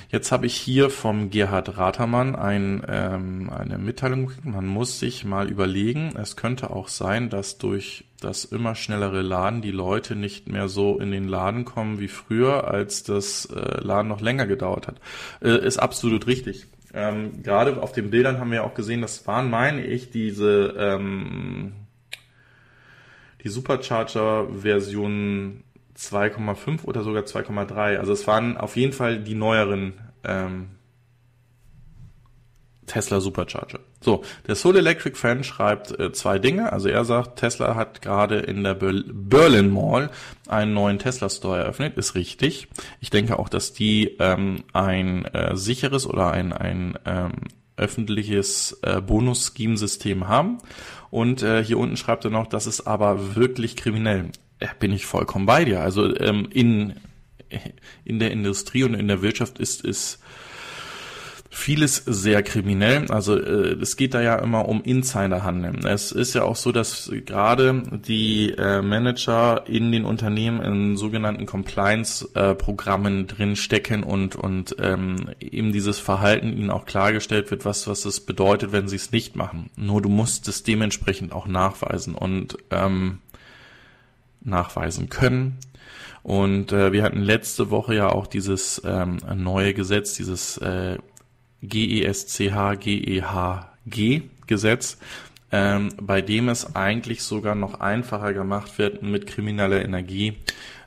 Jetzt 0.09 0.33
habe 0.33 0.45
ich 0.45 0.55
hier 0.55 0.89
vom 0.89 1.29
Gerhard 1.29 1.77
Ratermann 1.77 2.35
ein, 2.35 2.83
ähm, 2.89 3.49
eine 3.49 3.77
Mitteilung. 3.77 4.31
Man 4.43 4.67
muss 4.67 4.99
sich 4.99 5.23
mal 5.23 5.49
überlegen, 5.49 6.13
es 6.17 6.35
könnte 6.35 6.71
auch 6.71 6.89
sein, 6.89 7.29
dass 7.29 7.57
durch 7.57 8.03
das 8.19 8.43
immer 8.43 8.75
schnellere 8.75 9.21
Laden 9.21 9.61
die 9.61 9.71
Leute 9.71 10.15
nicht 10.15 10.49
mehr 10.49 10.67
so 10.67 10.99
in 10.99 11.11
den 11.11 11.27
Laden 11.27 11.63
kommen 11.63 11.99
wie 11.99 12.07
früher, 12.09 12.67
als 12.67 13.03
das 13.03 13.45
äh, 13.45 13.81
Laden 13.81 14.09
noch 14.09 14.21
länger 14.21 14.45
gedauert 14.45 14.87
hat. 14.87 14.97
Äh, 15.41 15.65
ist 15.65 15.77
absolut 15.77 16.27
richtig. 16.27 16.67
Ähm, 16.95 17.43
gerade 17.43 17.83
auf 17.83 17.91
den 17.91 18.09
Bildern 18.09 18.39
haben 18.39 18.51
wir 18.51 18.63
auch 18.63 18.73
gesehen, 18.73 19.01
das 19.01 19.27
waren, 19.27 19.49
meine 19.49 19.85
ich, 19.85 20.11
diese 20.11 20.73
ähm, 20.77 21.73
die 23.43 23.49
Supercharger-Version 23.49 25.65
2,5 25.95 26.85
oder 26.85 27.03
sogar 27.03 27.23
2,3. 27.23 27.97
Also 27.97 28.13
es 28.13 28.25
waren 28.27 28.55
auf 28.57 28.77
jeden 28.77 28.93
Fall 28.93 29.19
die 29.19 29.35
neueren 29.35 29.95
ähm, 30.23 30.69
Tesla 32.85 33.19
Supercharger. 33.19 33.79
So, 34.01 34.23
der 34.47 34.55
Soul 34.55 34.77
Electric 34.77 35.15
Fan 35.15 35.43
schreibt 35.43 35.97
äh, 35.99 36.11
zwei 36.11 36.39
Dinge. 36.39 36.71
Also 36.71 36.89
er 36.89 37.05
sagt, 37.05 37.39
Tesla 37.39 37.75
hat 37.75 38.01
gerade 38.01 38.37
in 38.39 38.63
der 38.63 38.75
Berlin 38.75 39.71
Mall 39.71 40.11
einen 40.47 40.73
neuen 40.73 40.99
Tesla 40.99 41.29
Store 41.29 41.57
eröffnet. 41.57 41.97
Ist 41.97 42.15
richtig. 42.15 42.67
Ich 42.99 43.09
denke 43.09 43.39
auch, 43.39 43.49
dass 43.49 43.73
die 43.73 44.15
ähm, 44.19 44.63
ein 44.73 45.25
äh, 45.25 45.55
sicheres 45.55 46.07
oder 46.07 46.31
ein, 46.31 46.53
ein 46.53 46.97
ähm, 47.05 47.31
öffentliches 47.77 48.79
äh, 48.83 49.01
Bonus-Scheme-System 49.01 50.27
haben. 50.27 50.59
Und 51.09 51.43
äh, 51.43 51.63
hier 51.63 51.77
unten 51.77 51.97
schreibt 51.97 52.25
er 52.25 52.31
noch, 52.31 52.47
das 52.47 52.67
ist 52.67 52.81
aber 52.81 53.35
wirklich 53.35 53.75
kriminell. 53.75 54.29
Ja, 54.61 54.69
bin 54.79 54.93
ich 54.93 55.05
vollkommen 55.05 55.45
bei 55.45 55.65
dir. 55.65 55.81
Also 55.81 56.15
ähm, 56.17 56.47
in 56.51 56.95
in 58.03 58.19
der 58.19 58.31
Industrie 58.31 58.83
und 58.83 58.93
in 58.93 59.07
der 59.07 59.21
Wirtschaft 59.21 59.59
ist, 59.59 59.83
ist 59.83 60.19
vieles 61.55 62.03
sehr 62.05 62.43
kriminell. 62.43 63.09
Also 63.09 63.39
äh, 63.39 63.77
es 63.81 63.95
geht 63.95 64.13
da 64.13 64.21
ja 64.21 64.35
immer 64.35 64.67
um 64.67 64.83
Insiderhandel. 64.83 65.85
Es 65.85 66.11
ist 66.11 66.35
ja 66.35 66.43
auch 66.43 66.57
so, 66.57 66.73
dass 66.73 67.09
gerade 67.25 67.81
die 68.05 68.51
äh, 68.51 68.81
Manager 68.81 69.63
in 69.65 69.91
den 69.91 70.03
Unternehmen 70.03 70.61
in 70.61 70.97
sogenannten 70.97 71.45
Compliance-Programmen 71.45 73.21
äh, 73.21 73.25
drin 73.25 73.55
stecken 73.55 74.03
und 74.03 74.35
und 74.35 74.75
ähm, 74.79 75.29
eben 75.39 75.71
dieses 75.71 75.97
Verhalten 75.97 76.51
ihnen 76.51 76.69
auch 76.69 76.85
klargestellt 76.85 77.49
wird, 77.51 77.63
was 77.63 77.87
was 77.87 78.03
es 78.03 78.19
bedeutet, 78.19 78.73
wenn 78.73 78.89
sie 78.89 78.97
es 78.97 79.13
nicht 79.13 79.37
machen. 79.37 79.69
Nur 79.77 80.01
du 80.01 80.09
musst 80.09 80.49
es 80.49 80.63
dementsprechend 80.63 81.31
auch 81.31 81.47
nachweisen 81.47 82.15
und 82.15 82.57
ähm, 82.69 83.19
nachweisen 84.41 85.07
können. 85.07 85.57
Und 86.21 86.73
äh, 86.73 86.91
wir 86.91 87.03
hatten 87.03 87.21
letzte 87.21 87.69
Woche 87.69 87.95
ja 87.95 88.09
auch 88.09 88.27
dieses 88.27 88.81
ähm, 88.83 89.19
neue 89.35 89.73
Gesetz, 89.73 90.15
dieses 90.15 90.57
äh, 90.57 90.97
GESCH-GEHG 91.61 93.21
Gesetz, 94.47 94.97
ähm, 95.51 95.89
bei 96.01 96.21
dem 96.21 96.49
es 96.49 96.75
eigentlich 96.75 97.23
sogar 97.23 97.55
noch 97.55 97.79
einfacher 97.79 98.33
gemacht 98.33 98.77
wird, 98.77 99.01
mit 99.01 99.27
krimineller 99.27 99.83
Energie 99.83 100.37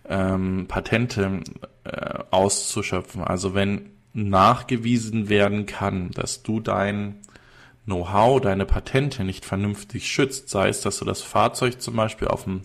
ähm, 0.09 0.67
Patente 0.69 1.41
äh, 1.85 2.19
auszuschöpfen. 2.31 3.23
Also 3.23 3.55
wenn 3.55 3.91
nachgewiesen 4.13 5.29
werden 5.29 5.67
kann, 5.67 6.11
dass 6.11 6.43
du 6.43 6.61
dein 6.61 7.17
Know-how, 7.85 8.41
deine 8.41 8.67
Patente 8.67 9.25
nicht 9.25 9.45
vernünftig 9.45 10.09
schützt, 10.09 10.51
sei 10.51 10.69
es, 10.69 10.81
dass 10.83 10.99
du 10.99 11.05
das 11.05 11.23
Fahrzeug 11.23 11.81
zum 11.81 11.97
Beispiel 11.97 12.29
auf 12.29 12.45
dem 12.45 12.63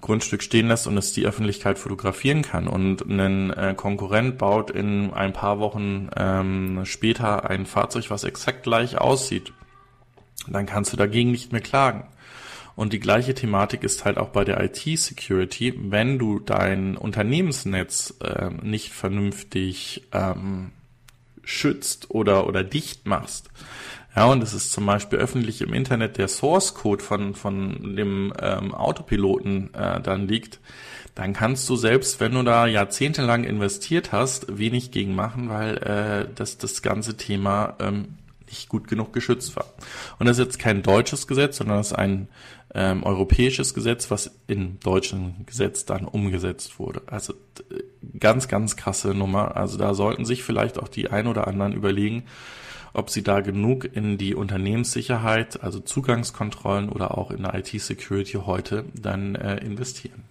Grundstück 0.00 0.42
stehen 0.42 0.68
lässt 0.68 0.86
und 0.86 0.96
es 0.96 1.12
die 1.12 1.26
Öffentlichkeit 1.26 1.78
fotografieren 1.78 2.42
kann. 2.42 2.66
Und 2.66 3.02
ein 3.02 3.50
äh, 3.50 3.74
Konkurrent 3.76 4.38
baut 4.38 4.70
in 4.70 5.12
ein 5.12 5.32
paar 5.32 5.58
Wochen 5.58 6.08
ähm, 6.16 6.80
später 6.84 7.48
ein 7.48 7.66
Fahrzeug, 7.66 8.10
was 8.10 8.24
exakt 8.24 8.62
gleich 8.62 8.98
aussieht. 8.98 9.52
Dann 10.48 10.66
kannst 10.66 10.92
du 10.92 10.96
dagegen 10.96 11.30
nicht 11.30 11.52
mehr 11.52 11.60
klagen. 11.60 12.04
Und 12.76 12.92
die 12.92 13.00
gleiche 13.00 13.34
Thematik 13.34 13.82
ist 13.82 14.04
halt 14.04 14.16
auch 14.16 14.30
bei 14.30 14.44
der 14.44 14.62
IT-Security. 14.62 15.74
Wenn 15.90 16.18
du 16.18 16.38
dein 16.38 16.96
Unternehmensnetz 16.96 18.14
äh, 18.22 18.50
nicht 18.62 18.90
vernünftig 18.92 20.08
ähm, 20.12 20.72
schützt 21.42 22.10
oder, 22.10 22.46
oder 22.46 22.64
dicht 22.64 23.06
machst, 23.06 23.50
ja, 24.16 24.26
und 24.26 24.42
es 24.42 24.54
ist 24.54 24.72
zum 24.72 24.86
Beispiel 24.86 25.18
öffentlich 25.18 25.60
im 25.60 25.72
Internet 25.72 26.18
der 26.18 26.28
Source 26.28 26.74
Code 26.74 27.02
von, 27.02 27.34
von 27.34 27.96
dem 27.96 28.32
ähm, 28.40 28.74
Autopiloten 28.74 29.72
äh, 29.74 30.00
dann 30.00 30.26
liegt, 30.26 30.58
dann 31.14 31.32
kannst 31.32 31.68
du 31.68 31.76
selbst, 31.76 32.20
wenn 32.20 32.32
du 32.32 32.42
da 32.42 32.66
jahrzehntelang 32.66 33.44
investiert 33.44 34.12
hast, 34.12 34.58
wenig 34.58 34.90
gegen 34.90 35.14
machen, 35.14 35.48
weil 35.48 35.76
äh, 35.78 36.28
das, 36.34 36.58
das 36.58 36.82
ganze 36.82 37.16
Thema 37.16 37.76
ähm, 37.78 38.16
nicht 38.48 38.68
gut 38.68 38.88
genug 38.88 39.12
geschützt 39.12 39.54
war. 39.56 39.66
Und 40.18 40.26
das 40.26 40.38
ist 40.38 40.44
jetzt 40.44 40.58
kein 40.58 40.82
deutsches 40.82 41.26
Gesetz, 41.26 41.58
sondern 41.58 41.78
das 41.78 41.88
ist 41.88 41.98
ein 41.98 42.28
ähm, 42.74 43.02
europäisches 43.02 43.74
Gesetz, 43.74 44.10
was 44.10 44.30
in 44.46 44.78
deutschen 44.80 45.44
Gesetz 45.46 45.84
dann 45.84 46.04
umgesetzt 46.04 46.78
wurde. 46.78 47.02
Also 47.06 47.34
ganz, 48.18 48.48
ganz 48.48 48.76
krasse 48.76 49.14
Nummer. 49.14 49.56
Also 49.56 49.78
da 49.78 49.94
sollten 49.94 50.24
sich 50.24 50.42
vielleicht 50.42 50.78
auch 50.78 50.88
die 50.88 51.10
ein 51.10 51.26
oder 51.26 51.46
anderen 51.46 51.72
überlegen, 51.72 52.24
ob 52.92 53.10
sie 53.10 53.22
da 53.22 53.40
genug 53.40 53.84
in 53.84 54.18
die 54.18 54.34
Unternehmenssicherheit, 54.34 55.62
also 55.62 55.80
Zugangskontrollen 55.80 56.88
oder 56.88 57.16
auch 57.16 57.30
in 57.30 57.44
IT-Security 57.44 58.38
heute 58.44 58.84
dann 58.94 59.34
äh, 59.34 59.58
investieren. 59.58 60.24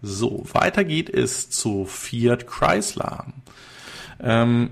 So, 0.00 0.44
weiter 0.52 0.84
geht 0.84 1.10
es 1.10 1.50
zu 1.50 1.84
Fiat 1.84 2.46
Chrysler. 2.46 3.26
Ähm, 4.20 4.70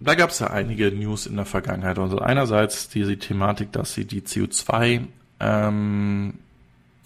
da 0.00 0.14
gab 0.14 0.30
es 0.30 0.40
ja 0.40 0.48
einige 0.48 0.90
News 0.90 1.26
in 1.26 1.36
der 1.36 1.46
Vergangenheit. 1.46 1.98
Also 1.98 2.18
einerseits 2.18 2.88
diese 2.88 3.16
Thematik, 3.16 3.72
dass 3.72 3.94
sie 3.94 4.04
die 4.04 4.22
CO2 4.22 5.06
ähm, 5.40 6.34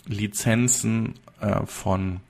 Lizenzen 0.07 1.15
äh, 1.41 1.67
von 1.67 2.21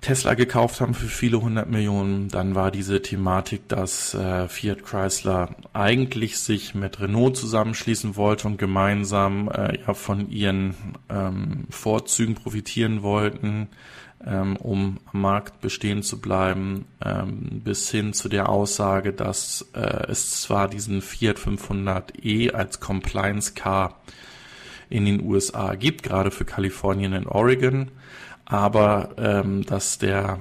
Tesla 0.00 0.32
gekauft 0.34 0.80
haben 0.80 0.94
für 0.94 1.08
viele 1.08 1.42
hundert 1.42 1.68
Millionen. 1.68 2.28
Dann 2.28 2.54
war 2.54 2.70
diese 2.70 3.02
Thematik, 3.02 3.68
dass 3.68 4.14
äh, 4.14 4.48
Fiat 4.48 4.82
Chrysler 4.82 5.54
eigentlich 5.74 6.38
sich 6.38 6.74
mit 6.74 7.00
Renault 7.00 7.36
zusammenschließen 7.36 8.16
wollte 8.16 8.48
und 8.48 8.56
gemeinsam 8.56 9.50
äh, 9.50 9.78
ja 9.78 9.92
von 9.92 10.30
ihren 10.30 10.74
ähm, 11.10 11.66
Vorzügen 11.68 12.34
profitieren 12.34 13.02
wollten, 13.02 13.68
ähm, 14.24 14.56
um 14.56 15.00
am 15.12 15.20
Markt 15.20 15.60
bestehen 15.60 16.02
zu 16.02 16.18
bleiben, 16.18 16.86
ähm, 17.04 17.60
bis 17.62 17.90
hin 17.90 18.14
zu 18.14 18.30
der 18.30 18.48
Aussage, 18.48 19.12
dass 19.12 19.68
äh, 19.74 20.06
es 20.08 20.40
zwar 20.42 20.68
diesen 20.68 21.02
Fiat 21.02 21.36
500e 21.36 22.52
als 22.52 22.80
Compliance 22.80 23.52
Car 23.52 24.00
in 24.88 25.04
den 25.04 25.22
USA 25.22 25.74
gibt, 25.74 26.02
gerade 26.02 26.30
für 26.30 26.44
Kalifornien 26.44 27.14
und 27.14 27.26
Oregon, 27.26 27.90
aber 28.50 29.10
ähm, 29.16 29.64
dass 29.64 29.98
der 29.98 30.40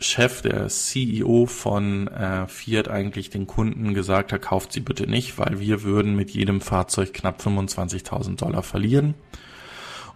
Chef, 0.00 0.42
der 0.42 0.68
CEO 0.68 1.46
von 1.46 2.08
äh, 2.08 2.46
Fiat 2.48 2.88
eigentlich 2.88 3.30
den 3.30 3.46
Kunden 3.46 3.94
gesagt 3.94 4.32
hat, 4.32 4.42
kauft 4.42 4.72
sie 4.72 4.80
bitte 4.80 5.08
nicht, 5.08 5.38
weil 5.38 5.60
wir 5.60 5.82
würden 5.84 6.14
mit 6.14 6.30
jedem 6.30 6.60
Fahrzeug 6.60 7.14
knapp 7.14 7.40
25.000 7.40 8.36
Dollar 8.36 8.62
verlieren. 8.62 9.14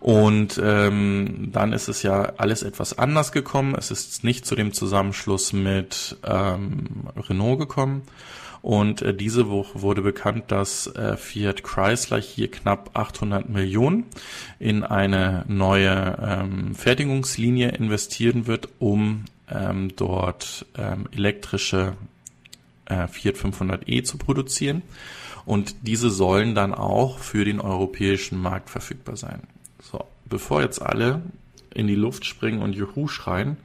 Und 0.01 0.61
ähm, 0.63 1.51
dann 1.53 1.73
ist 1.73 1.89
es 1.89 2.03
ja 2.03 2.33
alles 2.37 2.65
etwas 2.65 2.99
anders 2.99 3.31
gekommen. 3.31 3.77
Es 3.77 3.93
ist 3.93 4.25
nicht 4.25 4.45
zu 4.45 4.57
dem 4.57 4.73
Zusammenschluss 4.73 5.53
mit 5.53 6.17
ähm, 6.25 7.09
Renault 7.17 7.61
gekommen. 7.61 8.03
Und 8.63 9.03
äh, 9.03 9.13
diese 9.13 9.51
Woche 9.51 9.83
wurde 9.83 10.03
bekannt, 10.03 10.45
dass 10.53 10.87
äh, 10.87 11.17
Fiat 11.17 11.65
Chrysler 11.65 12.21
hier 12.21 12.49
knapp 12.49 12.91
800 12.95 13.49
Millionen 13.49 14.05
in 14.61 14.85
eine 14.85 15.45
neue 15.49 16.19
ähm, 16.23 16.75
Fertigungslinie 16.77 17.71
investieren 17.71 18.47
wird, 18.47 18.69
um 18.79 19.25
ähm, 19.51 19.91
dort 19.97 20.65
ähm, 20.79 21.09
elektrische 21.11 21.95
äh, 22.87 23.09
Fiat 23.09 23.35
500e 23.35 24.05
zu 24.05 24.17
produzieren. 24.17 24.83
Und 25.45 25.75
diese 25.83 26.11
sollen 26.11 26.55
dann 26.55 26.73
auch 26.73 27.19
für 27.19 27.45
den 27.45 27.61
europäischen 27.61 28.41
Markt 28.41 28.71
verfügbar 28.71 29.17
sein. 29.17 29.43
So, 29.83 30.05
bevor 30.25 30.63
jetzt 30.63 30.81
alle 30.81 31.23
in 31.75 31.89
die 31.89 31.97
Luft 31.97 32.25
springen 32.25 32.63
und 32.63 32.75
Juhu 32.75 33.09
schreien, 33.09 33.57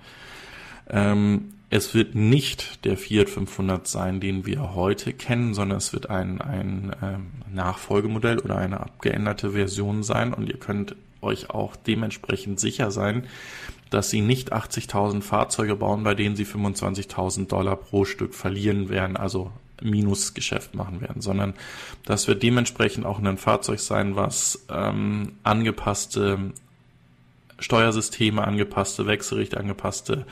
ähm, 0.90 1.54
es 1.70 1.94
wird 1.94 2.16
nicht 2.16 2.86
der 2.86 2.98
Fiat 2.98 3.30
500 3.30 3.88
sein, 3.88 4.20
den 4.20 4.46
wir 4.46 4.74
heute 4.74 5.12
kennen, 5.12 5.54
sondern 5.54 5.80
es 5.80 5.92
wird 5.92 6.10
ein, 6.10 6.42
ein 6.42 6.96
ähm, 7.02 7.28
Nachfolgemodell 7.54 8.40
oder 8.40 8.58
eine 8.58 8.80
abgeänderte 8.80 9.52
Version 9.52 10.04
sein. 10.04 10.34
Und 10.34 10.48
ihr 10.48 10.58
könnt 10.58 10.96
euch 11.22 11.50
auch 11.50 11.76
dementsprechend 11.76 12.60
sicher 12.60 12.92
sein, 12.92 13.28
dass 13.90 14.10
sie 14.10 14.22
nicht 14.22 14.54
80.000 14.54 15.22
Fahrzeuge 15.22 15.76
bauen, 15.76 16.04
bei 16.04 16.14
denen 16.14 16.36
sie 16.36 16.46
25.000 16.46 17.48
Dollar 17.48 17.76
pro 17.76 18.06
Stück 18.06 18.34
verlieren 18.34 18.90
werden, 18.90 19.18
also 19.18 19.52
Minusgeschäft 19.82 20.74
machen 20.74 21.02
werden, 21.02 21.22
sondern 21.22 21.54
das 22.04 22.28
wird 22.28 22.42
dementsprechend 22.44 23.06
auch 23.06 23.20
ein 23.20 23.38
Fahrzeug 23.38 23.80
sein, 23.80 24.16
was 24.16 24.66
ähm, 24.70 25.34
angepasste 25.44 26.52
Steuersysteme 27.60 28.46
angepasste, 28.46 29.08
Wechselrichter 29.08 29.60
angepasste 29.60 30.26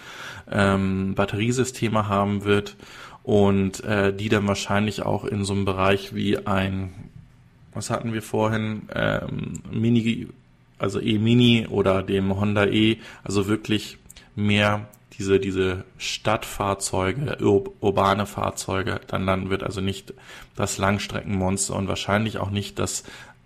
ähm, 0.52 1.16
Batteriesysteme 1.16 2.08
haben 2.08 2.44
wird 2.44 2.76
und 3.24 3.84
äh, 3.84 4.14
die 4.14 4.30
dann 4.30 4.48
wahrscheinlich 4.48 5.04
auch 5.04 5.26
in 5.26 5.44
so 5.44 5.54
einem 5.54 5.66
Bereich 5.66 6.14
wie 6.14 6.46
ein, 6.46 6.94
was 7.74 7.90
hatten 7.90 8.14
wir 8.14 8.22
vorhin, 8.22 8.84
ähm, 8.94 9.62
Mini, 9.72 10.28
also 10.78 11.00
E-Mini 11.00 11.68
oder 11.68 12.04
dem 12.04 12.40
Honda 12.40 12.66
E, 12.66 12.98
also 13.24 13.48
wirklich 13.48 13.98
mehr 14.36 14.88
diese, 15.18 15.40
diese 15.40 15.86
Stadtfahrzeuge, 15.98 17.38
ur 17.42 17.74
urbane 17.80 18.26
Fahrzeuge 18.26 19.00
dann 19.08 19.26
landen 19.26 19.50
wird, 19.50 19.64
also 19.64 19.82
nicht 19.82 20.14
das 20.56 20.78
Langstreckenmonster 20.78 21.76
und 21.76 21.88
wahrscheinlich 21.88 22.38
auch 22.38 22.50
nicht 22.50 22.80
das 22.80 23.04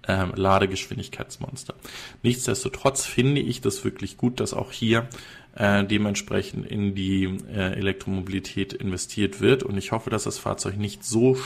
ähm, 0.09 0.33
Ladegeschwindigkeitsmonster. 0.35 1.75
Nichtsdestotrotz 2.23 3.05
finde 3.05 3.41
ich 3.41 3.61
das 3.61 3.83
wirklich 3.83 4.17
gut, 4.17 4.39
dass 4.39 4.53
auch 4.53 4.71
hier 4.71 5.07
äh, 5.55 5.83
dementsprechend 5.83 6.65
in 6.65 6.95
die 6.95 7.25
äh, 7.25 7.73
Elektromobilität 7.73 8.73
investiert 8.73 9.39
wird 9.39 9.61
und 9.61 9.77
ich 9.77 9.91
hoffe, 9.91 10.09
dass 10.09 10.23
das 10.23 10.39
Fahrzeug 10.39 10.77
nicht 10.77 11.03
so 11.03 11.37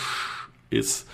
ist, 0.70 1.08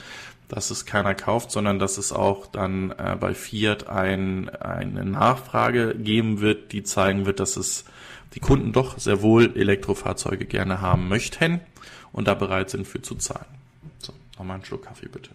dass 0.47 0.69
es 0.69 0.85
keiner 0.85 1.15
kauft, 1.15 1.51
sondern 1.51 1.79
dass 1.79 1.97
es 1.97 2.11
auch 2.11 2.45
dann 2.47 2.91
äh, 2.91 3.17
bei 3.19 3.33
Fiat 3.33 3.87
ein, 3.87 4.49
eine 4.49 5.05
Nachfrage 5.05 5.95
geben 5.95 6.41
wird, 6.41 6.71
die 6.71 6.83
zeigen 6.83 7.25
wird, 7.25 7.39
dass 7.39 7.57
es 7.57 7.85
die 8.35 8.39
Kunden 8.39 8.73
doch 8.73 8.99
sehr 8.99 9.23
wohl 9.23 9.57
Elektrofahrzeuge 9.57 10.45
gerne 10.45 10.81
haben 10.81 11.07
möchten 11.07 11.61
und 12.11 12.27
da 12.27 12.35
bereit 12.35 12.69
sind 12.69 12.87
für 12.87 13.01
zu 13.01 13.15
zahlen. 13.15 13.45
So, 13.99 14.13
nochmal 14.37 14.55
einen 14.55 14.65
Schluck 14.65 14.83
Kaffee 14.83 15.07
bitte. 15.07 15.31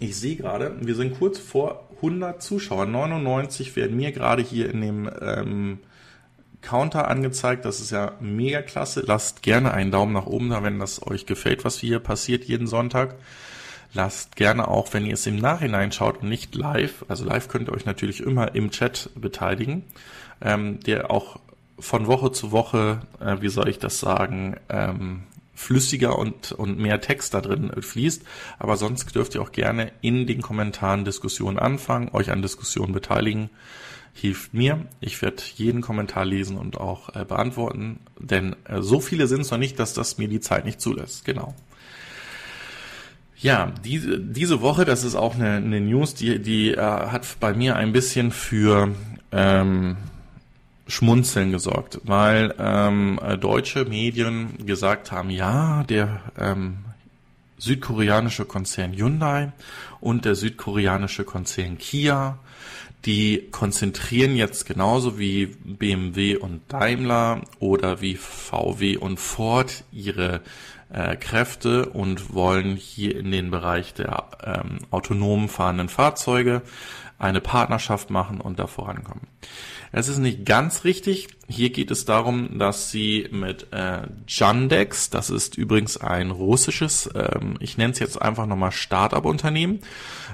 Ich 0.00 0.16
sehe 0.16 0.36
gerade, 0.36 0.76
wir 0.80 0.94
sind 0.94 1.18
kurz 1.18 1.38
vor 1.38 1.88
100 1.96 2.42
Zuschauern. 2.42 2.90
99 2.90 3.76
werden 3.76 3.96
mir 3.96 4.12
gerade 4.12 4.42
hier 4.42 4.68
in 4.70 4.80
dem 4.80 5.10
ähm, 5.20 5.78
Counter 6.60 7.08
angezeigt. 7.08 7.64
Das 7.64 7.80
ist 7.80 7.90
ja 7.90 8.12
mega 8.20 8.62
klasse. 8.62 9.04
Lasst 9.06 9.42
gerne 9.42 9.72
einen 9.72 9.90
Daumen 9.90 10.12
nach 10.12 10.26
oben 10.26 10.50
da, 10.50 10.62
wenn 10.62 10.78
das 10.78 11.06
euch 11.06 11.26
gefällt, 11.26 11.64
was 11.64 11.78
hier 11.78 12.00
passiert 12.00 12.44
jeden 12.44 12.66
Sonntag. 12.66 13.14
Lasst 13.92 14.34
gerne 14.34 14.66
auch, 14.66 14.92
wenn 14.92 15.06
ihr 15.06 15.14
es 15.14 15.26
im 15.26 15.36
Nachhinein 15.36 15.92
schaut 15.92 16.22
und 16.22 16.28
nicht 16.28 16.56
live, 16.56 17.04
also 17.06 17.24
live 17.24 17.46
könnt 17.46 17.68
ihr 17.68 17.74
euch 17.74 17.84
natürlich 17.84 18.20
immer 18.20 18.56
im 18.56 18.72
Chat 18.72 19.10
beteiligen, 19.14 19.84
ähm, 20.40 20.80
der 20.80 21.12
auch 21.12 21.38
von 21.78 22.08
Woche 22.08 22.32
zu 22.32 22.50
Woche, 22.50 23.02
äh, 23.20 23.36
wie 23.40 23.48
soll 23.48 23.68
ich 23.68 23.78
das 23.78 24.00
sagen, 24.00 24.56
ähm, 24.68 25.22
flüssiger 25.54 26.18
und, 26.18 26.52
und 26.52 26.78
mehr 26.78 27.00
Text 27.00 27.34
da 27.34 27.40
drin 27.40 27.70
fließt. 27.80 28.22
Aber 28.58 28.76
sonst 28.76 29.14
dürft 29.14 29.34
ihr 29.34 29.42
auch 29.42 29.52
gerne 29.52 29.92
in 30.00 30.26
den 30.26 30.42
Kommentaren 30.42 31.04
Diskussionen 31.04 31.58
anfangen, 31.58 32.10
euch 32.12 32.30
an 32.30 32.42
Diskussionen 32.42 32.92
beteiligen. 32.92 33.50
Hilft 34.12 34.54
mir. 34.54 34.86
Ich 35.00 35.20
werde 35.22 35.42
jeden 35.56 35.80
Kommentar 35.80 36.24
lesen 36.24 36.56
und 36.56 36.78
auch 36.78 37.14
äh, 37.16 37.24
beantworten, 37.24 37.98
denn 38.18 38.54
äh, 38.64 38.80
so 38.80 39.00
viele 39.00 39.26
sind 39.26 39.40
es 39.40 39.50
noch 39.50 39.58
nicht, 39.58 39.78
dass 39.80 39.92
das 39.92 40.18
mir 40.18 40.28
die 40.28 40.38
Zeit 40.38 40.64
nicht 40.64 40.80
zulässt. 40.80 41.24
Genau. 41.24 41.54
Ja, 43.36 43.72
diese, 43.84 44.20
diese 44.20 44.60
Woche, 44.60 44.84
das 44.84 45.02
ist 45.02 45.16
auch 45.16 45.34
eine, 45.34 45.56
eine 45.56 45.80
News, 45.80 46.14
die, 46.14 46.38
die 46.38 46.70
äh, 46.70 46.78
hat 46.78 47.26
bei 47.40 47.52
mir 47.52 47.76
ein 47.76 47.92
bisschen 47.92 48.30
für 48.30 48.94
ähm, 49.32 49.96
Schmunzeln 50.86 51.50
gesorgt, 51.50 52.00
weil 52.04 52.54
ähm, 52.58 53.18
deutsche 53.40 53.84
Medien 53.84 54.66
gesagt 54.66 55.12
haben, 55.12 55.30
ja, 55.30 55.82
der 55.84 56.20
ähm, 56.38 56.78
südkoreanische 57.58 58.44
Konzern 58.44 58.92
Hyundai 58.92 59.52
und 60.00 60.24
der 60.24 60.34
südkoreanische 60.34 61.24
Konzern 61.24 61.78
Kia, 61.78 62.38
die 63.06 63.48
konzentrieren 63.50 64.36
jetzt 64.36 64.66
genauso 64.66 65.18
wie 65.18 65.46
BMW 65.64 66.36
und 66.36 66.60
Daimler 66.68 67.42
oder 67.58 68.00
wie 68.00 68.16
VW 68.16 68.96
und 68.96 69.20
Ford 69.20 69.84
ihre 69.92 70.40
äh, 70.90 71.16
Kräfte 71.16 71.86
und 71.86 72.34
wollen 72.34 72.76
hier 72.76 73.16
in 73.16 73.30
den 73.30 73.50
Bereich 73.50 73.94
der 73.94 74.24
ähm, 74.42 74.78
autonomen 74.90 75.48
fahrenden 75.48 75.88
Fahrzeuge 75.88 76.62
eine 77.18 77.40
Partnerschaft 77.40 78.10
machen 78.10 78.40
und 78.40 78.58
da 78.58 78.66
vorankommen. 78.66 79.26
Es 79.96 80.08
ist 80.08 80.18
nicht 80.18 80.44
ganz 80.44 80.82
richtig. 80.82 81.28
Hier 81.46 81.70
geht 81.70 81.92
es 81.92 82.04
darum, 82.04 82.58
dass 82.58 82.90
sie 82.90 83.28
mit 83.30 83.68
äh, 83.72 84.02
Jandex, 84.26 85.08
das 85.08 85.30
ist 85.30 85.56
übrigens 85.56 85.96
ein 85.96 86.32
russisches, 86.32 87.08
ähm, 87.14 87.54
ich 87.60 87.78
nenne 87.78 87.92
es 87.92 88.00
jetzt 88.00 88.20
einfach 88.20 88.46
nochmal 88.46 88.72
Start-up-Unternehmen, 88.72 89.78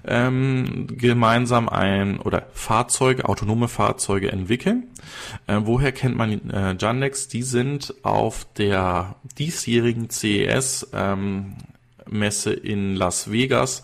ähm, 0.07 0.87
gemeinsam 0.97 1.69
ein 1.69 2.21
oder 2.21 2.47
Fahrzeuge, 2.55 3.29
autonome 3.29 3.69
Fahrzeuge 3.69 4.33
entwickeln. 4.33 4.85
Äh, 5.47 5.59
woher 5.65 5.93
kennt 5.93 6.17
man 6.17 6.51
äh, 6.51 6.77
Jandex? 6.79 7.29
Die 7.29 7.43
sind 7.43 7.95
auf 8.03 8.47
der 8.57 9.17
diesjährigen 9.37 10.09
CES 10.09 10.89
ähm, 10.95 11.57
Messe 12.09 12.55
in 12.55 12.97
Las 12.97 13.31
Vegas 13.31 13.83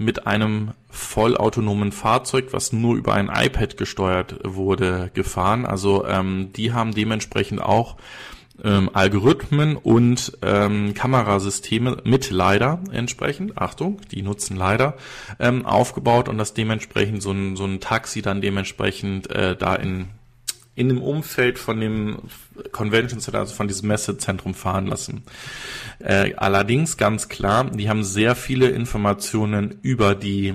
mit 0.00 0.26
einem 0.26 0.70
vollautonomen 0.88 1.92
Fahrzeug, 1.92 2.48
was 2.52 2.72
nur 2.72 2.96
über 2.96 3.12
ein 3.12 3.28
iPad 3.28 3.76
gesteuert 3.76 4.36
wurde, 4.42 5.10
gefahren. 5.12 5.66
Also 5.66 6.06
ähm, 6.06 6.52
die 6.56 6.72
haben 6.72 6.94
dementsprechend 6.94 7.60
auch 7.60 7.96
ähm, 8.64 8.88
Algorithmen 8.94 9.76
und 9.76 10.38
ähm, 10.40 10.94
Kamerasysteme 10.94 11.98
mit 12.04 12.30
LiDAR 12.30 12.80
entsprechend, 12.90 13.58
Achtung, 13.58 14.00
die 14.10 14.22
nutzen 14.22 14.56
LiDAR, 14.56 14.94
ähm, 15.38 15.66
aufgebaut 15.66 16.30
und 16.30 16.38
das 16.38 16.54
dementsprechend 16.54 17.22
so 17.22 17.32
ein, 17.32 17.56
so 17.56 17.66
ein 17.66 17.80
Taxi 17.80 18.22
dann 18.22 18.40
dementsprechend 18.40 19.30
äh, 19.30 19.54
da 19.54 19.74
in 19.74 20.08
in 20.80 20.88
dem 20.88 21.02
Umfeld 21.02 21.58
von 21.58 21.78
dem 21.78 22.16
Convention 22.72 23.20
Center, 23.20 23.40
also 23.40 23.54
von 23.54 23.68
diesem 23.68 23.88
Messezentrum 23.88 24.54
fahren 24.54 24.86
lassen. 24.86 25.24
Äh, 25.98 26.34
allerdings 26.36 26.96
ganz 26.96 27.28
klar, 27.28 27.70
die 27.70 27.90
haben 27.90 28.02
sehr 28.02 28.34
viele 28.34 28.70
Informationen 28.70 29.78
über 29.82 30.14
die 30.14 30.54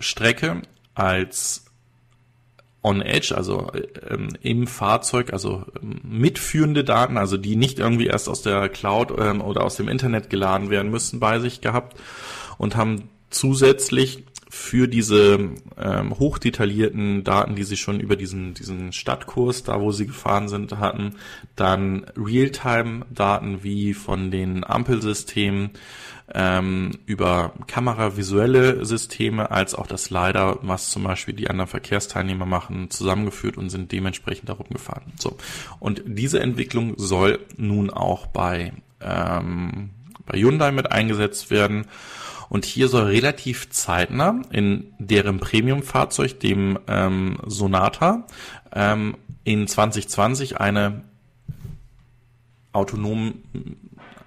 Strecke 0.00 0.62
als 0.94 1.66
on 2.82 3.02
edge, 3.02 3.36
also 3.36 3.70
ähm, 4.10 4.30
im 4.42 4.66
Fahrzeug, 4.66 5.32
also 5.32 5.64
ähm, 5.80 6.00
mitführende 6.02 6.82
Daten, 6.82 7.16
also 7.16 7.36
die 7.36 7.54
nicht 7.54 7.78
irgendwie 7.78 8.06
erst 8.06 8.28
aus 8.28 8.42
der 8.42 8.68
Cloud 8.68 9.12
ähm, 9.16 9.40
oder 9.40 9.62
aus 9.62 9.76
dem 9.76 9.86
Internet 9.86 10.28
geladen 10.28 10.70
werden 10.70 10.90
müssen, 10.90 11.20
bei 11.20 11.38
sich 11.38 11.60
gehabt 11.60 11.96
und 12.58 12.74
haben 12.74 13.08
zusätzlich 13.30 14.24
für 14.54 14.86
diese 14.86 15.48
ähm, 15.78 16.18
hochdetaillierten 16.18 17.24
Daten, 17.24 17.54
die 17.54 17.64
sie 17.64 17.78
schon 17.78 18.00
über 18.00 18.16
diesen, 18.16 18.52
diesen 18.52 18.92
Stadtkurs, 18.92 19.62
da 19.62 19.80
wo 19.80 19.92
sie 19.92 20.06
gefahren 20.06 20.46
sind, 20.46 20.76
hatten, 20.78 21.14
dann 21.56 22.04
Realtime-Daten 22.18 23.62
wie 23.62 23.94
von 23.94 24.30
den 24.30 24.62
Ampelsystemen 24.62 25.70
ähm, 26.34 26.90
über 27.06 27.54
kameravisuelle 27.66 28.84
Systeme 28.84 29.50
als 29.50 29.74
auch 29.74 29.86
das 29.86 30.10
LiDAR, 30.10 30.58
was 30.60 30.90
zum 30.90 31.04
Beispiel 31.04 31.32
die 31.32 31.48
anderen 31.48 31.70
Verkehrsteilnehmer 31.70 32.44
machen, 32.44 32.90
zusammengeführt 32.90 33.56
und 33.56 33.70
sind 33.70 33.90
dementsprechend 33.90 34.50
darum 34.50 34.66
gefahren. 34.68 35.14
So. 35.18 35.38
Und 35.80 36.02
diese 36.04 36.40
Entwicklung 36.40 36.92
soll 36.98 37.38
nun 37.56 37.88
auch 37.88 38.26
bei, 38.26 38.74
ähm, 39.00 39.92
bei 40.26 40.38
Hyundai 40.38 40.72
mit 40.72 40.92
eingesetzt 40.92 41.50
werden. 41.50 41.86
Und 42.52 42.66
hier 42.66 42.88
soll 42.88 43.04
relativ 43.04 43.70
zeitnah 43.70 44.42
in 44.50 44.92
deren 44.98 45.40
Premium-Fahrzeug, 45.40 46.38
dem 46.38 46.78
ähm, 46.86 47.38
Sonata, 47.46 48.26
ähm, 48.74 49.16
in 49.42 49.66
2020 49.66 50.60
eine 50.60 51.02
autonom 52.72 53.36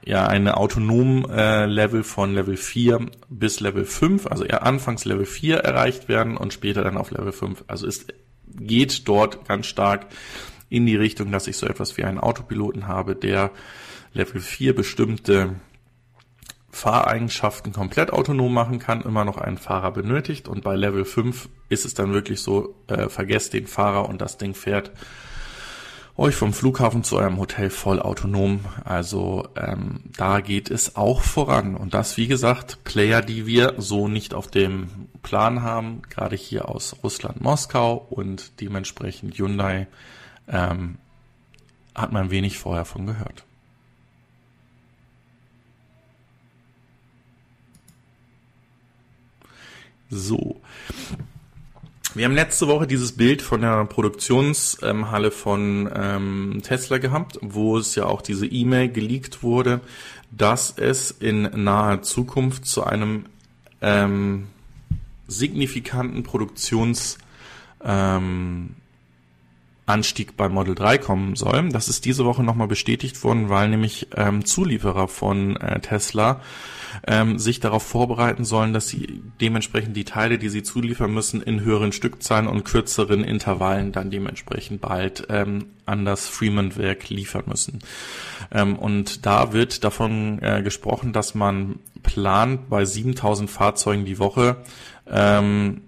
ja 0.04 0.26
eine 0.26 0.58
autonom 0.58 1.30
äh, 1.30 1.68
Level 1.68 2.02
von 2.02 2.34
Level 2.34 2.58
4 2.58 3.12
bis 3.30 3.60
Level 3.60 3.86
5, 3.86 4.26
also 4.26 4.44
eher 4.44 4.64
anfangs 4.64 5.06
Level 5.06 5.28
4 5.28 5.58
erreicht 5.58 6.10
werden 6.10 6.36
und 6.36 6.52
später 6.52 6.84
dann 6.84 6.98
auf 6.98 7.12
Level 7.12 7.32
5. 7.32 7.66
Also 7.68 7.86
es 7.86 8.08
geht 8.48 9.08
dort 9.08 9.48
ganz 9.48 9.68
stark 9.68 10.08
in 10.68 10.88
die 10.88 10.96
Richtung, 10.96 11.32
dass 11.32 11.46
ich 11.46 11.58
so 11.58 11.68
etwas 11.68 11.96
wie 11.96 12.04
einen 12.04 12.18
Autopiloten 12.18 12.88
habe, 12.88 13.16
der 13.16 13.52
Level 14.14 14.42
4 14.42 14.74
bestimmte 14.74 15.58
Fahreigenschaften 16.76 17.72
komplett 17.72 18.12
autonom 18.12 18.54
machen 18.54 18.80
kann, 18.80 19.02
immer 19.02 19.24
noch 19.24 19.38
einen 19.38 19.58
Fahrer 19.58 19.92
benötigt 19.92 20.50
und 20.50 20.62
bei 20.62 20.76
Level 20.76 21.06
5 21.06 21.48
ist 21.70 21.86
es 21.86 21.94
dann 21.94 22.12
wirklich 22.12 22.42
so, 22.42 22.76
äh, 22.88 23.08
vergesst 23.08 23.54
den 23.54 23.66
Fahrer 23.66 24.10
und 24.10 24.20
das 24.20 24.38
Ding 24.38 24.54
fährt 24.54 24.92
euch 26.18 26.36
vom 26.36 26.52
Flughafen 26.52 27.06
zu 27.06 27.16
eurem 27.16 27.38
Hotel 27.38 27.70
voll 27.70 28.02
autonom. 28.02 28.60
Also 28.84 29.48
ähm, 29.56 30.02
da 30.18 30.42
geht 30.42 30.70
es 30.70 30.98
auch 30.98 31.22
voran. 31.22 31.76
Und 31.76 31.94
das, 31.94 32.18
wie 32.18 32.28
gesagt, 32.28 32.84
Player, 32.84 33.22
die 33.22 33.46
wir 33.46 33.76
so 33.78 34.10
nicht 34.10 34.34
auf 34.34 34.48
dem 34.48 34.90
Plan 35.24 35.62
haben, 35.62 36.02
gerade 36.10 36.36
hier 36.36 36.68
aus 36.68 36.98
Russland, 37.04 37.40
Moskau 37.40 38.06
und 38.10 38.60
dementsprechend 38.60 39.38
Hyundai, 39.38 39.88
ähm, 40.50 40.98
hat 41.96 42.12
man 42.12 42.32
wenig 42.32 42.60
vorher 42.60 42.86
von 42.86 43.06
gehört. 43.06 43.45
So. 50.10 50.62
Wir 52.14 52.26
haben 52.26 52.36
letzte 52.36 52.68
Woche 52.68 52.88
dieses 52.88 53.12
Bild 53.12 53.42
von 53.42 53.60
der 53.60 53.84
Produktionshalle 53.86 55.32
von 55.32 55.92
ähm, 55.94 56.62
Tesla 56.64 56.98
gehabt, 56.98 57.38
wo 57.42 57.78
es 57.78 57.96
ja 57.96 58.06
auch 58.06 58.22
diese 58.22 58.46
E-Mail 58.46 58.90
geleakt 58.90 59.44
wurde, 59.44 59.82
dass 60.32 60.78
es 60.78 61.12
in 61.12 61.42
naher 61.64 62.04
Zukunft 62.04 62.66
zu 62.66 62.86
einem 62.86 63.26
ähm, 63.82 64.48
signifikanten 65.28 66.24
Produktions 66.24 67.18
ähm, 67.84 68.76
Anstieg 69.86 70.36
beim 70.36 70.54
Model 70.54 70.74
3 70.74 70.98
kommen 70.98 71.36
soll. 71.36 71.70
Das 71.70 71.90
ist 71.90 72.06
diese 72.06 72.26
Woche 72.26 72.44
nochmal 72.44 72.68
bestätigt 72.68 73.24
worden, 73.24 73.50
weil 73.50 73.70
nämlich 73.70 74.08
ähm, 74.16 74.44
Zulieferer 74.46 75.08
von 75.08 75.58
äh, 75.58 75.80
Tesla 75.80 76.42
ähm, 77.06 77.38
sich 77.38 77.60
darauf 77.60 77.84
vorbereiten 77.84 78.46
sollen, 78.46 78.74
dass 78.74 78.88
sie 78.88 79.22
dementsprechend 79.42 79.96
die 79.96 80.06
Teile, 80.06 80.38
die 80.40 80.50
sie 80.50 80.64
zuliefern 80.64 81.14
müssen, 81.14 81.42
in 81.42 81.62
höheren 81.62 81.92
Stückzahlen 81.92 82.48
und 82.48 82.64
kürzeren 82.64 83.24
Intervallen 83.24 83.92
dann 83.92 84.10
dementsprechend 84.10 84.82
bald 84.82 85.28
ähm, 85.30 85.66
an 85.86 86.06
das 86.06 86.28
Fremont-Werk 86.28 87.10
liefern 87.10 87.44
müssen. 87.46 87.80
Ähm, 88.52 88.76
und 88.78 89.26
da 89.26 89.54
wird 89.54 89.84
davon 89.84 90.40
äh, 90.42 90.62
gesprochen, 90.64 91.14
dass 91.14 91.36
man 91.36 91.80
plant, 92.02 92.70
bei 92.70 92.86
7000 92.86 93.50
Fahrzeugen 93.50 94.06
die 94.06 94.20
Woche 94.20 94.58
ähm, 95.08 95.82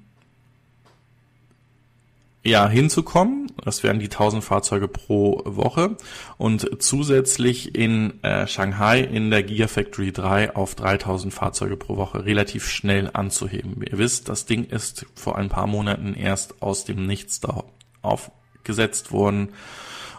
ja, 2.44 2.68
hinzukommen. 2.68 3.47
Das 3.64 3.84
wären 3.84 4.00
die 4.00 4.06
1000 4.06 4.44
Fahrzeuge 4.44 4.88
pro 4.88 5.42
Woche 5.46 5.98
und 6.38 6.82
zusätzlich 6.82 7.76
in 7.76 8.24
äh, 8.24 8.48
Shanghai 8.48 9.02
in 9.02 9.30
der 9.30 9.44
Gigafactory 9.44 10.12
3 10.12 10.56
auf 10.56 10.76
3000 10.76 11.34
Fahrzeuge 11.34 11.78
pro 11.78 11.98
Woche 11.98 12.26
relativ 12.26 12.70
schnell 12.70 13.10
anzuheben. 13.14 13.82
Ihr 13.84 13.98
wisst, 13.98 14.30
das 14.30 14.46
Ding 14.46 14.66
ist 14.66 15.06
vor 15.16 15.38
ein 15.38 15.50
paar 15.50 15.68
Monaten 15.68 16.14
erst 16.14 16.62
aus 16.62 16.86
dem 16.86 17.06
Nichts 17.06 17.40
da 17.40 17.64
aufgesetzt 18.02 19.12
worden 19.12 19.50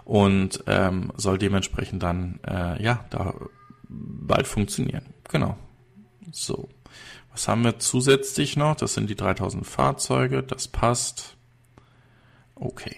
und 0.05 0.65
ähm, 0.67 1.13
soll 1.17 1.39
dementsprechend 1.39 2.03
dann 2.03 2.41
äh, 2.47 2.83
ja 2.83 3.05
da 3.11 3.35
bald 3.89 4.47
funktionieren. 4.47 5.05
Genau. 5.29 5.57
So. 6.33 6.69
Was 7.33 7.47
haben 7.47 7.63
wir 7.63 7.79
zusätzlich 7.79 8.57
noch? 8.57 8.75
Das 8.75 8.95
sind 8.95 9.09
die 9.09 9.15
3000 9.15 9.67
Fahrzeuge. 9.67 10.43
Das 10.43 10.67
passt. 10.67 11.37
Okay. 12.55 12.97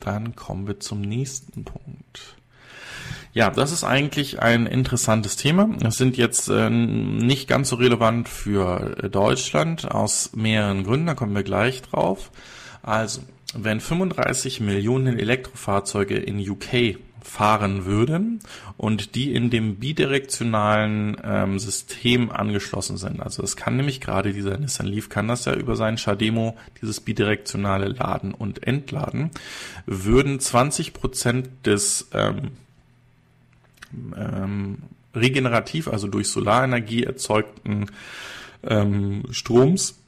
Dann 0.00 0.36
kommen 0.36 0.66
wir 0.66 0.80
zum 0.80 1.00
nächsten 1.00 1.64
Punkt. 1.64 2.36
Ja, 3.32 3.50
das 3.50 3.72
ist 3.72 3.84
eigentlich 3.84 4.40
ein 4.40 4.66
interessantes 4.66 5.36
Thema. 5.36 5.68
Es 5.84 5.96
sind 5.96 6.16
jetzt 6.16 6.48
äh, 6.48 6.70
nicht 6.70 7.46
ganz 7.46 7.68
so 7.68 7.76
relevant 7.76 8.28
für 8.28 9.08
Deutschland 9.10 9.90
aus 9.90 10.32
mehreren 10.34 10.84
Gründen, 10.84 11.06
da 11.06 11.14
kommen 11.14 11.34
wir 11.34 11.42
gleich 11.42 11.82
drauf. 11.82 12.30
Also, 12.82 13.22
wenn 13.54 13.80
35 13.80 14.60
Millionen 14.60 15.18
Elektrofahrzeuge 15.18 16.16
in 16.16 16.38
UK 16.38 16.98
fahren 17.28 17.84
würden 17.84 18.40
und 18.76 19.14
die 19.14 19.34
in 19.34 19.50
dem 19.50 19.76
bidirektionalen 19.76 21.16
ähm, 21.22 21.58
System 21.58 22.30
angeschlossen 22.30 22.96
sind. 22.96 23.20
Also 23.20 23.42
es 23.42 23.56
kann 23.56 23.76
nämlich 23.76 24.00
gerade 24.00 24.32
dieser 24.32 24.56
Nissan 24.56 24.86
Leaf 24.86 25.08
kann 25.08 25.28
das 25.28 25.44
ja 25.44 25.54
über 25.54 25.76
seinen 25.76 25.98
Shademo 25.98 26.56
dieses 26.80 27.00
bidirektionale 27.00 27.88
Laden 27.88 28.32
und 28.32 28.66
Entladen, 28.66 29.30
würden 29.86 30.40
20 30.40 30.94
Prozent 30.94 31.50
des 31.64 32.08
ähm, 32.12 32.52
ähm, 34.16 34.78
regenerativ, 35.14 35.88
also 35.88 36.08
durch 36.08 36.28
Solarenergie 36.28 37.04
erzeugten 37.04 37.86
ähm, 38.62 39.24
Stroms 39.30 39.98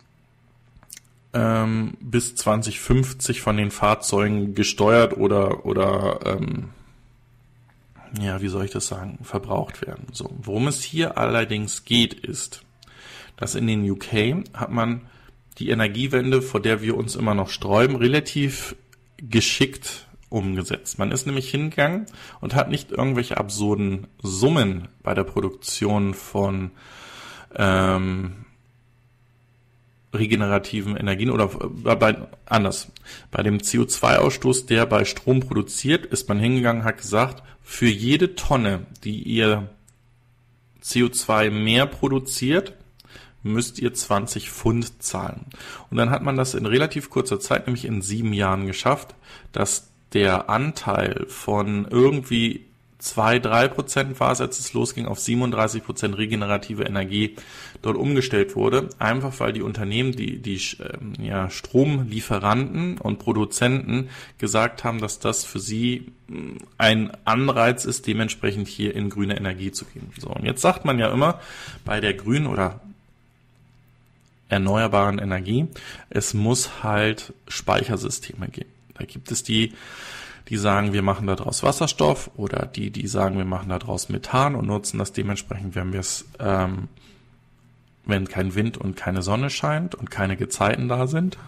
ähm, 1.33 1.95
bis 2.01 2.35
2050 2.35 3.41
von 3.41 3.57
den 3.57 3.71
Fahrzeugen 3.71 4.55
gesteuert 4.55 5.17
oder 5.17 5.65
oder 5.65 6.21
ähm, 6.25 6.71
ja, 8.19 8.41
wie 8.41 8.49
soll 8.49 8.65
ich 8.65 8.71
das 8.71 8.87
sagen, 8.87 9.19
verbraucht 9.23 9.87
werden. 9.87 10.07
So, 10.13 10.31
worum 10.43 10.69
es 10.69 10.83
hier 10.83 11.19
allerdings 11.19 11.85
geht, 11.85 12.15
ist, 12.15 12.63
dass 13.37 13.55
in 13.55 13.67
den 13.67 13.89
UK 13.89 14.45
hat 14.55 14.71
man 14.71 15.03
die 15.59 15.71
Energiewende, 15.71 16.43
vor 16.43 16.61
der 16.61 16.83
wir 16.83 16.97
uns 16.97 17.17
immer 17.17 17.35
noch 17.35 17.51
sträuben, 17.51 17.97
relativ 17.97 18.75
geschickt 19.19 20.07
umgesetzt. 20.31 20.99
Man 20.99 21.13
ist 21.13 21.27
nämlich 21.27 21.51
hingegangen 21.51 22.07
und 22.41 22.55
hat 22.55 22.71
nicht 22.71 22.91
irgendwelche 22.91 23.37
absurden 23.37 24.07
Summen 24.23 24.89
bei 25.03 25.13
der 25.15 25.25
Produktion 25.25 26.15
von 26.15 26.71
ähm, 27.55 28.45
regenerativen 30.13 30.97
Energien 30.97 31.31
oder 31.31 31.51
äh, 31.85 31.97
bei, 31.97 32.17
anders. 32.47 32.91
Bei 33.31 33.43
dem 33.43 33.59
CO2-Ausstoß, 33.59 34.67
der 34.67 34.87
bei 34.87 35.05
Strom 35.05 35.41
produziert, 35.41 36.07
ist 36.07 36.29
man 36.29 36.39
hingegangen, 36.39 36.85
hat 36.85 36.99
gesagt, 36.99 37.43
für 37.63 37.89
jede 37.89 38.35
Tonne, 38.35 38.87
die 39.05 39.23
ihr 39.23 39.69
CO2 40.83 41.51
mehr 41.51 41.87
produziert, 41.87 42.75
müsst 43.43 43.79
ihr 43.79 43.95
20 43.95 44.51
Pfund 44.51 45.03
zahlen. 45.03 45.47
Und 45.91 45.97
dann 45.97 46.11
hat 46.11 46.23
man 46.23 46.37
das 46.37 46.55
in 46.55 46.67
relativ 46.67 47.11
kurzer 47.11 47.41
Zeit, 47.41 47.67
nämlich 47.67 47.85
in 47.85 48.03
sieben 48.03 48.33
Jahren 48.33 48.67
geschafft, 48.67 49.15
dass 49.53 49.91
der 50.13 50.51
Anteil 50.51 51.27
von 51.29 51.87
irgendwie 51.89 52.67
2, 53.01 53.39
3 53.39 53.69
Prozent 53.69 54.21
war 54.21 54.33
es, 54.33 54.41
als 54.41 54.59
es 54.59 54.73
losging, 54.73 55.07
auf 55.07 55.19
37 55.19 55.83
Prozent 55.83 56.19
regenerative 56.19 56.85
Energie 56.85 57.37
dort 57.83 57.97
umgestellt 57.97 58.55
wurde. 58.57 58.91
Einfach 58.99 59.41
weil 59.41 59.53
die 59.53 59.63
Unternehmen, 59.63 60.13
die, 60.13 60.39
die 60.39 60.61
ähm, 60.81 61.15
ja, 61.19 61.51
Stromlieferanten 61.51 62.99
und 62.99 63.19
Produzenten 63.19 64.11
gesagt 64.39 64.85
haben, 64.85 65.01
dass 65.01 65.19
das 65.19 65.45
für 65.45 65.61
sie 65.61 66.13
mm, 66.29 66.57
ein 66.79 67.11
Anreiz 67.25 67.87
ist, 67.87 68.07
dementsprechend 68.07 68.69
hier 68.69 68.95
in 68.95 69.09
grüne 69.09 69.37
Energie 69.37 69.73
zu 69.73 69.87
gehen. 69.87 70.13
So, 70.19 70.29
und 70.29 70.45
jetzt 70.45 70.61
sagt 70.61 70.85
man 70.85 70.99
ja 70.99 71.11
immer, 71.11 71.41
bei 71.85 72.01
der 72.01 72.15
grünen 72.15 72.47
oder 72.47 72.81
erneuerbaren 74.51 75.19
Energie, 75.19 75.67
es 76.11 76.35
muss 76.35 76.83
halt 76.83 77.33
Speichersysteme 77.49 78.49
geben. 78.49 78.71
Da 78.95 79.07
gibt 79.07 79.31
es 79.31 79.43
die 79.43 79.73
die 80.51 80.57
sagen, 80.57 80.93
wir 80.93 81.03
machen 81.03 81.29
daraus 81.29 81.63
Wasserstoff 81.63 82.31
oder 82.37 82.67
die, 82.67 82.91
die 82.91 83.07
sagen, 83.07 83.39
wir 83.39 83.45
machen 83.45 83.69
daraus 83.69 84.09
Methan 84.09 84.57
und 84.57 84.67
nutzen 84.67 84.99
das 84.99 85.13
dementsprechend, 85.13 85.77
wenn 85.77 85.93
wir 85.93 86.01
es, 86.01 86.25
ähm, 86.41 86.89
wenn 88.05 88.27
kein 88.29 88.57
Wind 88.57 88.77
und 88.77 88.97
keine 88.97 89.23
Sonne 89.23 89.49
scheint 89.49 89.95
und 89.95 90.11
keine 90.11 90.37
Gezeiten 90.37 90.89
da 90.89 91.07
sind. 91.07 91.39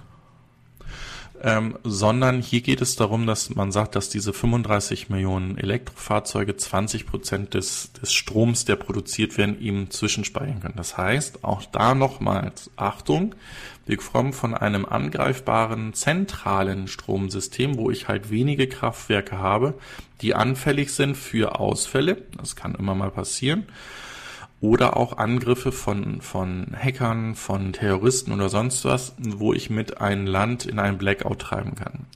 Ähm, 1.45 1.76
sondern 1.82 2.40
hier 2.40 2.61
geht 2.61 2.80
es 2.80 2.95
darum, 2.95 3.26
dass 3.26 3.51
man 3.51 3.72
sagt, 3.72 3.97
dass 3.97 4.09
diese 4.09 4.32
35 4.32 5.09
Millionen 5.09 5.59
Elektrofahrzeuge 5.59 6.57
20 6.57 7.05
Prozent 7.05 7.55
des, 7.55 7.93
des 8.01 8.12
Stroms, 8.12 8.64
der 8.64 8.76
produziert 8.76 9.36
werden, 9.36 9.61
eben 9.61 9.90
zwischenspeichern 9.90 10.61
können. 10.61 10.76
Das 10.76 10.97
heißt, 10.97 11.43
auch 11.43 11.64
da 11.64 11.97
nochmals 11.97 12.70
Achtung, 12.76 13.34
wir 13.86 13.97
kommen 13.97 14.32
von 14.32 14.55
einem 14.55 14.84
angreifbaren 14.84 15.95
zentralen 15.95 16.86
Stromsystem, 16.86 17.76
wo 17.76 17.90
ich 17.90 18.07
halt 18.07 18.30
wenige 18.30 18.68
Kraftwerke 18.68 19.38
habe, 19.38 19.74
die 20.20 20.36
anfällig 20.36 20.93
sind 20.93 21.16
für 21.16 21.59
Ausfälle. 21.59 22.22
Das 22.36 22.55
kann 22.55 22.76
immer 22.76 22.95
mal 22.95 23.11
passieren. 23.11 23.66
Oder 24.63 24.97
auch 24.97 25.19
Angriffe 25.19 25.73
von, 25.73 26.21
von 26.21 26.69
Hackern, 26.73 27.35
von 27.35 27.73
Terroristen 27.73 28.31
oder 28.31 28.49
sonst 28.49 28.85
was, 28.85 29.13
wo 29.19 29.53
ich 29.53 29.71
mit 29.71 30.01
einem 30.01 30.25
Land 30.25 30.67
in 30.67 30.79
einen 30.79 30.99
Blackout 30.99 31.41
treiben 31.41 31.75
kann. 31.75 32.07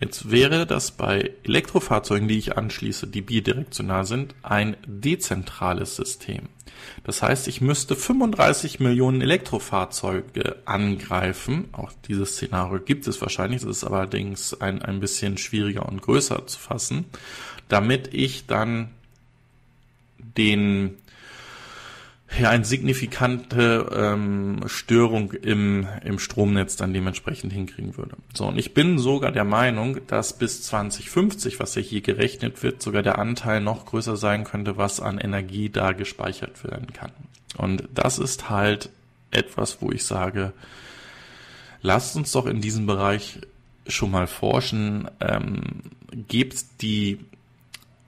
Jetzt 0.00 0.30
wäre 0.30 0.66
das 0.66 0.92
bei 0.92 1.32
Elektrofahrzeugen, 1.44 2.26
die 2.26 2.38
ich 2.38 2.56
anschließe, 2.56 3.06
die 3.06 3.20
bidirektional 3.20 4.06
sind, 4.06 4.34
ein 4.42 4.78
dezentrales 4.86 5.94
System. 5.94 6.48
Das 7.04 7.22
heißt, 7.22 7.48
ich 7.48 7.60
müsste 7.60 7.94
35 7.96 8.80
Millionen 8.80 9.20
Elektrofahrzeuge 9.20 10.56
angreifen. 10.64 11.68
Auch 11.72 11.92
dieses 12.08 12.36
Szenario 12.36 12.80
gibt 12.80 13.08
es 13.08 13.20
wahrscheinlich. 13.20 13.60
Das 13.60 13.76
ist 13.76 13.84
allerdings 13.84 14.58
ein, 14.58 14.80
ein 14.80 15.00
bisschen 15.00 15.36
schwieriger 15.36 15.86
und 15.86 16.00
größer 16.00 16.46
zu 16.46 16.58
fassen, 16.58 17.04
damit 17.68 18.14
ich 18.14 18.46
dann 18.46 18.88
den 20.18 20.96
ja, 22.38 22.50
eine 22.50 22.64
signifikante 22.64 23.90
ähm, 23.92 24.60
Störung 24.66 25.32
im, 25.32 25.88
im 26.04 26.18
Stromnetz 26.18 26.76
dann 26.76 26.92
dementsprechend 26.92 27.52
hinkriegen 27.52 27.96
würde. 27.96 28.16
So, 28.34 28.46
und 28.46 28.58
ich 28.58 28.72
bin 28.72 28.98
sogar 28.98 29.32
der 29.32 29.44
Meinung, 29.44 29.98
dass 30.06 30.38
bis 30.38 30.62
2050, 30.62 31.58
was 31.58 31.74
ja 31.74 31.82
hier 31.82 32.02
gerechnet 32.02 32.62
wird, 32.62 32.82
sogar 32.82 33.02
der 33.02 33.18
Anteil 33.18 33.60
noch 33.60 33.84
größer 33.86 34.16
sein 34.16 34.44
könnte, 34.44 34.76
was 34.76 35.00
an 35.00 35.18
Energie 35.18 35.70
da 35.70 35.92
gespeichert 35.92 36.62
werden 36.62 36.92
kann. 36.92 37.10
Und 37.56 37.88
das 37.94 38.18
ist 38.18 38.48
halt 38.48 38.90
etwas, 39.32 39.82
wo 39.82 39.90
ich 39.90 40.04
sage, 40.04 40.52
lasst 41.82 42.14
uns 42.16 42.30
doch 42.30 42.46
in 42.46 42.60
diesem 42.60 42.86
Bereich 42.86 43.40
schon 43.86 44.12
mal 44.12 44.28
forschen, 44.28 45.10
ähm, 45.20 45.62
gebt 46.28 46.82
die 46.82 47.18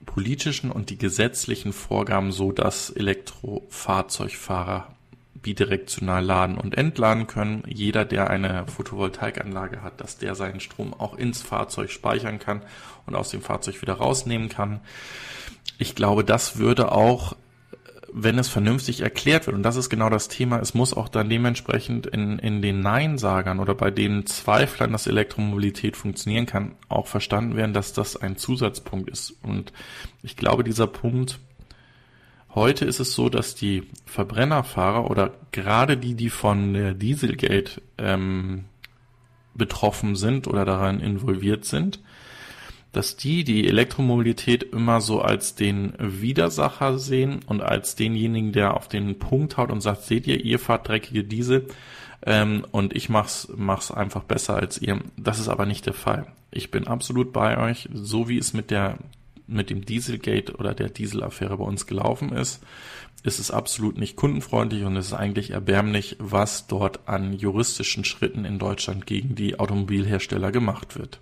politischen 0.05 0.71
und 0.71 0.89
die 0.89 0.97
gesetzlichen 0.97 1.73
Vorgaben 1.73 2.31
so, 2.31 2.51
dass 2.51 2.89
Elektrofahrzeugfahrer 2.89 4.87
bidirektional 5.43 6.23
laden 6.23 6.57
und 6.57 6.75
entladen 6.77 7.27
können. 7.27 7.63
Jeder, 7.67 8.05
der 8.05 8.29
eine 8.29 8.65
Photovoltaikanlage 8.65 9.83
hat, 9.83 10.01
dass 10.01 10.17
der 10.17 10.35
seinen 10.35 10.59
Strom 10.59 10.93
auch 10.93 11.15
ins 11.15 11.41
Fahrzeug 11.41 11.91
speichern 11.91 12.39
kann 12.39 12.61
und 13.05 13.15
aus 13.15 13.29
dem 13.29 13.41
Fahrzeug 13.41 13.81
wieder 13.81 13.93
rausnehmen 13.93 14.49
kann. 14.49 14.79
Ich 15.77 15.95
glaube, 15.95 16.23
das 16.23 16.57
würde 16.57 16.91
auch 16.91 17.35
wenn 18.15 18.37
es 18.37 18.47
vernünftig 18.47 19.01
erklärt 19.01 19.47
wird, 19.47 19.55
und 19.55 19.63
das 19.63 19.75
ist 19.75 19.89
genau 19.89 20.09
das 20.09 20.27
Thema, 20.27 20.59
es 20.59 20.73
muss 20.73 20.93
auch 20.93 21.09
dann 21.09 21.29
dementsprechend 21.29 22.05
in, 22.05 22.37
in 22.37 22.61
den 22.61 22.79
Neinsagern 22.81 23.59
oder 23.59 23.73
bei 23.73 23.89
den 23.89 24.27
Zweiflern, 24.27 24.91
dass 24.91 25.07
Elektromobilität 25.07 25.97
funktionieren 25.97 26.45
kann, 26.45 26.75
auch 26.89 27.07
verstanden 27.07 27.55
werden, 27.55 27.73
dass 27.73 27.91
das 27.93 28.15
ein 28.15 28.37
Zusatzpunkt 28.37 29.09
ist. 29.09 29.35
Und 29.41 29.73
ich 30.21 30.37
glaube, 30.37 30.63
dieser 30.63 30.85
Punkt, 30.85 31.39
heute 32.53 32.85
ist 32.85 32.99
es 32.99 33.13
so, 33.13 33.29
dass 33.29 33.55
die 33.55 33.83
Verbrennerfahrer 34.05 35.09
oder 35.09 35.33
gerade 35.51 35.97
die, 35.97 36.13
die 36.13 36.29
von 36.29 36.73
der 36.73 36.93
Dieselgate 36.93 37.81
ähm, 37.97 38.65
betroffen 39.55 40.15
sind 40.15 40.47
oder 40.47 40.65
daran 40.65 40.99
involviert 40.99 41.65
sind, 41.65 41.99
dass 42.93 43.17
die 43.17 43.43
die 43.43 43.67
Elektromobilität 43.67 44.63
immer 44.63 45.01
so 45.01 45.21
als 45.21 45.55
den 45.55 45.93
Widersacher 45.99 46.99
sehen 46.99 47.39
und 47.47 47.61
als 47.61 47.95
denjenigen, 47.95 48.53
der 48.53 48.75
auf 48.77 48.87
den 48.87 49.19
Punkt 49.19 49.57
haut 49.57 49.71
und 49.71 49.81
sagt, 49.81 50.03
seht 50.03 50.27
ihr, 50.27 50.43
ihr 50.45 50.59
fahrt 50.59 50.87
dreckige 50.87 51.23
Diesel 51.23 51.67
ähm, 52.25 52.65
und 52.71 52.95
ich 52.95 53.09
mach's, 53.09 53.49
mach's 53.55 53.91
einfach 53.91 54.23
besser 54.23 54.55
als 54.55 54.79
ihr. 54.79 55.01
Das 55.17 55.39
ist 55.39 55.49
aber 55.49 55.65
nicht 55.65 55.87
der 55.87 55.93
Fall. 55.93 56.27
Ich 56.51 56.69
bin 56.69 56.87
absolut 56.87 57.33
bei 57.33 57.57
euch, 57.57 57.89
so 57.93 58.29
wie 58.29 58.37
es 58.37 58.53
mit 58.53 58.71
der 58.71 58.99
mit 59.45 59.69
dem 59.69 59.83
Dieselgate 59.83 60.55
oder 60.55 60.73
der 60.73 60.87
Dieselaffäre 60.87 61.57
bei 61.57 61.65
uns 61.65 61.85
gelaufen 61.85 62.31
ist, 62.31 62.63
ist 63.23 63.39
es 63.39 63.51
absolut 63.51 63.97
nicht 63.97 64.15
kundenfreundlich 64.15 64.83
und 64.83 64.95
es 64.95 65.07
ist 65.07 65.13
eigentlich 65.13 65.51
erbärmlich, 65.51 66.15
was 66.19 66.67
dort 66.67 67.07
an 67.09 67.33
juristischen 67.33 68.05
Schritten 68.05 68.45
in 68.45 68.57
Deutschland 68.57 69.05
gegen 69.05 69.35
die 69.35 69.59
Automobilhersteller 69.59 70.51
gemacht 70.51 70.97
wird. 70.97 71.19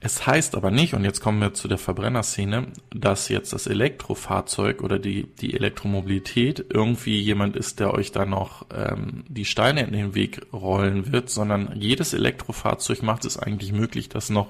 Es 0.00 0.26
heißt 0.26 0.54
aber 0.54 0.70
nicht, 0.70 0.92
und 0.92 1.04
jetzt 1.04 1.20
kommen 1.20 1.40
wir 1.40 1.54
zu 1.54 1.66
der 1.66 1.78
Verbrennerszene, 1.78 2.66
dass 2.90 3.30
jetzt 3.30 3.54
das 3.54 3.66
Elektrofahrzeug 3.66 4.82
oder 4.82 4.98
die, 4.98 5.24
die 5.40 5.54
Elektromobilität 5.54 6.66
irgendwie 6.68 7.18
jemand 7.18 7.56
ist, 7.56 7.80
der 7.80 7.94
euch 7.94 8.12
da 8.12 8.26
noch 8.26 8.66
ähm, 8.70 9.24
die 9.28 9.46
Steine 9.46 9.82
in 9.82 9.92
den 9.92 10.14
Weg 10.14 10.42
rollen 10.52 11.10
wird, 11.10 11.30
sondern 11.30 11.72
jedes 11.80 12.12
Elektrofahrzeug 12.12 13.02
macht 13.02 13.24
es 13.24 13.38
eigentlich 13.38 13.72
möglich, 13.72 14.10
dass 14.10 14.28
noch 14.28 14.48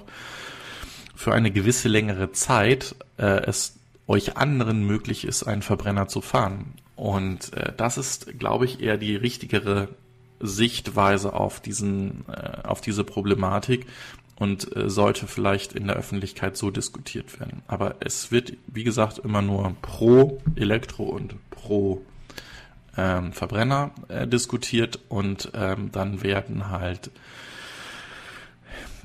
für 1.14 1.32
eine 1.32 1.52
gewisse 1.52 1.88
längere 1.88 2.32
Zeit 2.32 2.96
äh, 3.16 3.44
es 3.46 3.78
euch 4.06 4.36
anderen 4.36 4.84
möglich 4.84 5.24
ist, 5.24 5.44
einen 5.44 5.62
Verbrenner 5.62 6.08
zu 6.08 6.20
fahren. 6.20 6.74
Und 6.96 7.52
äh, 7.54 7.72
das 7.76 7.96
ist, 7.96 8.38
glaube 8.38 8.64
ich, 8.64 8.80
eher 8.80 8.98
die 8.98 9.16
richtigere 9.16 9.88
Sichtweise 10.40 11.32
auf 11.32 11.60
diesen, 11.60 12.24
äh, 12.28 12.66
auf 12.66 12.80
diese 12.80 13.04
Problematik, 13.04 13.86
und 14.36 14.76
äh, 14.76 14.88
sollte 14.88 15.26
vielleicht 15.26 15.74
in 15.74 15.86
der 15.86 15.96
Öffentlichkeit 15.96 16.56
so 16.56 16.70
diskutiert 16.70 17.38
werden. 17.38 17.62
Aber 17.66 17.96
es 18.00 18.32
wird, 18.32 18.54
wie 18.66 18.84
gesagt, 18.84 19.18
immer 19.18 19.42
nur 19.42 19.74
pro 19.82 20.40
Elektro 20.56 21.04
und 21.04 21.34
pro 21.50 22.02
ähm, 22.96 23.32
Verbrenner 23.32 23.92
äh, 24.08 24.26
diskutiert 24.26 24.98
und 25.08 25.50
ähm, 25.54 25.90
dann 25.92 26.22
werden 26.22 26.70
halt 26.70 27.10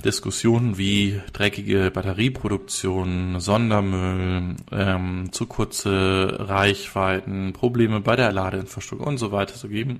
Diskussionen 0.03 0.77
wie 0.77 1.19
dreckige 1.33 1.91
Batterieproduktion, 1.91 3.41
Sondermüll, 3.41 4.55
ähm, 4.71 5.29
zu 5.33 5.45
kurze 5.45 6.37
Reichweiten, 6.39 7.51
Probleme 7.51 7.99
bei 7.99 8.15
der 8.15 8.31
Ladeinfrastruktur 8.31 9.05
und 9.05 9.17
so 9.17 9.33
weiter 9.33 9.55
zu 9.55 9.67
geben 9.67 9.99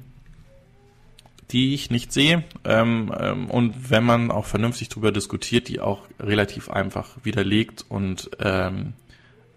die 1.51 1.73
ich 1.73 1.89
nicht 1.89 2.13
sehe. 2.13 2.43
Ähm, 2.63 3.13
ähm, 3.19 3.49
und 3.49 3.89
wenn 3.89 4.03
man 4.03 4.31
auch 4.31 4.45
vernünftig 4.45 4.89
darüber 4.89 5.11
diskutiert, 5.11 5.67
die 5.67 5.79
auch 5.79 6.01
relativ 6.19 6.69
einfach 6.69 7.17
widerlegt 7.23 7.85
und 7.89 8.29
ähm, 8.39 8.93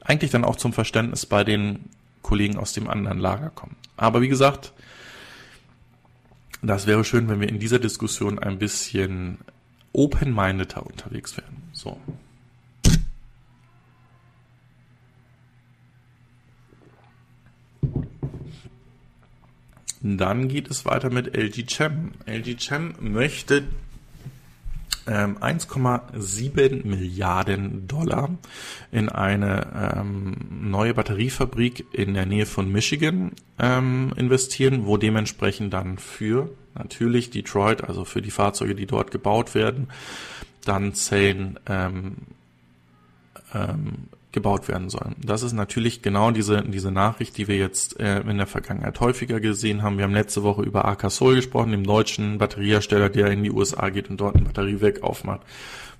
eigentlich 0.00 0.30
dann 0.30 0.44
auch 0.44 0.56
zum 0.56 0.72
Verständnis 0.72 1.26
bei 1.26 1.44
den 1.44 1.90
Kollegen 2.22 2.56
aus 2.56 2.72
dem 2.72 2.88
anderen 2.88 3.18
Lager 3.18 3.50
kommen. 3.50 3.76
Aber 3.96 4.20
wie 4.20 4.28
gesagt, 4.28 4.72
das 6.62 6.86
wäre 6.86 7.04
schön, 7.04 7.28
wenn 7.28 7.40
wir 7.40 7.48
in 7.48 7.58
dieser 7.58 7.78
Diskussion 7.78 8.38
ein 8.38 8.58
bisschen 8.58 9.38
open-mindeder 9.92 10.86
unterwegs 10.86 11.36
wären. 11.36 11.56
So. 11.72 11.98
Dann 20.02 20.48
geht 20.48 20.68
es 20.70 20.84
weiter 20.84 21.10
mit 21.10 21.36
LG 21.36 21.66
Chem. 21.66 22.12
LG 22.26 22.56
Chem 22.56 22.94
möchte 23.00 23.62
ähm, 25.06 25.38
1,7 25.38 26.86
Milliarden 26.86 27.86
Dollar 27.86 28.30
in 28.90 29.08
eine 29.08 29.94
ähm, 29.96 30.36
neue 30.50 30.94
Batteriefabrik 30.94 31.86
in 31.92 32.14
der 32.14 32.26
Nähe 32.26 32.46
von 32.46 32.70
Michigan 32.70 33.32
ähm, 33.58 34.12
investieren, 34.16 34.86
wo 34.86 34.96
dementsprechend 34.96 35.72
dann 35.72 35.98
für 35.98 36.50
natürlich 36.74 37.30
Detroit, 37.30 37.84
also 37.84 38.04
für 38.04 38.22
die 38.22 38.30
Fahrzeuge, 38.30 38.74
die 38.74 38.86
dort 38.86 39.10
gebaut 39.10 39.54
werden, 39.54 39.88
dann 40.64 40.94
Zellen 40.94 41.58
ähm, 41.66 42.16
ähm, 43.54 44.08
gebaut 44.32 44.68
werden 44.68 44.88
sollen. 44.88 45.14
Das 45.22 45.42
ist 45.42 45.52
natürlich 45.52 46.02
genau 46.02 46.30
diese, 46.30 46.62
diese 46.62 46.90
Nachricht, 46.90 47.36
die 47.36 47.48
wir 47.48 47.56
jetzt 47.56 48.00
äh, 48.00 48.20
in 48.20 48.38
der 48.38 48.46
Vergangenheit 48.46 48.98
häufiger 49.00 49.40
gesehen 49.40 49.82
haben. 49.82 49.98
Wir 49.98 50.04
haben 50.04 50.14
letzte 50.14 50.42
Woche 50.42 50.62
über 50.62 50.86
Akasol 50.86 51.36
gesprochen, 51.36 51.70
dem 51.70 51.84
deutschen 51.84 52.38
Batteriehersteller, 52.38 53.10
der 53.10 53.30
in 53.30 53.42
die 53.42 53.50
USA 53.50 53.90
geht 53.90 54.08
und 54.10 54.20
dort 54.20 54.36
ein 54.36 54.44
Batteriewerk 54.44 55.02
aufmacht. 55.02 55.42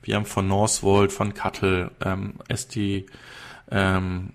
Wir 0.02 0.16
haben 0.16 0.26
von 0.26 0.48
Northvolt, 0.48 1.12
von 1.12 1.34
Cuttle, 1.34 1.90
ähm, 2.04 2.34
ST 2.52 2.76
ähm, 3.70 4.30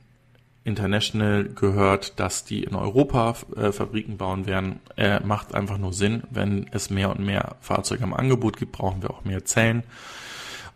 International 0.63 1.45
gehört, 1.45 2.19
dass 2.19 2.43
die 2.43 2.63
in 2.63 2.75
Europa 2.75 3.35
äh, 3.55 3.71
Fabriken 3.71 4.17
bauen 4.17 4.45
werden. 4.45 4.79
Äh, 4.97 5.21
macht 5.21 5.55
einfach 5.55 5.77
nur 5.77 5.93
Sinn. 5.93 6.23
Wenn 6.29 6.67
es 6.71 6.89
mehr 6.89 7.09
und 7.09 7.19
mehr 7.19 7.55
Fahrzeuge 7.61 8.03
im 8.03 8.13
Angebot 8.13 8.57
gibt, 8.57 8.73
brauchen 8.73 9.01
wir 9.01 9.11
auch 9.11 9.23
mehr 9.23 9.45
Zellen. 9.45 9.83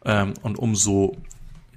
Ähm, 0.05 0.34
und 0.41 0.57
umso 0.57 1.17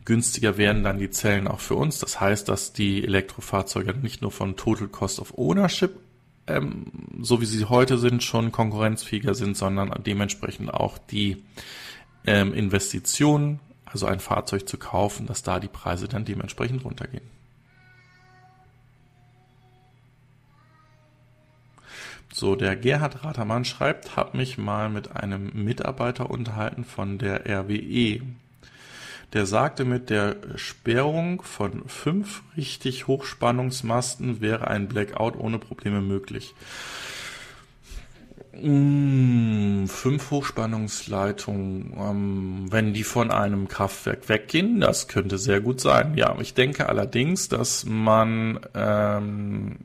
günstiger 0.04 0.58
werden 0.58 0.82
dann 0.82 0.98
die 0.98 1.10
Zellen 1.10 1.48
auch 1.48 1.60
für 1.60 1.74
uns. 1.74 1.98
Das 1.98 2.20
heißt, 2.20 2.48
dass 2.48 2.72
die 2.72 3.04
Elektrofahrzeuge 3.04 3.94
nicht 3.94 4.22
nur 4.22 4.30
von 4.30 4.56
Total 4.56 4.88
Cost 4.88 5.20
of 5.20 5.36
Ownership, 5.36 5.98
ähm, 6.46 6.86
so 7.20 7.40
wie 7.40 7.46
sie 7.46 7.64
heute 7.64 7.98
sind, 7.98 8.22
schon 8.22 8.52
konkurrenzfähiger 8.52 9.34
sind, 9.34 9.56
sondern 9.56 9.92
dementsprechend 10.04 10.72
auch 10.72 10.98
die 10.98 11.42
ähm, 12.26 12.52
Investitionen, 12.52 13.60
also 13.86 14.06
ein 14.06 14.20
Fahrzeug 14.20 14.68
zu 14.68 14.76
kaufen, 14.76 15.26
dass 15.26 15.42
da 15.42 15.60
die 15.60 15.68
Preise 15.68 16.08
dann 16.08 16.24
dementsprechend 16.24 16.84
runtergehen. 16.84 17.34
So, 22.32 22.56
der 22.56 22.74
Gerhard 22.74 23.24
Ratermann 23.24 23.64
schreibt, 23.64 24.16
habe 24.16 24.36
mich 24.36 24.58
mal 24.58 24.90
mit 24.90 25.14
einem 25.14 25.52
Mitarbeiter 25.54 26.30
unterhalten 26.30 26.84
von 26.84 27.16
der 27.16 27.46
RWE 27.46 28.22
der 29.34 29.46
sagte, 29.46 29.84
mit 29.84 30.10
der 30.10 30.36
Sperrung 30.54 31.42
von 31.42 31.88
fünf 31.88 32.42
richtig 32.56 33.08
Hochspannungsmasten 33.08 34.40
wäre 34.40 34.68
ein 34.68 34.88
Blackout 34.88 35.36
ohne 35.36 35.58
Probleme 35.58 36.00
möglich. 36.00 36.54
Mmh, 38.62 39.88
fünf 39.88 40.30
Hochspannungsleitungen, 40.30 41.94
ähm, 41.98 42.66
wenn 42.70 42.94
die 42.94 43.02
von 43.02 43.32
einem 43.32 43.66
Kraftwerk 43.66 44.28
weggehen, 44.28 44.80
das 44.80 45.08
könnte 45.08 45.38
sehr 45.38 45.60
gut 45.60 45.80
sein. 45.80 46.14
Ja, 46.16 46.36
ich 46.40 46.54
denke 46.54 46.88
allerdings, 46.88 47.48
dass 47.48 47.84
man 47.84 48.60
ähm, 48.74 49.78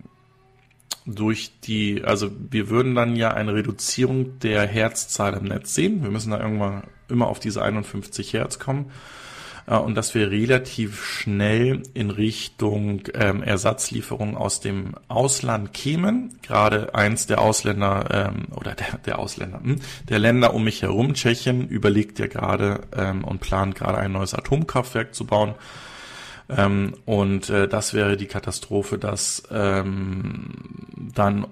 durch 1.08 1.52
die, 1.62 2.04
also 2.04 2.30
wir 2.52 2.70
würden 2.70 2.94
dann 2.94 3.16
ja 3.16 3.34
eine 3.34 3.56
Reduzierung 3.56 4.38
der 4.40 4.68
Herzzahl 4.68 5.34
im 5.34 5.46
Netz 5.46 5.74
sehen. 5.74 6.04
Wir 6.04 6.12
müssen 6.12 6.32
da 6.32 6.40
irgendwann 6.40 6.84
immer 7.08 7.28
auf 7.28 7.40
diese 7.40 7.64
51 7.64 8.34
Hertz 8.34 8.60
kommen. 8.60 8.92
Äh, 9.70 9.78
und 9.78 9.96
dass 9.96 10.16
wir 10.16 10.32
relativ 10.32 11.06
schnell 11.06 11.84
in 11.94 12.10
Richtung 12.10 13.04
ähm, 13.14 13.44
Ersatzlieferungen 13.44 14.36
aus 14.36 14.60
dem 14.60 14.96
Ausland 15.08 15.74
kämen. 15.74 16.40
Gerade 16.42 16.96
eins 16.96 17.28
der 17.28 17.40
Ausländer 17.40 18.32
ähm, 18.34 18.48
oder 18.56 18.74
der, 18.74 18.98
der 19.06 19.20
Ausländer, 19.20 19.62
hm, 19.62 19.80
der 20.10 20.20
Länder 20.20 20.54
um 20.54 20.64
mich 20.64 20.82
herum, 20.82 21.14
Tschechien, 21.14 21.68
überlegt 21.68 22.20
ja 22.20 22.28
gerade 22.28 22.82
ähm, 22.96 23.24
und 23.24 23.40
plant 23.40 23.76
gerade 23.76 24.00
ein 24.00 24.12
neues 24.12 24.34
Atomkraftwerk 24.34 25.14
zu 25.14 25.26
bauen. 25.26 25.54
Ähm, 26.50 26.96
und 27.06 27.50
äh, 27.52 27.68
das 27.68 27.94
wäre 27.94 28.18
die 28.18 28.26
Katastrophe, 28.26 28.98
dass 28.98 29.44
ähm, 29.52 30.50
dann 31.14 31.46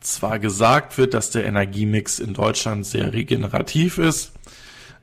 zwar 0.00 0.38
gesagt 0.38 0.98
wird, 0.98 1.14
dass 1.14 1.30
der 1.30 1.46
Energiemix 1.46 2.18
in 2.18 2.34
Deutschland 2.34 2.84
sehr 2.84 3.12
regenerativ 3.12 3.96
ist, 3.98 4.32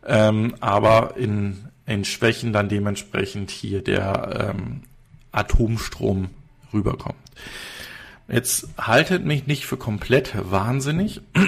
ähm, 0.05 0.53
aber 0.59 1.15
in 1.17 1.70
in 1.85 2.05
Schwächen 2.05 2.53
dann 2.53 2.69
dementsprechend 2.69 3.51
hier 3.51 3.83
der 3.83 4.55
ähm, 4.55 4.83
Atomstrom 5.31 6.29
rüberkommt. 6.73 7.17
Jetzt 8.27 8.69
haltet 8.77 9.25
mich 9.25 9.47
nicht 9.47 9.65
für 9.65 9.77
komplett 9.77 10.33
wahnsinnig. 10.51 11.21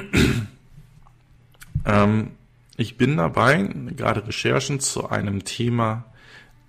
ähm, 1.86 2.32
ich 2.76 2.98
bin 2.98 3.18
dabei, 3.18 3.70
gerade 3.96 4.28
Recherchen 4.28 4.80
zu 4.80 5.10
einem 5.10 5.46
Thema 5.46 6.06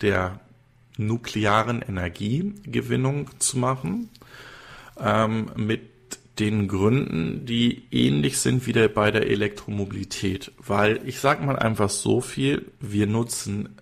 der 0.02 0.38
nuklearen 0.96 1.82
Energiegewinnung 1.82 3.30
zu 3.40 3.58
machen, 3.58 4.10
ähm, 5.00 5.50
mit 5.56 5.93
den 6.38 6.66
Gründen, 6.68 7.46
die 7.46 7.84
ähnlich 7.90 8.38
sind 8.38 8.66
wie 8.66 8.72
der 8.72 8.88
bei 8.88 9.10
der 9.10 9.28
Elektromobilität. 9.28 10.52
Weil 10.58 11.00
ich 11.06 11.20
sag 11.20 11.44
mal 11.44 11.58
einfach 11.58 11.90
so 11.90 12.20
viel, 12.20 12.72
wir 12.80 13.06
nutzen 13.06 13.76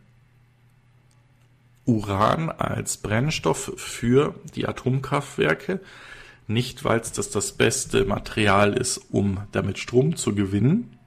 Uran 1.85 2.51
als 2.51 2.99
Brennstoff 2.99 3.73
für 3.77 4.35
die 4.55 4.69
Atomkraftwerke, 4.69 5.81
nicht 6.47 6.85
weil 6.85 7.01
es 7.01 7.13
das 7.13 7.31
das 7.31 7.53
beste 7.53 8.05
Material 8.05 8.75
ist, 8.75 8.99
um 9.11 9.41
damit 9.53 9.79
Strom 9.79 10.17
zu 10.17 10.35
gewinnen, 10.35 10.99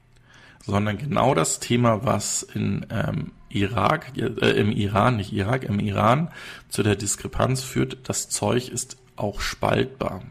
sondern 0.64 0.98
genau 0.98 1.34
das 1.34 1.60
Thema, 1.60 2.04
was 2.04 2.42
in 2.42 2.86
ähm, 2.90 3.32
Irak, 3.48 4.12
äh, 4.16 4.50
im 4.60 4.72
Iran, 4.72 5.16
nicht 5.16 5.32
Irak, 5.32 5.64
im 5.64 5.78
Iran 5.78 6.30
zu 6.68 6.82
der 6.82 6.96
Diskrepanz 6.96 7.62
führt, 7.62 7.98
das 8.08 8.28
Zeug 8.28 8.68
ist 8.68 8.96
auch 9.14 9.40
spaltbar. 9.40 10.22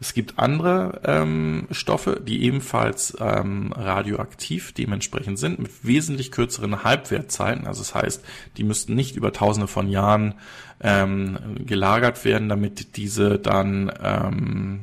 Es 0.00 0.14
gibt 0.14 0.38
andere 0.38 1.02
ähm, 1.04 1.68
Stoffe, 1.70 2.22
die 2.26 2.42
ebenfalls 2.44 3.14
ähm, 3.20 3.72
radioaktiv 3.76 4.72
dementsprechend 4.72 5.38
sind, 5.38 5.58
mit 5.58 5.84
wesentlich 5.84 6.32
kürzeren 6.32 6.84
Halbwertzeiten. 6.84 7.66
Also 7.66 7.82
das 7.82 7.94
heißt, 7.94 8.24
die 8.56 8.64
müssten 8.64 8.94
nicht 8.94 9.16
über 9.16 9.32
tausende 9.34 9.68
von 9.68 9.90
Jahren 9.90 10.34
ähm, 10.80 11.38
gelagert 11.66 12.24
werden, 12.24 12.48
damit 12.48 12.96
diese 12.96 13.38
dann, 13.38 13.92
ähm, 14.02 14.80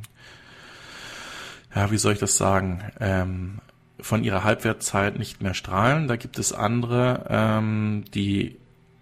ja, 1.76 1.90
wie 1.90 1.98
soll 1.98 2.14
ich 2.14 2.20
das 2.20 2.38
sagen, 2.38 2.84
ähm, 3.00 3.58
von 4.00 4.24
ihrer 4.24 4.44
Halbwertzeit 4.44 5.18
nicht 5.18 5.42
mehr 5.42 5.56
strahlen. 5.56 6.08
Da 6.08 6.16
gibt 6.16 6.38
es 6.38 6.54
andere, 6.54 7.26
ähm, 7.30 8.06
die 8.14 8.58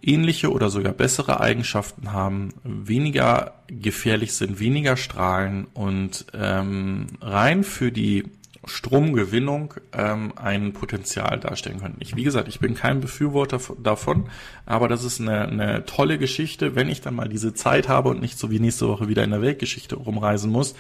ähnliche 0.06 0.52
oder 0.52 0.70
sogar 0.70 0.94
bessere 0.94 1.40
Eigenschaften 1.40 2.14
haben, 2.14 2.54
weniger 2.64 3.54
gefährlich 3.68 4.34
sind, 4.34 4.60
weniger 4.60 4.98
strahlen 4.98 5.66
und 5.74 6.26
ähm, 6.34 7.08
rein 7.22 7.64
für 7.64 7.92
die 7.92 8.24
Stromgewinnung 8.68 9.76
ähm, 9.94 10.34
ein 10.36 10.74
Potenzial 10.74 11.40
darstellen 11.40 11.80
können. 11.80 11.98
Ich, 12.00 12.16
wie 12.16 12.24
gesagt, 12.24 12.48
ich 12.48 12.60
bin 12.60 12.74
kein 12.74 13.00
Befürworter 13.00 13.60
davon, 13.82 14.30
aber 14.66 14.88
das 14.88 15.04
ist 15.04 15.22
eine, 15.22 15.48
eine 15.48 15.86
tolle 15.86 16.18
Geschichte, 16.18 16.76
wenn 16.76 16.90
ich 16.90 17.02
dann 17.02 17.16
mal 17.16 17.30
diese 17.30 17.54
Zeit 17.54 17.88
habe 17.88 18.10
und 18.10 18.22
nicht 18.22 18.40
so 18.40 18.50
wie 18.52 18.60
nächste 18.60 18.88
Woche 18.88 19.08
wieder 19.08 19.24
in 19.24 19.32
der 19.32 19.42
Weltgeschichte 19.42 19.96
rumreisen 19.96 20.52
muss 20.52 20.76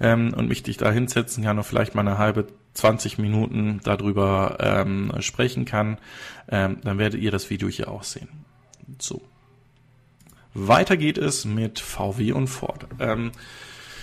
ähm, 0.00 0.34
und 0.34 0.48
mich 0.48 0.62
dich 0.62 0.76
da 0.76 0.90
hinsetzen 0.90 1.44
kann 1.44 1.58
und 1.58 1.64
vielleicht 1.64 1.94
mal 1.94 2.06
eine 2.06 2.18
halbe 2.18 2.48
20 2.74 3.18
Minuten 3.18 3.80
darüber 3.84 4.56
ähm, 4.60 5.12
sprechen 5.20 5.64
kann, 5.64 5.98
ähm, 6.48 6.78
dann 6.82 6.98
werdet 6.98 7.20
ihr 7.20 7.30
das 7.30 7.50
Video 7.50 7.68
hier 7.68 7.90
auch 7.90 8.02
sehen. 8.02 8.28
So. 8.98 9.22
Weiter 10.54 10.96
geht 10.96 11.18
es 11.18 11.44
mit 11.44 11.78
VW 11.78 12.32
und 12.32 12.48
Ford. 12.48 12.86
Ähm, 12.98 13.30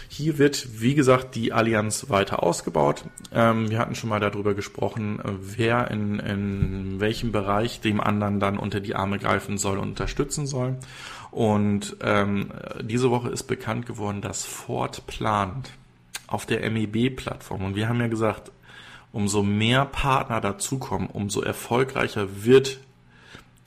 hier 0.09 0.38
wird, 0.38 0.81
wie 0.81 0.95
gesagt, 0.95 1.35
die 1.35 1.51
Allianz 1.51 2.09
weiter 2.09 2.41
ausgebaut. 2.41 3.03
Ähm, 3.33 3.69
wir 3.69 3.79
hatten 3.79 3.95
schon 3.95 4.09
mal 4.09 4.21
darüber 4.21 4.53
gesprochen, 4.53 5.21
wer 5.23 5.91
in, 5.91 6.19
in 6.19 6.99
welchem 6.99 7.33
Bereich 7.33 7.81
dem 7.81 7.99
anderen 7.99 8.39
dann 8.39 8.57
unter 8.57 8.79
die 8.79 8.95
Arme 8.95 9.19
greifen 9.19 9.57
soll 9.57 9.77
und 9.77 9.89
unterstützen 9.89 10.47
soll. 10.47 10.77
Und 11.31 11.97
ähm, 12.01 12.51
diese 12.81 13.11
Woche 13.11 13.29
ist 13.29 13.43
bekannt 13.43 13.85
geworden, 13.85 14.21
dass 14.21 14.45
Ford 14.45 15.05
plant 15.07 15.71
auf 16.27 16.45
der 16.45 16.69
MEB-Plattform. 16.69 17.63
Und 17.63 17.75
wir 17.75 17.89
haben 17.89 17.99
ja 17.99 18.07
gesagt, 18.07 18.51
umso 19.11 19.43
mehr 19.43 19.85
Partner 19.85 20.39
dazukommen, 20.39 21.07
umso 21.07 21.41
erfolgreicher 21.41 22.45
wird 22.45 22.79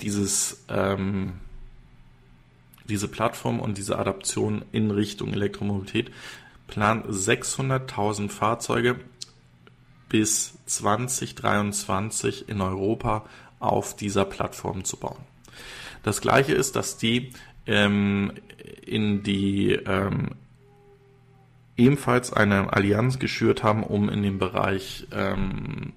dieses, 0.03 0.65
ähm, 0.69 1.35
diese 2.89 3.09
Plattform 3.09 3.61
und 3.61 3.79
diese 3.79 3.99
Adaption 3.99 4.65
in 4.73 4.91
Richtung 4.91 5.33
Elektromobilität 5.33 6.11
plant 6.67 7.07
600.000 7.07 8.29
Fahrzeuge 8.29 8.97
bis 10.09 10.59
2023 10.67 12.49
in 12.49 12.61
Europa 12.61 13.25
auf 13.59 13.95
dieser 13.97 14.25
Plattform 14.25 14.85
zu 14.85 14.97
bauen. 14.97 15.19
Das 16.03 16.21
gleiche 16.21 16.53
ist, 16.53 16.77
dass 16.77 16.97
die 16.97 17.33
ähm, 17.67 18.33
in 18.85 19.23
die 19.23 19.73
ähm, 19.73 20.31
ebenfalls 21.77 22.33
eine 22.33 22.73
Allianz 22.73 23.19
geschürt 23.19 23.63
haben, 23.63 23.83
um 23.83 24.09
in 24.09 24.23
dem 24.23 24.39
Bereich 24.39 25.07
ähm, 25.13 25.93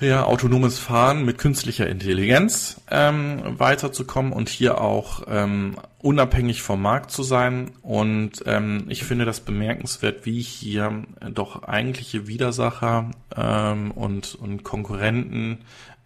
ja, 0.00 0.24
autonomes 0.24 0.78
Fahren 0.78 1.24
mit 1.24 1.38
künstlicher 1.38 1.88
Intelligenz 1.88 2.80
ähm, 2.90 3.42
weiterzukommen 3.58 4.32
und 4.32 4.48
hier 4.48 4.80
auch 4.80 5.22
ähm, 5.28 5.76
unabhängig 6.00 6.62
vom 6.62 6.80
Markt 6.80 7.10
zu 7.10 7.22
sein. 7.22 7.72
Und 7.82 8.44
ähm, 8.46 8.84
ich 8.88 9.02
finde 9.04 9.24
das 9.24 9.40
bemerkenswert, 9.40 10.24
wie 10.24 10.40
hier 10.40 11.04
doch 11.32 11.64
eigentliche 11.64 12.28
Widersacher 12.28 13.10
ähm, 13.36 13.90
und, 13.90 14.36
und 14.36 14.62
Konkurrenten 14.62 15.58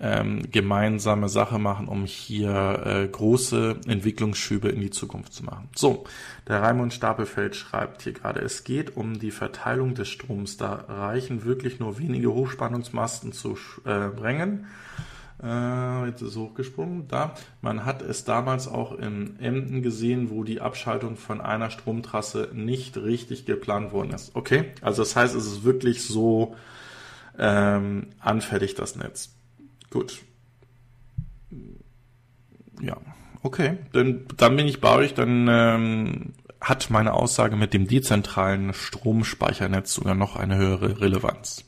ähm, 0.02 0.42
gemeinsame 0.50 1.28
Sache 1.28 1.58
machen, 1.58 1.86
um 1.86 2.04
hier 2.04 2.82
äh, 2.84 3.06
große 3.06 3.76
Entwicklungsschübe 3.86 4.68
in 4.68 4.80
die 4.80 4.90
Zukunft 4.90 5.32
zu 5.32 5.44
machen. 5.44 5.68
So, 5.76 6.04
der 6.48 6.60
Raimund 6.60 6.92
Stapelfeld 6.92 7.54
schreibt 7.54 8.02
hier 8.02 8.12
gerade, 8.12 8.40
es 8.40 8.64
geht 8.64 8.96
um 8.96 9.20
die 9.20 9.30
Verteilung 9.30 9.94
des 9.94 10.08
Stroms. 10.08 10.56
Da 10.56 10.84
reichen 10.88 11.44
wirklich 11.44 11.78
nur 11.78 11.98
wenige 11.98 12.32
Hochspannungsmasten 12.34 13.32
zu 13.32 13.56
äh, 13.84 14.08
bringen. 14.08 14.66
Äh, 15.40 16.06
jetzt 16.06 16.22
ist 16.22 16.30
es 16.30 16.36
hochgesprungen. 16.36 17.06
Da. 17.06 17.34
Man 17.60 17.84
hat 17.84 18.02
es 18.02 18.24
damals 18.24 18.66
auch 18.66 18.98
in 18.98 19.38
Emden 19.38 19.82
gesehen, 19.82 20.30
wo 20.30 20.42
die 20.42 20.60
Abschaltung 20.60 21.16
von 21.16 21.40
einer 21.40 21.70
Stromtrasse 21.70 22.50
nicht 22.52 22.96
richtig 22.96 23.46
geplant 23.46 23.92
worden 23.92 24.12
ist. 24.12 24.34
Okay, 24.34 24.72
also 24.80 25.02
das 25.02 25.14
heißt, 25.14 25.34
es 25.36 25.46
ist 25.46 25.62
wirklich 25.62 26.04
so 26.04 26.56
ähm, 27.38 28.08
anfällig, 28.20 28.74
das 28.74 28.96
Netz. 28.96 29.30
Gut. 29.92 30.22
Ja, 32.80 32.96
okay. 33.42 33.76
Dann, 33.92 34.24
dann 34.38 34.56
bin 34.56 34.66
ich 34.66 34.80
bei 34.80 34.90
euch, 34.94 35.12
dann 35.12 35.46
ähm, 35.50 36.32
hat 36.60 36.88
meine 36.88 37.12
Aussage 37.12 37.56
mit 37.56 37.74
dem 37.74 37.86
dezentralen 37.86 38.72
Stromspeichernetz 38.72 39.92
sogar 39.92 40.14
noch 40.14 40.36
eine 40.36 40.56
höhere 40.56 41.00
Relevanz. 41.00 41.64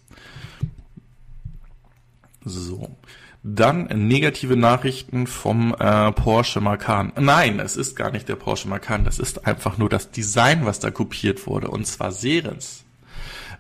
So. 2.45 2.97
Dann 3.43 4.09
negative 4.09 4.57
Nachrichten 4.57 5.27
vom 5.27 5.77
äh, 5.79 6.13
Porsche 6.13 6.63
Macan. 6.63 7.13
Nein, 7.21 7.61
es 7.61 7.77
ist 7.77 7.95
gar 7.95 8.11
nicht 8.11 8.27
der 8.27 8.37
Porsche 8.37 8.69
Macan, 8.69 9.05
das 9.05 9.19
ist 9.19 9.47
einfach 9.47 9.77
nur 9.77 9.91
das 9.91 10.11
Design, 10.11 10.65
was 10.65 10.81
da 10.81 10.91
kopiert 10.91 11.47
wurde. 11.47 11.69
Und 11.69 11.87
zwar 11.87 12.11
Serens 12.11 12.85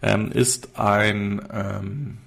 ähm, 0.00 0.32
ist 0.32 0.78
ein 0.78 1.42
ähm, 1.52 2.18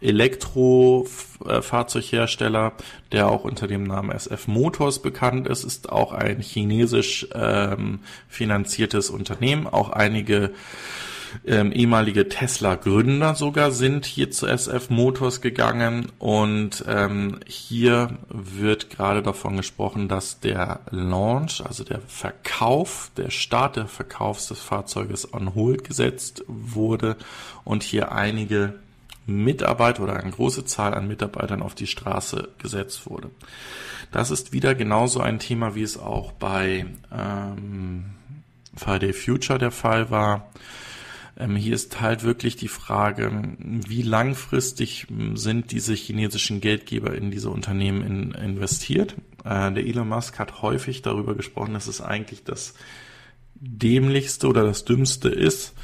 Elektrofahrzeughersteller, 0.00 2.72
der 3.12 3.28
auch 3.28 3.44
unter 3.44 3.66
dem 3.66 3.84
Namen 3.84 4.10
SF 4.10 4.46
Motors 4.46 5.00
bekannt 5.00 5.46
ist, 5.48 5.64
ist 5.64 5.90
auch 5.90 6.12
ein 6.12 6.40
chinesisch 6.40 7.26
ähm, 7.34 7.98
finanziertes 8.28 9.10
Unternehmen. 9.10 9.66
Auch 9.66 9.90
einige 9.90 10.52
ähm, 11.46 11.72
ehemalige 11.72 12.28
Tesla-Gründer 12.28 13.34
sogar 13.34 13.70
sind 13.70 14.06
hier 14.06 14.30
zu 14.30 14.46
SF 14.46 14.90
Motors 14.90 15.40
gegangen 15.40 16.10
und 16.18 16.84
ähm, 16.88 17.40
hier 17.46 18.18
wird 18.28 18.90
gerade 18.90 19.22
davon 19.22 19.56
gesprochen, 19.56 20.08
dass 20.08 20.40
der 20.40 20.80
Launch, 20.90 21.62
also 21.64 21.84
der 21.84 22.00
Verkauf, 22.00 23.10
der 23.16 23.30
Start 23.30 23.76
des 23.76 23.90
Verkaufs 23.90 24.48
des 24.48 24.60
Fahrzeuges 24.60 25.32
on 25.32 25.54
hold 25.54 25.84
gesetzt 25.84 26.44
wurde 26.46 27.16
und 27.64 27.82
hier 27.82 28.12
einige 28.12 28.74
Mitarbeiter 29.28 30.02
oder 30.02 30.18
eine 30.18 30.30
große 30.30 30.64
Zahl 30.64 30.94
an 30.94 31.06
Mitarbeitern 31.06 31.62
auf 31.62 31.74
die 31.74 31.86
Straße 31.86 32.48
gesetzt 32.58 33.08
wurde. 33.08 33.30
Das 34.10 34.30
ist 34.30 34.52
wieder 34.52 34.74
genauso 34.74 35.20
ein 35.20 35.38
Thema, 35.38 35.74
wie 35.74 35.82
es 35.82 35.98
auch 35.98 36.32
bei 36.32 36.86
ähm, 37.12 38.06
Friday 38.74 39.12
Future 39.12 39.58
der 39.58 39.70
Fall 39.70 40.10
war. 40.10 40.50
Ähm, 41.36 41.56
hier 41.56 41.74
ist 41.74 42.00
halt 42.00 42.24
wirklich 42.24 42.56
die 42.56 42.68
Frage, 42.68 43.30
wie 43.58 44.02
langfristig 44.02 45.06
sind 45.34 45.72
diese 45.72 45.94
chinesischen 45.94 46.60
Geldgeber 46.60 47.14
in 47.14 47.30
diese 47.30 47.50
Unternehmen 47.50 48.02
in, 48.02 48.32
investiert. 48.32 49.14
Äh, 49.44 49.72
der 49.72 49.86
Elon 49.86 50.08
Musk 50.08 50.38
hat 50.38 50.62
häufig 50.62 51.02
darüber 51.02 51.34
gesprochen, 51.34 51.74
dass 51.74 51.86
es 51.86 52.00
eigentlich 52.00 52.44
das 52.44 52.74
dämlichste 53.54 54.48
oder 54.48 54.64
das 54.64 54.84
dümmste 54.84 55.28
ist, 55.28 55.74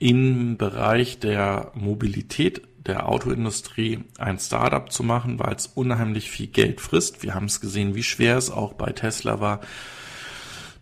im 0.00 0.56
Bereich 0.56 1.18
der 1.18 1.72
Mobilität 1.74 2.62
der 2.88 3.08
Autoindustrie 3.08 4.00
ein 4.18 4.38
Startup 4.38 4.90
zu 4.90 5.02
machen, 5.02 5.38
weil 5.38 5.54
es 5.54 5.66
unheimlich 5.66 6.30
viel 6.30 6.48
Geld 6.48 6.80
frisst. 6.80 7.22
Wir 7.22 7.34
haben 7.34 7.46
es 7.46 7.60
gesehen, 7.60 7.94
wie 7.94 8.02
schwer 8.02 8.36
es 8.36 8.50
auch 8.50 8.72
bei 8.72 8.92
Tesla 8.92 9.40
war, 9.40 9.60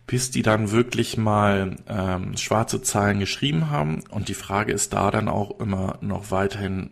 bis 0.07 0.31
die 0.31 0.41
dann 0.41 0.71
wirklich 0.71 1.17
mal 1.17 1.75
ähm, 1.87 2.37
schwarze 2.37 2.81
Zahlen 2.81 3.19
geschrieben 3.19 3.69
haben. 3.69 4.03
Und 4.09 4.29
die 4.29 4.33
Frage 4.33 4.71
ist 4.71 4.93
da 4.93 5.11
dann 5.11 5.27
auch 5.27 5.59
immer 5.59 5.97
noch 6.01 6.31
weiterhin, 6.31 6.91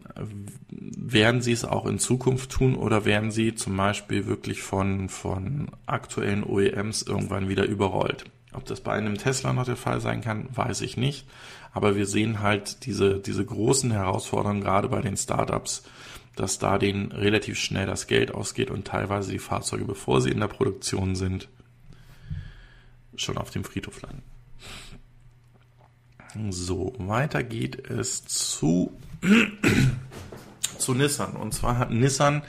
werden 0.69 1.41
sie 1.41 1.53
es 1.53 1.63
auch 1.63 1.85
in 1.85 1.97
Zukunft 1.97 2.51
tun 2.51 2.75
oder 2.75 3.05
werden 3.05 3.31
sie 3.31 3.55
zum 3.55 3.77
Beispiel 3.77 4.27
wirklich 4.27 4.61
von, 4.61 5.07
von 5.07 5.71
aktuellen 5.85 6.43
OEMs 6.43 7.03
irgendwann 7.03 7.47
wieder 7.47 7.65
überrollt? 7.65 8.25
Ob 8.51 8.65
das 8.65 8.81
bei 8.81 8.93
einem 8.93 9.17
Tesla 9.17 9.53
noch 9.53 9.65
der 9.65 9.75
Fall 9.75 10.01
sein 10.01 10.21
kann, 10.21 10.47
weiß 10.53 10.81
ich 10.81 10.97
nicht. 10.97 11.25
Aber 11.75 11.97
wir 11.97 12.05
sehen 12.05 12.39
halt 12.39 12.85
diese, 12.85 13.19
diese 13.19 13.45
großen 13.45 13.91
Herausforderungen 13.91 14.61
gerade 14.61 14.87
bei 14.87 15.01
den 15.01 15.17
Startups, 15.17 15.83
dass 16.37 16.57
da 16.57 16.77
denen 16.77 17.11
relativ 17.11 17.59
schnell 17.59 17.85
das 17.85 18.07
Geld 18.07 18.33
ausgeht 18.33 18.71
und 18.71 18.87
teilweise 18.87 19.29
die 19.29 19.39
Fahrzeuge, 19.39 19.83
bevor 19.83 20.21
sie 20.21 20.31
in 20.31 20.39
der 20.39 20.47
Produktion 20.47 21.17
sind, 21.17 21.49
schon 23.17 23.37
auf 23.37 23.49
dem 23.49 23.65
Friedhof 23.65 24.01
landen. 24.01 24.23
So, 26.49 26.93
weiter 26.97 27.43
geht 27.43 27.89
es 27.89 28.23
zu, 28.23 28.97
zu 30.77 30.93
Nissan. 30.93 31.35
Und 31.35 31.53
zwar 31.53 31.77
hat 31.77 31.91
Nissan 31.91 32.43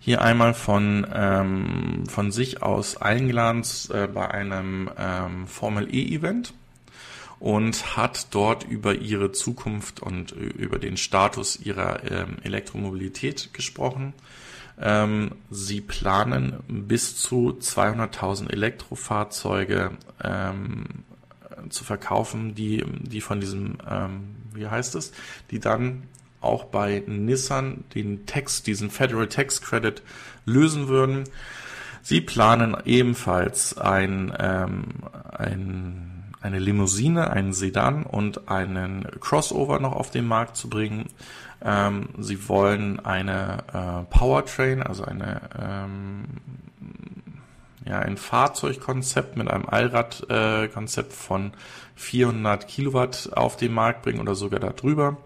hier 0.00 0.22
einmal 0.22 0.54
von, 0.54 1.06
ähm, 1.14 2.02
von 2.08 2.32
sich 2.32 2.64
aus 2.64 2.96
eingeladen 2.96 3.62
äh, 3.90 4.08
bei 4.08 4.28
einem 4.28 4.90
ähm, 4.98 5.46
Formel 5.46 5.88
E-Event 5.94 6.52
und 7.38 7.96
hat 7.96 8.28
dort 8.34 8.64
über 8.64 8.94
ihre 8.94 9.32
Zukunft 9.32 10.00
und 10.00 10.32
über 10.32 10.78
den 10.78 10.96
Status 10.96 11.58
ihrer 11.60 12.10
ähm, 12.10 12.36
Elektromobilität 12.42 13.52
gesprochen. 13.52 14.14
Ähm, 14.80 15.32
sie 15.50 15.80
planen 15.80 16.60
bis 16.68 17.16
zu 17.16 17.58
200.000 17.60 18.50
Elektrofahrzeuge 18.50 19.92
ähm, 20.22 20.84
zu 21.70 21.84
verkaufen, 21.84 22.54
die, 22.54 22.84
die 23.00 23.20
von 23.20 23.40
diesem, 23.40 23.78
ähm, 23.88 24.36
wie 24.52 24.66
heißt 24.66 24.94
es, 24.94 25.12
die 25.50 25.60
dann 25.60 26.04
auch 26.40 26.64
bei 26.64 27.02
Nissan 27.06 27.84
den 27.94 28.26
Text, 28.26 28.66
diesen 28.66 28.90
Federal 28.90 29.28
Tax 29.28 29.62
Credit 29.62 30.02
lösen 30.44 30.88
würden. 30.88 31.24
Sie 32.02 32.20
planen 32.20 32.76
ebenfalls 32.84 33.76
ein, 33.76 34.32
ähm, 34.38 34.84
ein, 35.32 36.15
eine 36.40 36.58
Limousine, 36.58 37.30
einen 37.30 37.52
Sedan 37.52 38.04
und 38.04 38.48
einen 38.48 39.06
Crossover 39.20 39.80
noch 39.80 39.92
auf 39.92 40.10
den 40.10 40.26
Markt 40.26 40.56
zu 40.56 40.68
bringen. 40.68 41.06
Ähm, 41.64 42.10
sie 42.18 42.48
wollen 42.48 43.04
eine 43.04 43.64
äh, 43.72 44.16
Powertrain, 44.16 44.82
also 44.82 45.04
eine 45.04 45.40
ähm, 45.58 46.24
ja, 47.86 48.00
ein 48.00 48.16
Fahrzeugkonzept 48.16 49.36
mit 49.36 49.48
einem 49.48 49.66
Allradkonzept 49.66 51.12
äh, 51.12 51.14
von 51.14 51.52
400 51.94 52.66
Kilowatt 52.66 53.30
auf 53.32 53.56
den 53.56 53.72
Markt 53.72 54.02
bringen 54.02 54.20
oder 54.20 54.34
sogar 54.34 54.60
darüber. 54.60 55.18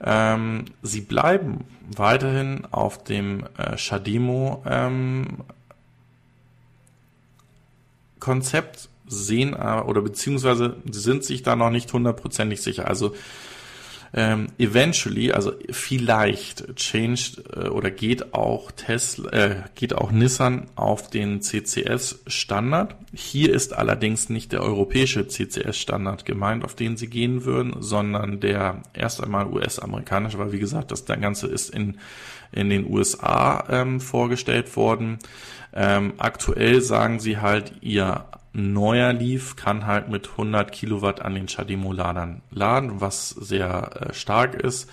Ähm, 0.00 0.66
sie 0.82 1.00
bleiben 1.00 1.64
weiterhin 1.96 2.66
auf 2.70 3.02
dem 3.02 3.44
äh, 3.56 3.76
Shademo 3.76 4.62
ähm, 4.64 5.38
Konzept, 8.20 8.88
sehen 9.08 9.54
äh, 9.54 9.80
oder 9.80 10.02
beziehungsweise 10.02 10.76
sind 10.90 11.24
sich 11.24 11.42
da 11.42 11.56
noch 11.56 11.70
nicht 11.70 11.92
hundertprozentig 11.92 12.62
sicher. 12.62 12.88
Also 12.88 13.14
ähm, 14.14 14.46
eventually, 14.58 15.32
also 15.32 15.52
vielleicht 15.70 16.76
changed 16.76 17.42
äh, 17.54 17.68
oder 17.68 17.90
geht 17.90 18.32
auch 18.32 18.72
Tesla, 18.72 19.30
äh, 19.32 19.56
geht 19.74 19.94
auch 19.94 20.10
Nissan 20.10 20.66
auf 20.76 21.10
den 21.10 21.42
CCS 21.42 22.20
Standard. 22.26 22.96
Hier 23.12 23.52
ist 23.52 23.74
allerdings 23.74 24.30
nicht 24.30 24.52
der 24.52 24.62
europäische 24.62 25.28
CCS 25.28 25.76
Standard 25.76 26.24
gemeint, 26.24 26.64
auf 26.64 26.74
den 26.74 26.96
sie 26.96 27.08
gehen 27.08 27.44
würden, 27.44 27.76
sondern 27.80 28.40
der 28.40 28.82
erst 28.94 29.22
einmal 29.22 29.46
US-amerikanische, 29.46 30.38
weil 30.38 30.52
wie 30.52 30.58
gesagt, 30.58 30.90
das 30.90 31.04
Ganze 31.04 31.46
ist 31.46 31.68
in 31.68 31.98
in 32.52 32.70
den 32.70 32.90
USA 32.90 33.64
ähm, 33.68 34.00
vorgestellt 34.00 34.74
worden. 34.76 35.18
Ähm, 35.74 36.14
aktuell 36.18 36.80
sagen 36.80 37.20
sie 37.20 37.38
halt, 37.38 37.72
ihr 37.82 38.24
neuer 38.58 39.12
Leaf 39.12 39.56
kann 39.56 39.86
halt 39.86 40.08
mit 40.08 40.30
100 40.30 40.72
Kilowatt 40.72 41.20
an 41.20 41.34
den 41.34 41.48
Chademo-Ladern 41.48 42.42
laden, 42.50 43.00
was 43.00 43.30
sehr 43.30 44.08
äh, 44.10 44.14
stark 44.14 44.54
ist. 44.54 44.90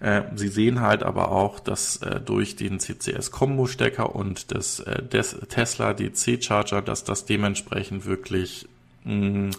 Äh, 0.00 0.22
Sie 0.34 0.48
sehen 0.48 0.80
halt 0.80 1.02
aber 1.02 1.30
auch, 1.30 1.60
dass 1.60 1.98
äh, 1.98 2.20
durch 2.20 2.56
den 2.56 2.80
CCS-Kombo-Stecker 2.80 4.14
und 4.14 4.52
das 4.52 4.80
äh, 4.80 5.02
des 5.02 5.36
Tesla 5.48 5.92
DC-Charger, 5.92 6.82
dass 6.82 7.04
das 7.04 7.24
dementsprechend 7.24 8.04
wirklich 8.06 8.68
mh, 9.04 9.50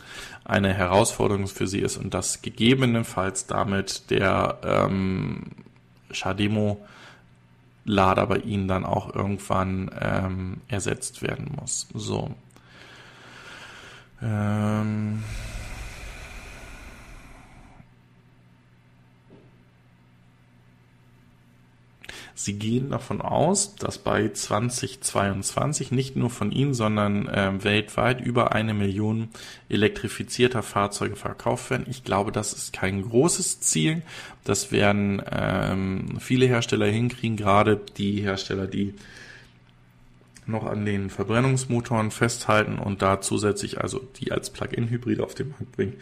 eine 0.44 0.74
Herausforderung 0.74 1.48
für 1.48 1.68
Sie 1.68 1.80
ist 1.80 1.98
und 1.98 2.14
dass 2.14 2.42
gegebenenfalls 2.42 3.48
damit 3.48 4.10
der 4.10 4.58
ähm, 4.64 5.44
Chademo 6.12 6.84
Lader 7.86 8.28
bei 8.28 8.38
Ihnen 8.38 8.68
dann 8.68 8.86
auch 8.86 9.14
irgendwann 9.14 9.92
ähm, 10.00 10.62
ersetzt 10.68 11.22
werden 11.22 11.52
muss. 11.60 11.88
So. 11.94 12.32
Ähm 14.22 15.24
Sie 22.36 22.54
gehen 22.54 22.90
davon 22.90 23.22
aus, 23.22 23.76
dass 23.76 24.00
bei 24.00 24.30
2022 24.30 25.92
nicht 25.92 26.18
nur 26.18 26.30
von 26.30 26.52
Ihnen, 26.52 26.74
sondern 26.74 27.28
äh, 27.30 27.64
weltweit 27.64 28.20
über 28.20 28.52
eine 28.52 28.74
Million 28.74 29.30
elektrifizierter 29.70 30.62
Fahrzeuge 30.62 31.16
verkauft 31.16 31.70
werden. 31.70 31.86
Ich 31.90 32.04
glaube, 32.04 32.34
das 32.34 32.52
ist 32.52 32.74
kein 32.74 33.02
großes 33.02 33.62
Ziel. 33.62 34.02
Das 34.44 34.74
werden 34.74 35.22
ähm, 35.32 36.18
viele 36.20 36.46
Hersteller 36.48 36.88
hinkriegen, 36.88 37.38
gerade 37.38 37.80
die 37.98 38.22
Hersteller, 38.22 38.68
die 38.68 38.94
noch 40.48 40.66
an 40.66 40.86
den 40.86 41.10
Verbrennungsmotoren 41.10 42.12
festhalten 42.12 42.80
und 42.80 43.02
da 43.02 43.22
zusätzlich 43.22 43.82
also 43.82 44.00
die 44.18 44.32
als 44.32 44.50
Plug-in-Hybrid 44.50 45.20
auf 45.20 45.36
den 45.36 45.50
Markt 45.50 45.72
bringen, 45.72 45.94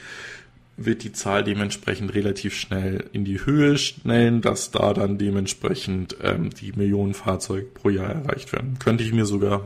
wird 0.78 1.04
die 1.04 1.12
Zahl 1.12 1.44
dementsprechend 1.44 2.14
relativ 2.14 2.56
schnell 2.56 3.10
in 3.14 3.26
die 3.26 3.46
Höhe 3.46 3.78
schnellen, 3.78 4.42
dass 4.42 4.72
da 4.72 4.94
dann 4.94 5.18
dementsprechend 5.18 6.18
ähm, 6.22 6.50
die 6.50 6.72
Millionen 6.72 7.14
Fahrzeuge 7.14 7.66
pro 7.66 7.90
Jahr 7.90 8.10
erreicht 8.10 8.52
werden. 8.54 8.80
Könnte 8.80 9.04
ich 9.04 9.14
mir 9.14 9.26
sogar 9.26 9.64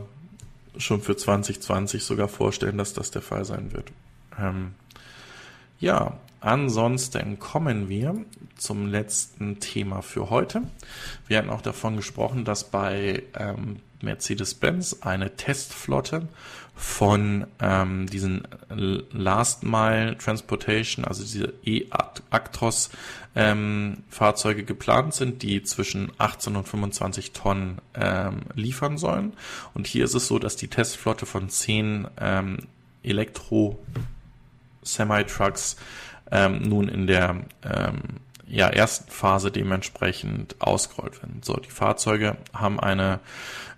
schon 0.78 1.00
für 1.00 1.16
2020 1.16 2.04
sogar 2.04 2.28
vorstellen, 2.28 2.78
dass 2.78 2.92
das 2.92 3.10
der 3.10 3.22
Fall 3.22 3.44
sein 3.44 3.72
wird. 3.72 3.92
Ähm, 4.38 4.74
ja, 5.78 6.18
ansonsten 6.40 7.38
kommen 7.38 7.88
wir 7.88 8.16
zum 8.56 8.86
letzten 8.86 9.60
Thema 9.60 10.02
für 10.02 10.30
heute. 10.30 10.62
Wir 11.26 11.38
hatten 11.38 11.50
auch 11.50 11.62
davon 11.62 11.96
gesprochen, 11.96 12.44
dass 12.44 12.64
bei 12.64 13.22
ähm, 13.38 13.76
Mercedes-Benz 14.02 14.98
eine 15.02 15.36
Testflotte 15.36 16.28
von 16.74 17.46
ähm, 17.58 18.06
diesen 18.06 18.46
Last 18.68 19.62
Mile 19.62 20.18
Transportation, 20.18 21.06
also 21.06 21.22
diese 21.22 21.54
E-Actros 21.64 22.90
ähm, 23.34 23.98
Fahrzeuge 24.10 24.62
geplant 24.62 25.14
sind, 25.14 25.42
die 25.42 25.62
zwischen 25.62 26.12
18 26.18 26.54
und 26.54 26.68
25 26.68 27.32
Tonnen 27.32 27.78
ähm, 27.94 28.40
liefern 28.54 28.98
sollen. 28.98 29.32
Und 29.72 29.86
hier 29.86 30.04
ist 30.04 30.14
es 30.14 30.26
so, 30.26 30.38
dass 30.38 30.56
die 30.56 30.68
Testflotte 30.68 31.24
von 31.24 31.48
10 31.48 32.08
ähm, 32.20 32.58
Elektro 33.02 33.78
Semi-Trucks 34.82 35.76
ähm, 36.30 36.62
nun 36.62 36.88
in 36.88 37.06
der 37.06 37.42
ähm, 37.62 38.00
ja, 38.46 38.68
ersten 38.68 39.10
Phase 39.10 39.50
dementsprechend 39.50 40.56
ausgerollt 40.60 41.20
werden. 41.22 41.40
So, 41.42 41.54
die 41.54 41.70
Fahrzeuge 41.70 42.36
haben 42.52 42.78
eine 42.78 43.20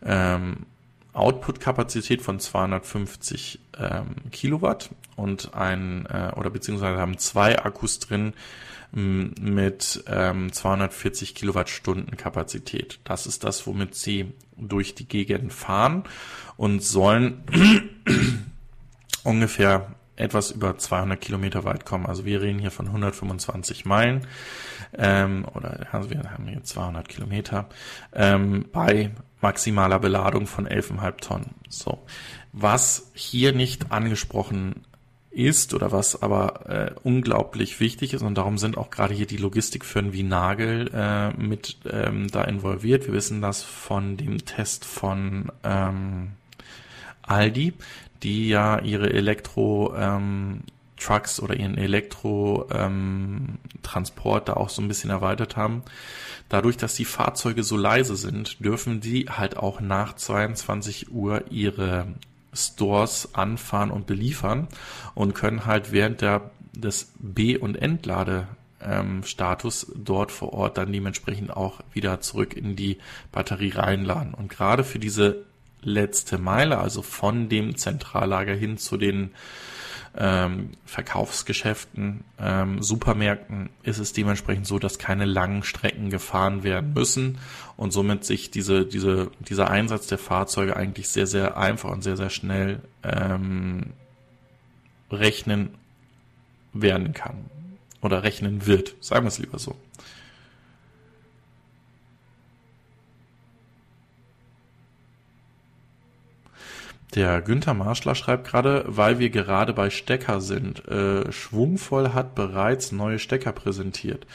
ähm, 0.05 0.67
Output-Kapazität 1.13 2.23
von 2.23 2.39
250 2.39 3.61
ähm, 3.79 4.15
Kilowatt 4.31 4.91
und 5.17 5.55
ein 5.55 6.07
äh, 6.07 6.33
oder 6.37 6.51
beziehungsweise 6.51 6.99
haben 6.99 7.19
zwei 7.19 7.59
Akkus 7.59 7.99
drin 7.99 8.35
mit 8.91 10.03
ähm, 10.07 10.51
240 10.51 11.35
Kilowattstunden 11.35 12.17
Kapazität. 12.17 13.01
Das 13.05 13.27
ist 13.27 13.45
das, 13.45 13.67
womit 13.67 13.95
sie 13.95 14.33
durch 14.57 14.95
die 14.95 15.07
Gegend 15.07 15.53
fahren 15.53 16.05
und 16.57 16.83
sollen 16.83 17.45
ungefähr 19.25 19.95
etwas 20.19 20.51
über 20.51 20.77
200 20.77 21.21
Kilometer 21.21 21.65
weit 21.65 21.85
kommen. 21.85 22.07
Also 22.07 22.25
wir 22.25 22.43
reden 22.43 22.59
hier 22.59 22.71
von 22.71 22.87
125 22.87 23.85
Meilen 23.85 24.27
ähm, 24.97 25.47
oder 25.55 25.87
also 25.93 26.11
wir 26.11 26.23
haben 26.31 26.47
hier 26.47 26.63
200 26.63 27.09
Kilometer 27.09 27.69
ähm, 28.13 28.67
bei 28.73 29.11
maximaler 29.41 29.99
Beladung 29.99 30.47
von 30.47 30.67
11,5 30.67 31.17
Tonnen. 31.21 31.55
So, 31.69 31.99
was 32.53 33.11
hier 33.15 33.53
nicht 33.53 33.93
angesprochen 33.93 34.85
ist 35.31 35.75
oder 35.75 35.93
was 35.93 36.21
aber 36.21 36.69
äh, 36.69 36.91
unglaublich 37.05 37.79
wichtig 37.79 38.13
ist 38.15 38.23
und 38.23 38.35
darum 38.37 38.59
sind 38.59 38.77
auch 38.77 38.91
gerade 38.91 39.15
hier 39.15 39.27
die 39.27 39.37
Logistikfirmen 39.37 40.13
wie 40.13 40.25
Nagel 40.25 40.91
äh, 40.93 41.31
mit 41.35 41.79
ähm, 41.89 42.29
da 42.29 42.43
involviert. 42.45 43.07
Wir 43.07 43.15
wissen 43.15 43.41
das 43.41 43.63
von 43.63 44.17
dem 44.17 44.45
Test 44.45 44.85
von 44.85 45.53
ähm, 45.63 46.33
Aldi, 47.29 47.75
die 48.23 48.49
ja 48.49 48.81
ihre 48.81 49.13
Elektro 49.13 49.95
ähm, 49.97 50.63
Trucks 50.99 51.41
oder 51.41 51.57
ihren 51.57 51.79
Elektro-Transport 51.79 54.41
ähm, 54.41 54.47
da 54.47 54.55
auch 54.55 54.69
so 54.69 54.83
ein 54.83 54.89
bisschen 54.89 55.11
erweitert 55.11 55.57
haben. 55.57 55.85
Dadurch, 56.49 56.77
dass 56.77 56.95
die 56.95 57.05
Fahrzeuge 57.05 57.63
so 57.63 57.77
leise 57.77 58.17
sind, 58.17 58.65
dürfen 58.65 59.01
die 59.01 59.27
halt 59.27 59.57
auch 59.57 59.81
nach 59.81 60.17
22 60.17 61.13
Uhr 61.13 61.45
ihre 61.51 62.09
Stores 62.53 63.35
anfahren 63.35 63.91
und 63.91 64.07
beliefern 64.07 64.69
und 65.15 65.35
können 65.35 65.67
halt 65.67 65.93
während 65.93 66.23
der 66.23 66.51
des 66.73 67.13
B- 67.19 67.57
und 67.57 67.77
Entladestatus 67.77 69.87
ähm, 69.89 69.95
dort 70.05 70.33
vor 70.33 70.53
Ort 70.53 70.77
dann 70.79 70.93
dementsprechend 70.93 71.51
auch 71.51 71.81
wieder 71.93 72.21
zurück 72.21 72.57
in 72.57 72.77
die 72.77 72.99
Batterie 73.33 73.71
reinladen. 73.71 74.35
Und 74.35 74.49
gerade 74.49 74.85
für 74.85 75.01
diese 75.01 75.45
letzte 75.83 76.39
Meile, 76.39 76.79
also 76.79 77.03
von 77.03 77.49
dem 77.49 77.77
Zentrallager 77.77 78.55
hin 78.55 78.79
zu 78.79 78.97
den 78.97 79.31
ähm, 80.17 80.71
Verkaufsgeschäften, 80.85 82.25
ähm, 82.41 82.83
Supermärkten 82.83 83.71
ist 83.83 83.99
es 83.99 84.13
dementsprechend 84.13 84.67
so, 84.67 84.79
dass 84.79 84.99
keine 84.99 85.25
langen 85.25 85.63
Strecken 85.63 86.11
gefahren 86.11 86.63
werden 86.65 86.93
müssen 86.93 87.39
und 87.77 87.93
somit 87.93 88.25
sich 88.25 88.51
diese, 88.51 88.85
diese, 88.85 89.31
dieser 89.39 89.71
Einsatz 89.71 90.07
der 90.09 90.19
Fahrzeuge 90.19 90.77
eigentlich 90.77 91.09
sehr, 91.09 91.27
sehr 91.27 91.57
einfach 91.57 91.91
und 91.91 92.03
sehr, 92.03 92.17
sehr 92.17 92.31
schnell 92.31 92.81
ähm, 93.05 93.93
rechnen 95.11 95.75
werden 96.73 97.13
kann 97.13 97.45
oder 98.01 98.23
rechnen 98.23 98.67
wird, 98.67 98.95
sagen 99.01 99.25
wir 99.25 99.29
es 99.29 99.39
lieber 99.39 99.59
so. 99.59 99.77
Der 107.15 107.41
Günther 107.41 107.75
Marschler 107.75 108.15
schreibt 108.15 108.47
gerade, 108.47 108.85
weil 108.87 109.19
wir 109.19 109.31
gerade 109.31 109.73
bei 109.73 109.91
Stecker 109.91 110.41
sind. 110.41 110.87
Äh, 110.89 111.33
Schwungvoll 111.33 112.13
hat 112.13 112.35
bereits 112.35 112.93
neue 112.93 113.19
Stecker 113.19 113.53
präsentiert. 113.53 114.27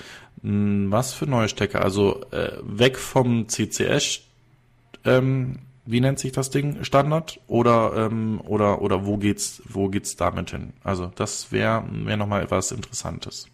Hm, 0.42 0.92
was 0.92 1.14
für 1.14 1.28
neue 1.28 1.50
Stecker? 1.50 1.84
Also 1.84 2.24
äh, 2.32 2.58
weg 2.64 2.98
vom 2.98 3.48
CCS, 3.48 4.22
ähm, 5.06 5.60
wie 5.86 6.00
nennt 6.00 6.20
sich 6.20 6.32
das 6.32 6.50
Ding? 6.50 6.84
Standard? 6.84 7.40
Oder 7.48 7.94
ähm, 8.10 8.42
oder 8.46 8.82
oder 8.82 9.06
wo 9.06 9.18
geht's 9.18 9.62
wo 9.68 9.90
geht's 9.90 10.16
damit 10.16 10.52
hin? 10.52 10.74
Also 10.84 11.12
das 11.16 11.52
wäre 11.52 11.84
wär 11.92 12.18
nochmal 12.18 12.44
etwas 12.44 12.72
Interessantes. 12.72 13.48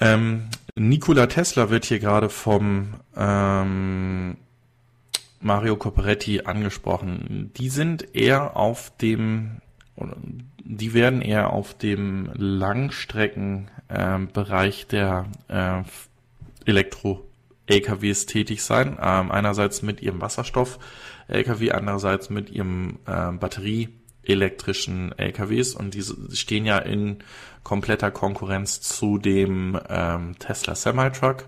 Ähm, 0.00 0.48
Nikola 0.76 1.26
Tesla 1.26 1.70
wird 1.70 1.84
hier 1.84 1.98
gerade 1.98 2.28
vom 2.28 2.94
ähm, 3.16 4.36
Mario 5.40 5.76
Copperetti 5.76 6.42
angesprochen. 6.42 7.50
Die 7.56 7.70
sind 7.70 8.14
eher 8.14 8.56
auf 8.56 8.96
dem, 8.98 9.60
die 10.62 10.94
werden 10.94 11.22
eher 11.22 11.52
auf 11.52 11.76
dem 11.76 12.30
Langstreckenbereich 12.34 14.82
äh, 14.82 14.86
der 14.86 15.26
äh, 15.48 15.82
Elektro-LKWs 16.66 18.26
tätig 18.26 18.62
sein. 18.62 18.98
Ähm, 19.00 19.32
einerseits 19.32 19.82
mit 19.82 20.02
ihrem 20.02 20.20
Wasserstoff-LKW, 20.20 21.72
andererseits 21.72 22.28
mit 22.28 22.50
ihrem 22.50 22.98
äh, 23.06 23.32
batterieelektrischen 23.32 25.18
LKWs 25.18 25.74
und 25.74 25.94
diese 25.94 26.36
stehen 26.36 26.66
ja 26.66 26.76
in 26.78 27.24
kompletter 27.62 28.10
Konkurrenz 28.10 28.82
zu 28.82 29.16
dem 29.16 29.80
ähm, 29.88 30.38
Tesla 30.38 30.74
Semi-Truck. 30.74 31.46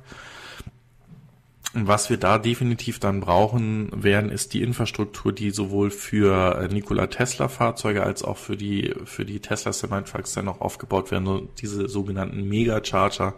Was 1.75 2.11
wir 2.11 2.19
da 2.19 2.39
definitiv 2.39 2.99
dann 2.99 3.21
brauchen 3.21 3.91
werden, 4.03 4.31
ist 4.31 4.53
die 4.53 4.61
Infrastruktur, 4.63 5.33
die 5.33 5.51
sowohl 5.51 5.91
für 5.91 6.61
äh, 6.61 6.69
Nikola 6.69 7.07
Tesla 7.07 7.49
Fahrzeuge 7.49 8.03
als 8.03 8.23
auch 8.23 8.37
für 8.37 8.59
die, 8.59 8.95
für 9.07 9.25
die 9.25 9.41
Tesla 9.41 9.73
Semi-Trucks 9.73 10.35
dann 10.35 10.45
noch 10.45 10.61
aufgebaut 10.61 11.11
werden, 11.11 11.49
diese 11.59 11.89
sogenannten 11.89 12.47
Megacharger. 12.47 13.35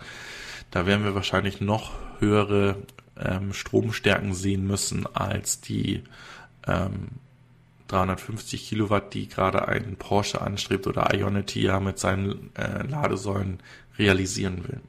Da 0.72 0.87
werden 0.87 1.05
wir 1.05 1.14
wahrscheinlich 1.14 1.61
noch 1.61 1.93
höhere 2.18 2.78
ähm, 3.16 3.53
Stromstärken 3.53 4.35
sehen 4.35 4.66
müssen 4.66 5.07
als 5.14 5.61
die 5.61 6.03
ähm, 6.66 7.11
350 7.87 8.68
Kilowatt, 8.68 9.14
die 9.14 9.28
gerade 9.28 9.68
ein 9.68 9.95
Porsche 9.97 10.41
anstrebt 10.41 10.89
oder 10.89 11.14
Ionity 11.14 11.62
ja 11.62 11.78
mit 11.78 12.01
seinen 12.01 12.51
äh, 12.57 12.82
Ladesäulen 12.82 13.61
realisieren 13.97 14.66
will. 14.66 14.80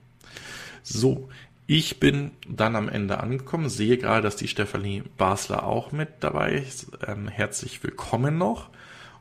So, 0.82 1.30
ich 1.68 2.00
bin 2.00 2.32
dann 2.48 2.76
am 2.76 2.90
Ende 2.90 3.20
angekommen, 3.20 3.70
sehe 3.70 3.98
gerade, 3.98 4.22
dass 4.22 4.36
die 4.36 4.48
Stefanie 4.48 5.04
Basler 5.18 5.66
auch 5.66 5.92
mit 5.92 6.10
dabei 6.20 6.54
ist. 6.54 6.90
Ähm, 7.08 7.28
herzlich 7.28 7.84
willkommen 7.84 8.38
noch 8.38 8.70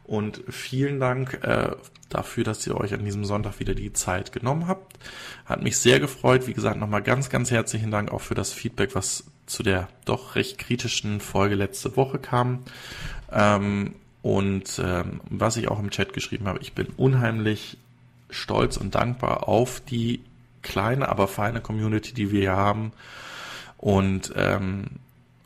und 0.05 0.43
vielen 0.51 1.01
Dank 1.01 1.41
äh, 1.43 1.73
dafür, 2.11 2.45
dass 2.45 2.67
ihr 2.67 2.77
euch 2.77 2.93
an 2.93 3.05
diesem 3.05 3.25
Sonntag 3.25 3.61
wieder 3.61 3.75
die 3.75 3.95
Zeit 3.95 4.33
genommen 4.33 4.69
habt. 4.69 4.99
Hat 5.47 5.63
mich 5.63 5.79
sehr 5.79 6.01
gefreut. 6.01 6.47
Wie 6.47 6.53
gesagt, 6.53 6.79
nochmal 6.79 7.03
ganz, 7.03 7.31
ganz 7.31 7.51
herzlichen 7.51 7.91
Dank 7.91 8.13
auch 8.13 8.21
für 8.21 8.35
das 8.35 8.53
Feedback, 8.53 8.95
was 8.95 9.25
zu 9.47 9.63
der 9.63 9.89
doch 10.05 10.35
recht 10.35 10.59
kritischen 10.59 11.21
Folge 11.21 11.55
letzte 11.55 11.97
Woche 11.97 12.19
kam. 12.19 12.65
Ähm, 13.33 13.95
und 14.21 14.81
ähm, 14.85 15.21
was 15.31 15.57
ich 15.57 15.69
auch 15.69 15.81
im 15.81 15.91
Chat 15.91 16.13
geschrieben 16.13 16.47
habe, 16.47 16.61
ich 16.61 16.75
bin 16.75 16.89
unheimlich 16.97 17.79
stolz 18.31 18.77
und 18.77 18.95
dankbar 18.95 19.49
auf 19.49 19.81
die 19.81 20.21
kleine, 20.65 21.09
aber 21.09 21.29
feine 21.29 21.61
Community, 21.61 22.13
die 22.13 22.33
wir 22.33 22.41
hier 22.41 22.57
haben. 22.57 22.93
und 23.79 24.33
ähm, 24.37 24.87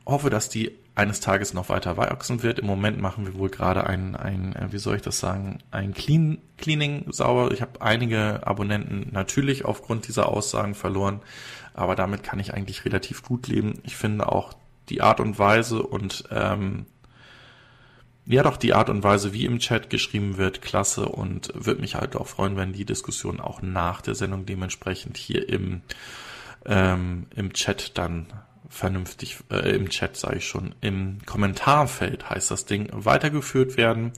hoffe, 0.06 0.30
dass 0.30 0.48
die 0.48 0.72
eines 0.94 1.20
Tages 1.20 1.54
noch 1.54 1.68
weiter 1.68 1.96
wachsen 1.96 2.42
wird. 2.42 2.58
Im 2.58 2.66
Moment 2.66 3.00
machen 3.00 3.24
wir 3.24 3.34
wohl 3.34 3.50
gerade 3.50 3.86
ein, 3.86 4.16
ein 4.16 4.56
äh, 4.56 4.72
wie 4.72 4.78
soll 4.78 4.96
ich 4.96 5.02
das 5.02 5.20
sagen, 5.20 5.60
ein 5.70 5.94
Clean, 5.94 6.38
Cleaning 6.56 7.04
sauber. 7.12 7.52
Ich 7.52 7.62
habe 7.62 7.80
einige 7.80 8.46
Abonnenten 8.46 9.08
natürlich 9.12 9.64
aufgrund 9.64 10.08
dieser 10.08 10.28
Aussagen 10.28 10.74
verloren, 10.74 11.20
aber 11.74 11.94
damit 11.94 12.24
kann 12.24 12.40
ich 12.40 12.52
eigentlich 12.52 12.84
relativ 12.84 13.22
gut 13.22 13.46
leben. 13.46 13.80
Ich 13.84 13.96
finde 13.96 14.30
auch 14.30 14.54
die 14.88 15.00
Art 15.00 15.20
und 15.20 15.38
Weise 15.38 15.82
und 15.82 16.24
ähm, 16.32 16.86
ja 18.34 18.42
doch 18.42 18.56
die 18.56 18.74
Art 18.74 18.90
und 18.90 19.02
Weise, 19.02 19.32
wie 19.32 19.44
im 19.44 19.58
Chat 19.58 19.90
geschrieben 19.90 20.36
wird, 20.36 20.62
klasse 20.62 21.08
und 21.08 21.50
würde 21.54 21.80
mich 21.80 21.94
halt 21.94 22.16
auch 22.16 22.26
freuen, 22.26 22.56
wenn 22.56 22.72
die 22.72 22.84
Diskussion 22.84 23.40
auch 23.40 23.62
nach 23.62 24.02
der 24.02 24.14
Sendung 24.14 24.46
dementsprechend 24.46 25.16
hier 25.16 25.48
im 25.48 25.82
ähm, 26.66 27.26
im 27.34 27.52
Chat 27.52 27.96
dann 27.96 28.26
vernünftig 28.68 29.38
äh, 29.50 29.74
im 29.74 29.88
Chat 29.88 30.16
sage 30.16 30.38
ich 30.38 30.46
schon 30.46 30.74
im 30.80 31.18
Kommentarfeld 31.24 32.28
heißt 32.28 32.50
das 32.50 32.66
Ding 32.66 32.88
weitergeführt 32.92 33.76
werden. 33.76 34.12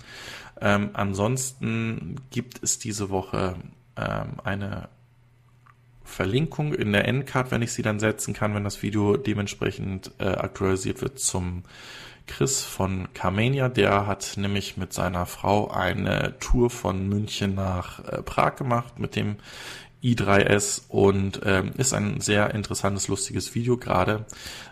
Ähm, 0.60 0.90
ansonsten 0.92 2.16
gibt 2.30 2.62
es 2.62 2.78
diese 2.78 3.10
Woche 3.10 3.54
ähm, 3.96 4.40
eine 4.42 4.88
Verlinkung 6.04 6.74
in 6.74 6.92
der 6.92 7.06
Endcard, 7.06 7.52
wenn 7.52 7.62
ich 7.62 7.72
sie 7.72 7.82
dann 7.82 8.00
setzen 8.00 8.34
kann, 8.34 8.54
wenn 8.54 8.64
das 8.64 8.82
Video 8.82 9.16
dementsprechend 9.16 10.10
äh, 10.18 10.24
aktualisiert 10.24 11.00
wird 11.00 11.20
zum 11.20 11.62
Chris 12.30 12.62
von 12.62 13.12
Carmania. 13.12 13.68
Der 13.68 14.06
hat 14.06 14.34
nämlich 14.36 14.76
mit 14.76 14.92
seiner 14.92 15.26
Frau 15.26 15.70
eine 15.70 16.38
Tour 16.38 16.70
von 16.70 17.08
München 17.08 17.54
nach 17.54 18.04
äh, 18.04 18.22
Prag 18.22 18.56
gemacht 18.56 18.98
mit 18.98 19.16
dem 19.16 19.36
i3S 20.02 20.82
und 20.88 21.40
ähm, 21.44 21.72
ist 21.76 21.92
ein 21.92 22.20
sehr 22.20 22.54
interessantes, 22.54 23.08
lustiges 23.08 23.54
Video, 23.54 23.76
gerade 23.76 24.24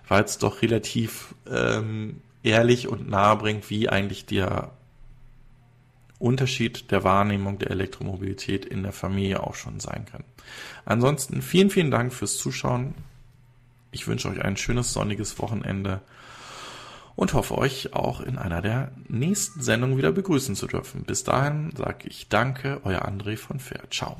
weil 0.06 0.24
es 0.24 0.38
doch 0.38 0.62
relativ 0.62 1.34
ähm, 1.50 2.22
ehrlich 2.42 2.88
und 2.88 3.10
nahe 3.10 3.36
bringt, 3.36 3.68
wie 3.68 3.88
eigentlich 3.88 4.24
der 4.24 4.70
Unterschied 6.18 6.90
der 6.90 7.04
Wahrnehmung 7.04 7.58
der 7.58 7.70
Elektromobilität 7.70 8.64
in 8.64 8.82
der 8.82 8.92
Familie 8.92 9.42
auch 9.42 9.54
schon 9.54 9.80
sein 9.80 10.06
kann. 10.10 10.24
Ansonsten 10.84 11.42
vielen, 11.42 11.70
vielen 11.70 11.90
Dank 11.90 12.14
fürs 12.14 12.38
Zuschauen. 12.38 12.94
Ich 13.90 14.06
wünsche 14.06 14.28
euch 14.28 14.42
ein 14.42 14.56
schönes 14.56 14.92
sonniges 14.92 15.38
Wochenende 15.38 16.00
und 17.18 17.34
hoffe 17.34 17.58
euch 17.58 17.94
auch 17.94 18.20
in 18.20 18.38
einer 18.38 18.62
der 18.62 18.92
nächsten 19.08 19.60
Sendungen 19.60 19.98
wieder 19.98 20.12
begrüßen 20.12 20.54
zu 20.54 20.68
dürfen. 20.68 21.02
Bis 21.02 21.24
dahin 21.24 21.72
sage 21.76 22.06
ich 22.06 22.28
danke, 22.28 22.80
euer 22.84 23.08
André 23.08 23.36
von 23.36 23.58
Fair. 23.58 23.90
Ciao. 23.90 24.16